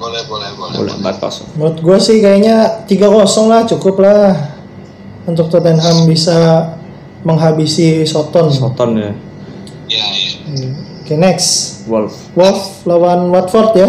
Boleh, 0.00 0.24
boleh, 0.24 0.48
boleh. 0.56 0.76
Boleh 0.88 0.94
4-0. 1.04 1.52
Menurut 1.60 1.78
gue 1.84 1.98
sih 2.00 2.24
kayaknya 2.24 2.88
3-0 2.88 3.12
lah 3.44 3.68
cukup 3.68 4.00
lah 4.00 4.32
untuk 5.28 5.52
Tottenham 5.52 6.08
bisa 6.08 6.72
menghabisi 7.28 8.08
Soton. 8.08 8.48
Soton 8.48 8.96
ya. 8.96 9.12
Ya, 9.92 10.04
ya. 10.16 10.32
Iya. 10.48 10.68
Oke 11.04 11.20
next, 11.20 11.84
Wolf. 11.84 12.32
Wolf 12.32 12.88
lawan 12.88 13.28
Watford 13.28 13.76
ya. 13.76 13.88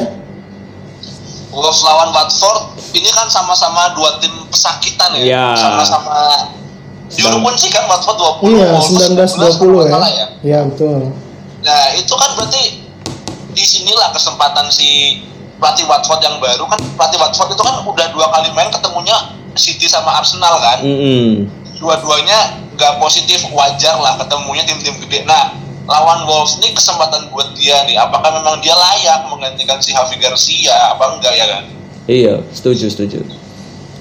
Wolves 1.55 1.81
lawan 1.81 2.11
Watford 2.11 2.59
ini 2.91 3.07
kan 3.09 3.25
sama-sama 3.25 3.95
dua 3.95 4.19
tim 4.19 4.31
pesakitan 4.51 5.15
ya. 5.15 5.23
Iya. 5.23 5.43
Sama-sama 5.55 6.15
Sedang- 7.07 7.39
Jurukun 7.39 7.55
sih 7.55 7.71
kan 7.71 7.87
Watford 7.87 8.17
20 8.43 8.59
Iya, 8.59 8.67
Wolves 8.75 8.91
19-20 8.91 9.87
kalau 9.87 10.03
nggak 10.03 10.11
ya. 10.11 10.19
ya. 10.19 10.27
Iya 10.43 10.59
betul. 10.67 11.15
Nah 11.63 11.83
itu 11.95 12.13
kan 12.13 12.29
berarti 12.35 12.63
di 13.55 13.63
sinilah 13.63 14.11
kesempatan 14.11 14.67
si 14.67 15.21
pelatih 15.55 15.87
Watford 15.87 16.19
yang 16.19 16.35
baru 16.37 16.67
kan 16.67 16.75
pelatih 16.93 17.17
Watford 17.17 17.55
itu 17.55 17.63
kan 17.63 17.75
udah 17.81 18.05
dua 18.11 18.27
kali 18.29 18.51
main 18.51 18.67
ketemunya 18.67 19.15
City 19.55 19.87
sama 19.87 20.19
Arsenal 20.19 20.59
kan. 20.59 20.83
Mm-mm. 20.83 21.47
Dua-duanya 21.79 22.59
nggak 22.75 22.99
positif 22.99 23.47
wajar 23.49 23.95
lah 23.95 24.19
ketemunya 24.19 24.67
tim-tim 24.67 24.99
gede. 24.99 25.23
Nah 25.23 25.55
lawan 25.85 26.25
Wolves 26.25 26.57
ini 26.59 26.73
kesempatan 26.73 27.29
buat 27.29 27.53
dia 27.53 27.85
nih. 27.85 27.97
Apakah 27.97 28.33
memang 28.33 28.57
dia 28.59 28.73
layak 28.73 29.29
menggantikan 29.29 29.77
si 29.79 29.93
Javi 29.93 30.17
Garcia 30.17 30.93
apa 30.93 31.17
enggak 31.17 31.33
ya 31.33 31.45
kan? 31.45 31.63
Iya, 32.05 32.41
setuju, 32.53 32.89
setuju. 32.89 33.21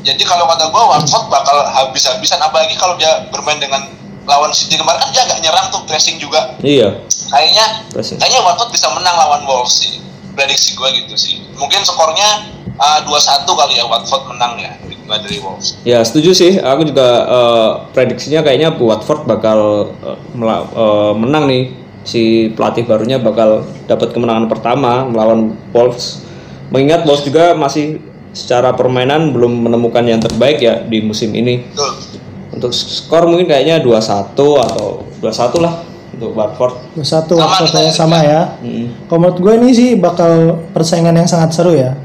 Jadi 0.05 0.21
kalau 0.25 0.45
kata 0.45 0.69
gue 0.69 0.83
Watford 0.85 1.33
bakal 1.33 1.65
habis-habisan 1.65 2.37
apalagi 2.37 2.77
kalau 2.77 2.93
dia 3.01 3.25
bermain 3.33 3.57
dengan 3.57 3.89
lawan 4.29 4.53
City 4.53 4.77
kemarin 4.77 5.01
kan 5.01 5.11
dia 5.13 5.25
agak 5.25 5.41
nyerang 5.41 5.73
tuh 5.73 5.81
pressing 5.89 6.21
juga. 6.21 6.53
Iya, 6.61 7.01
Kayaknya 7.33 7.65
pressing. 7.93 8.21
kayaknya 8.21 8.45
Watford 8.45 8.69
bisa 8.73 8.93
menang 8.93 9.17
lawan 9.17 9.45
Wolves 9.49 9.81
sih. 9.81 10.01
Prediksi 10.37 10.77
gue 10.77 10.89
gitu 11.05 11.15
sih. 11.17 11.41
Mungkin 11.57 11.81
skornya 11.85 12.49
uh, 12.77 13.01
2-1 13.09 13.49
kali 13.49 13.81
ya 13.81 13.85
Watford 13.89 14.29
menang 14.29 14.61
ya 14.61 14.73
nggak 15.05 15.21
dari 15.25 15.39
Wolves. 15.41 15.79
Ya 15.85 16.01
setuju 16.01 16.33
sih, 16.33 16.53
aku 16.59 16.89
juga 16.89 17.09
eh, 17.25 17.71
prediksinya 17.93 18.41
kayaknya 18.41 18.73
Watford 18.75 19.29
bakal 19.29 19.91
mela- 20.33 20.69
eh, 20.69 21.13
menang 21.17 21.45
nih 21.47 21.65
si 22.05 22.53
pelatih 22.53 22.85
barunya 22.85 23.17
bakal 23.17 23.65
dapat 23.89 24.13
kemenangan 24.13 24.47
pertama 24.49 25.09
melawan 25.09 25.57
Wolves. 25.73 26.21
Mengingat 26.69 27.09
Wolves 27.09 27.25
juga 27.25 27.57
masih 27.57 28.01
secara 28.35 28.75
permainan 28.75 29.31
belum 29.31 29.65
menemukan 29.71 30.03
yang 30.05 30.21
terbaik 30.21 30.59
ya 30.61 30.83
di 30.85 31.01
musim 31.01 31.33
ini. 31.33 31.65
Betul. 31.71 32.21
Untuk 32.55 32.71
skor 32.71 33.27
mungkin 33.27 33.51
kayaknya 33.51 33.83
2-1 33.83 34.35
atau 34.63 35.03
2-1 35.19 35.59
lah 35.65 35.75
untuk 36.15 36.31
Watford. 36.39 36.75
Satu 37.03 37.35
Sama 37.35 37.47
Watford 37.51 37.73
ya 37.75 37.83
ya. 37.83 37.91
sama 37.91 38.19
ya. 38.23 38.41
Mm. 38.63 38.87
Kalau 39.11 39.19
menurut 39.19 39.39
gue 39.43 39.53
ini 39.59 39.71
sih 39.75 39.89
bakal 39.99 40.63
persaingan 40.71 41.19
yang 41.19 41.27
sangat 41.27 41.51
seru 41.51 41.75
ya. 41.75 41.99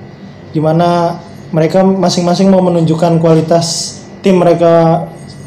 Gimana 0.49 1.17
mereka 1.49 1.81
masing-masing 1.81 2.53
mau 2.53 2.61
menunjukkan 2.61 3.17
kualitas 3.17 3.99
tim 4.21 4.37
mereka 4.37 5.05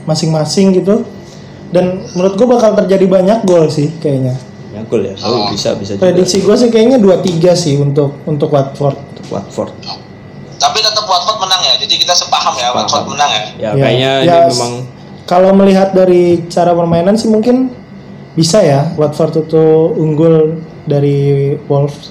masing-masing 0.09 0.75
gitu. 0.77 1.07
Dan 1.73 2.05
menurut 2.13 2.37
gue 2.37 2.45
bakal 2.45 2.77
terjadi 2.85 3.09
banyak 3.09 3.39
gol 3.49 3.73
sih 3.73 3.89
kayaknya. 3.97 4.37
Ya 4.77 4.85
gol 4.85 5.05
ya. 5.09 5.17
Oh, 5.25 5.49
bisa 5.49 5.73
bisa 5.77 5.97
juga 5.97 6.05
Prediksi 6.09 6.45
gue 6.45 6.57
sih 6.57 6.69
kayaknya 6.69 7.01
2-3 7.01 7.57
sih 7.57 7.81
untuk 7.81 8.21
untuk 8.29 8.53
Watford. 8.53 8.97
untuk 9.17 9.27
Watford. 9.33 9.73
Tapi 10.61 10.79
tetap 10.85 11.05
Watford 11.09 11.39
menang 11.41 11.63
ya. 11.65 11.75
Jadi 11.81 11.95
kita 11.97 12.13
sepaham 12.13 12.55
ya 12.61 12.77
Watford 12.77 13.09
menang 13.09 13.31
ya. 13.33 13.43
Ya, 13.57 13.71
Ya, 13.73 13.85
kayaknya 13.89 14.11
ya, 14.25 14.37
memang 14.53 14.73
Kalau 15.23 15.55
melihat 15.55 15.95
dari 15.97 16.45
cara 16.51 16.77
permainan 16.77 17.17
sih 17.17 17.31
mungkin 17.31 17.73
bisa 18.37 18.61
ya 18.61 18.93
Watford 18.99 19.49
itu 19.49 19.65
unggul 19.97 20.61
dari 20.85 21.57
Wolves. 21.71 22.11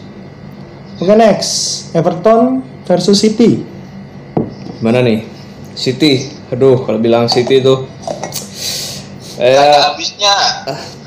Oke 0.98 1.14
next 1.18 1.50
Everton 1.94 2.66
versus 2.86 3.22
City. 3.22 3.71
Mana 4.82 5.00
nih? 5.00 5.24
City. 5.72 6.28
Aduh, 6.50 6.84
kalau 6.84 7.00
bilang 7.00 7.26
City 7.26 7.62
itu 7.62 7.88
eh 9.40 9.56
Ada 9.56 9.94
habisnya. 9.94 10.36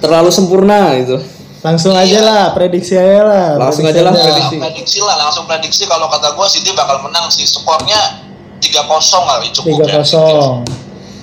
terlalu 0.01 0.31
sempurna 0.31 0.97
itu. 0.97 1.20
Langsung 1.61 1.93
aja 1.93 2.20
lah 2.20 2.43
prediksi 2.53 2.93
aja 2.93 3.20
lah. 3.22 3.49
Langsung 3.57 3.85
prediksi 3.85 4.01
aja 4.01 4.03
lah, 4.05 4.12
prediksi. 4.14 4.57
prediksi 4.59 4.99
lah 5.01 5.16
langsung 5.18 5.45
prediksi 5.45 5.83
kalau 5.85 6.09
kata 6.09 6.33
gue 6.33 6.47
City 6.47 6.70
bakal 6.72 7.01
menang 7.01 7.29
sih. 7.29 7.45
Skornya 7.45 8.25
3-0 8.59 8.85
kali 9.22 9.47
cukup 9.53 9.68
Tiga 9.75 9.85
ya. 9.87 9.95
kosong. 9.99 10.64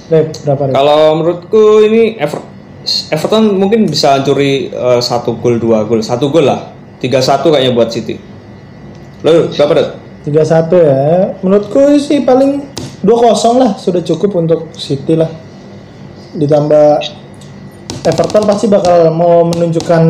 Rep 0.08 0.28
berapa 0.44 0.62
Rep? 0.66 0.74
Kalau 0.74 1.02
menurutku 1.16 1.64
ini 1.82 2.16
Ever- 2.16 2.48
Everton 3.10 3.54
mungkin 3.54 3.86
bisa 3.86 4.18
curi 4.22 4.68
eh, 4.68 5.00
satu 5.00 5.36
gol 5.36 5.56
dua 5.56 5.86
gol 5.86 6.02
satu 6.02 6.28
gol 6.28 6.50
lah 6.50 6.74
tiga 6.98 7.22
satu 7.22 7.50
kayaknya 7.50 7.72
buat 7.72 7.90
City. 7.90 8.18
Lo 9.22 9.50
berapa 9.50 9.74
Dot? 9.74 9.90
Tiga 10.22 10.44
satu 10.44 10.76
ya. 10.76 11.34
Menurutku 11.42 11.82
sih 11.98 12.22
paling 12.22 12.62
dua 13.02 13.18
kosong 13.24 13.58
lah 13.58 13.72
sudah 13.76 14.00
cukup 14.00 14.38
untuk 14.38 14.70
City 14.74 15.16
lah. 15.16 15.30
Ditambah 16.32 17.02
Everton 18.02 18.44
pasti 18.44 18.66
bakal 18.66 19.10
mau 19.10 19.46
menunjukkan 19.46 20.04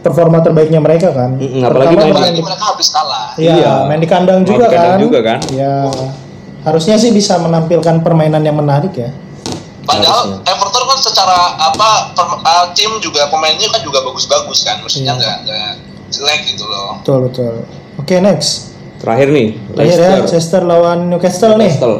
performa 0.00 0.38
terbaiknya 0.38 0.78
mereka 0.78 1.10
kan. 1.10 1.34
Mm-mm, 1.34 1.60
apalagi 1.60 1.96
Pertama 1.96 2.20
main 2.20 2.32
di- 2.32 2.40
mereka 2.40 2.64
habis 2.66 2.88
kalah. 2.88 3.32
Iya, 3.34 3.54
Iya. 3.54 3.72
main 3.86 3.98
di 3.98 4.06
kandang 4.06 4.38
Main 4.38 4.48
juga 4.48 4.64
di 4.64 4.72
kandang 4.72 4.92
kan. 4.92 5.00
juga 5.00 5.18
kan. 5.20 5.38
Iya. 5.48 5.74
Harusnya 6.62 6.96
sih 6.96 7.10
bisa 7.10 7.36
menampilkan 7.36 8.00
permainan 8.00 8.40
yang 8.40 8.54
menarik 8.54 8.92
ya. 8.92 9.10
Padahal 9.82 10.42
Everton 10.42 10.84
kan 10.84 10.98
secara 10.98 11.38
apa 11.56 12.10
per- 12.12 12.42
uh, 12.42 12.66
tim 12.72 12.90
juga 12.98 13.26
pemainnya 13.26 13.70
kan 13.70 13.80
juga 13.80 14.02
bagus-bagus 14.02 14.62
kan, 14.62 14.82
maksudnya 14.82 15.12
Iya. 15.12 15.18
nggak 15.18 15.36
nggak 15.42 15.70
jelek 16.10 16.40
gitu 16.44 16.64
loh. 16.64 16.98
Betul 17.00 17.18
betul. 17.26 17.54
Oke 17.96 18.18
next. 18.18 18.75
Terakhir 18.96 19.28
nih 19.28 19.48
Terakhir 19.70 19.98
ya 19.98 20.08
Leicester. 20.16 20.32
Leicester 20.32 20.62
lawan 20.62 20.98
Newcastle 21.06 21.54
nih. 21.54 21.70
Newcastle. 21.70 21.96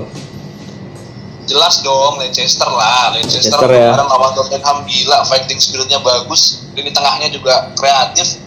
Jelas 1.47 1.79
dong 1.81 2.19
Leicester 2.19 2.67
lah, 2.67 3.15
Leicester, 3.15 3.39
Leicester 3.39 3.71
ya. 3.71 3.95
lawan 3.95 4.35
Tottenham 4.35 4.83
gila, 4.83 5.23
fighting 5.25 5.63
spiritnya 5.63 6.03
bagus, 6.03 6.67
lini 6.75 6.91
tengahnya 6.91 7.31
juga 7.31 7.71
kreatif. 7.75 8.43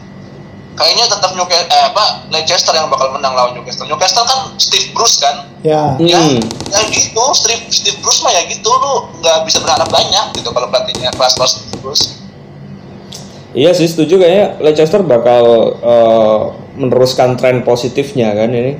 kayaknya 0.75 1.11
tetap 1.11 1.35
Newcastle 1.35 1.67
eh, 1.67 1.83
apa 1.91 2.23
Leicester 2.31 2.71
yang 2.71 2.87
bakal 2.87 3.11
menang 3.11 3.35
lawan 3.35 3.51
Newcastle. 3.51 3.83
Newcastle 3.83 4.23
kan 4.23 4.55
Steve 4.55 4.91
Bruce 4.91 5.19
kan. 5.19 5.43
Ya, 5.59 5.91
Ya, 5.99 6.15
Hmm. 6.15 6.39
ya 6.71 6.79
gitu, 6.87 7.19
Steve, 7.35 7.67
Steve 7.67 7.99
Bruce 7.99 8.23
mah 8.23 8.31
ya 8.31 8.47
gitu, 8.47 8.67
lu 8.67 8.91
nggak 9.19 9.43
bisa 9.43 9.59
berharap 9.59 9.87
banyak 9.87 10.31
gitu 10.35 10.47
kalau 10.49 10.67
pelatihnya 10.67 11.11
kelas-kelas 11.11 11.51
Steve 11.59 11.79
Bruce. 11.79 12.18
Iya 13.49 13.73
sih 13.73 13.89
setuju 13.89 14.21
kayaknya 14.21 14.61
Leicester 14.61 15.01
bakal 15.01 15.73
eh, 15.81 16.39
meneruskan 16.77 17.33
tren 17.33 17.65
positifnya 17.65 18.29
kan 18.37 18.53
ini 18.53 18.77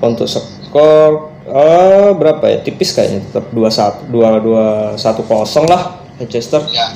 untuk 0.00 0.24
skor 0.26 1.28
eh, 1.44 2.10
berapa 2.16 2.44
ya 2.48 2.58
tipis 2.64 2.96
kayaknya 2.96 3.20
tetap 3.28 3.52
dua 3.52 3.68
satu 3.68 4.08
dua 4.08 4.40
dua 4.40 4.66
satu 4.96 5.20
kosong 5.28 5.68
lah 5.68 6.00
Leicester 6.16 6.64
Ya. 6.72 6.88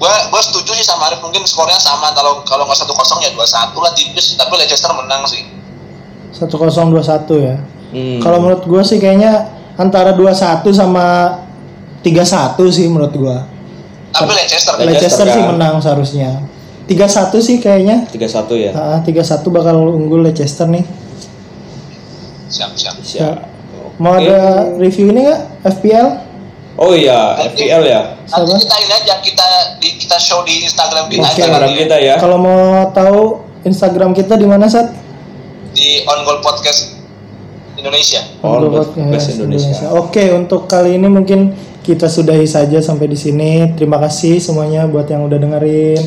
Gua, 0.00 0.08
gua 0.32 0.40
setuju 0.40 0.72
sih 0.72 0.86
sama 0.86 1.12
Arif 1.12 1.20
mungkin 1.20 1.44
skornya 1.44 1.76
sama 1.76 2.08
kalau 2.16 2.40
kalau 2.48 2.64
nggak 2.64 2.78
satu 2.80 2.96
kosong 2.96 3.20
ya 3.20 3.36
dua 3.36 3.44
satu 3.44 3.84
lah 3.84 3.92
tipis 3.92 4.32
tapi 4.32 4.56
Leicester 4.56 4.88
menang 4.96 5.28
sih. 5.28 5.44
1021 6.32 6.96
ya. 7.44 7.60
Hmm. 7.92 8.20
Kalau 8.24 8.38
menurut 8.40 8.64
gua 8.64 8.80
sih 8.80 8.96
kayaknya 8.96 9.52
antara 9.76 10.16
21 10.16 10.64
sama 10.72 11.36
31 12.00 12.56
sih 12.72 12.88
menurut 12.88 13.12
gua. 13.12 13.44
Tapi 14.20 14.32
Leicester, 14.34 14.72
Leicester 14.76 14.98
Leicester 14.98 15.26
sih 15.28 15.40
kan. 15.40 15.48
menang 15.50 15.74
seharusnya. 15.78 16.30
31 16.86 17.38
sih 17.38 17.56
kayaknya. 17.56 17.96
tiga 18.06 18.26
satu 18.26 18.52
ya 18.52 18.72
Ah, 18.72 18.98
31 18.98 19.22
bakal 19.48 19.76
unggul 19.78 20.20
Leicester 20.20 20.66
nih. 20.66 20.82
siap 22.46 22.74
siap. 22.74 22.94
Siap. 22.98 23.36
Mau 23.96 24.12
Oke. 24.12 24.26
ada 24.26 24.40
review 24.74 25.08
ini 25.08 25.20
nggak 25.22 25.40
FPL? 25.70 26.08
oh 26.76 26.92
iya 26.92 27.36
FPL 27.46 27.82
ya 27.84 28.00
Nanti 28.24 28.56
kita 28.58 28.76
ini 28.78 28.92
aja 28.96 29.14
kita 29.20 29.48
di 29.76 29.88
kita 29.96 30.16
show 30.16 30.40
di 30.40 30.64
Instagram 30.64 31.06
kita 31.06 31.20
Oke. 31.20 31.28
aja 31.28 31.36
Instagram 31.36 31.68
nanti. 31.68 31.78
kita 31.78 31.96
ya 32.00 32.14
Kalau 32.16 32.38
mau 32.38 32.60
tahu 32.90 33.20
Instagram 33.62 34.10
kita 34.10 34.34
di 34.34 34.46
mana 34.46 34.64
Sat? 34.64 34.88
di 35.70 36.02
On 36.02 36.24
Goal 36.24 36.40
Podcast 36.40 36.96
Indonesia. 37.76 38.20
Oh, 38.40 38.58
Untuk 38.58 38.68
buat 38.72 38.88
podcast 38.90 39.08
Best 39.08 39.28
Indonesia. 39.32 39.86
Oke, 39.94 40.24
untuk 40.30 40.66
kali 40.66 40.96
ini 40.96 41.06
mungkin 41.06 41.54
kita 41.80 42.06
sudahi 42.06 42.44
saja 42.44 42.78
sampai 42.80 43.08
di 43.08 43.18
sini. 43.18 43.72
Terima 43.76 43.96
kasih 44.00 44.40
semuanya 44.40 44.84
buat 44.86 45.08
yang 45.08 45.26
udah 45.26 45.38
dengerin. 45.40 46.00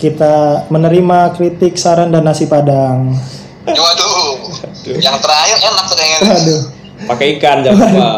Kita 0.00 0.66
menerima 0.72 1.36
kritik, 1.36 1.76
saran 1.76 2.08
dan 2.08 2.24
nasi 2.24 2.48
padang. 2.48 3.12
Waduh, 3.68 4.40
yang 4.96 5.16
terakhir 5.20 5.56
enak 5.60 5.84
tuh 5.86 5.96
kayaknya. 5.96 6.20
Aduh. 6.40 6.60
pakai 7.00 7.40
ikan 7.40 7.64
jangan 7.64 7.80
lupa 7.80 8.12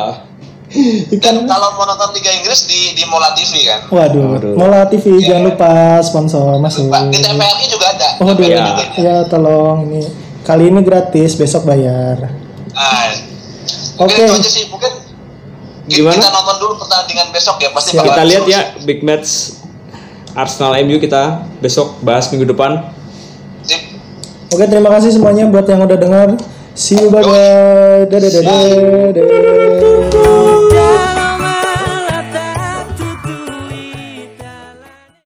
Dan 1.22 1.44
kalau 1.44 1.68
mau 1.76 1.84
nonton 1.84 2.16
Liga 2.16 2.32
Inggris 2.32 2.64
di 2.64 2.96
di 2.96 3.04
Mola 3.04 3.36
TV 3.36 3.60
kan. 3.68 3.80
Waduh, 3.92 4.24
Waduh. 4.40 4.54
Mola 4.56 4.88
TV 4.88 5.20
Iya. 5.20 5.36
jangan 5.36 5.42
lupa 5.52 5.72
sponsor 6.00 6.56
masuk. 6.56 6.88
Pak, 6.88 7.12
di 7.12 7.20
TPRI 7.20 7.66
juga 7.68 7.86
ada. 7.92 8.08
Oh, 8.24 8.32
TPRI 8.32 8.48
iya. 8.48 8.64
juga 8.64 8.82
ada. 8.88 8.96
Ya, 8.96 9.16
tolong 9.28 9.78
ini 9.92 10.02
kali 10.42 10.72
ini 10.72 10.80
gratis, 10.80 11.36
besok 11.36 11.68
bayar. 11.68 12.32
Nah, 12.72 13.12
Oke. 14.00 14.16
Oke. 14.16 14.24
itu 14.24 14.32
aja 14.32 14.48
sih 14.48 14.64
mungkin 14.72 14.92
Gimana? 15.92 16.16
kita 16.16 16.30
nonton 16.32 16.56
dulu 16.56 16.74
pertandingan 16.80 17.28
besok 17.28 17.56
ya 17.60 17.68
pasti 17.76 17.90
Siap. 17.92 18.00
bakal 18.00 18.12
kita 18.16 18.22
lihat 18.24 18.44
ya 18.48 18.60
big 18.88 19.00
match 19.04 19.60
Arsenal 20.32 20.72
MU 20.88 20.96
kita 20.96 21.44
besok 21.60 22.00
bahas 22.00 22.32
minggu 22.32 22.48
depan 22.48 22.88
Sip. 23.62 23.80
Oke, 24.52 24.64
terima 24.68 24.90
kasih 24.92 25.16
semuanya 25.16 25.48
buat 25.48 25.64
yang 25.64 25.80
udah 25.80 25.96
dengar. 25.96 26.28
See 26.76 26.98
you 26.98 27.08
bye 27.08 27.24
bye. 27.24 28.04
Dadah. 28.04 28.30
dadah. 28.32 29.60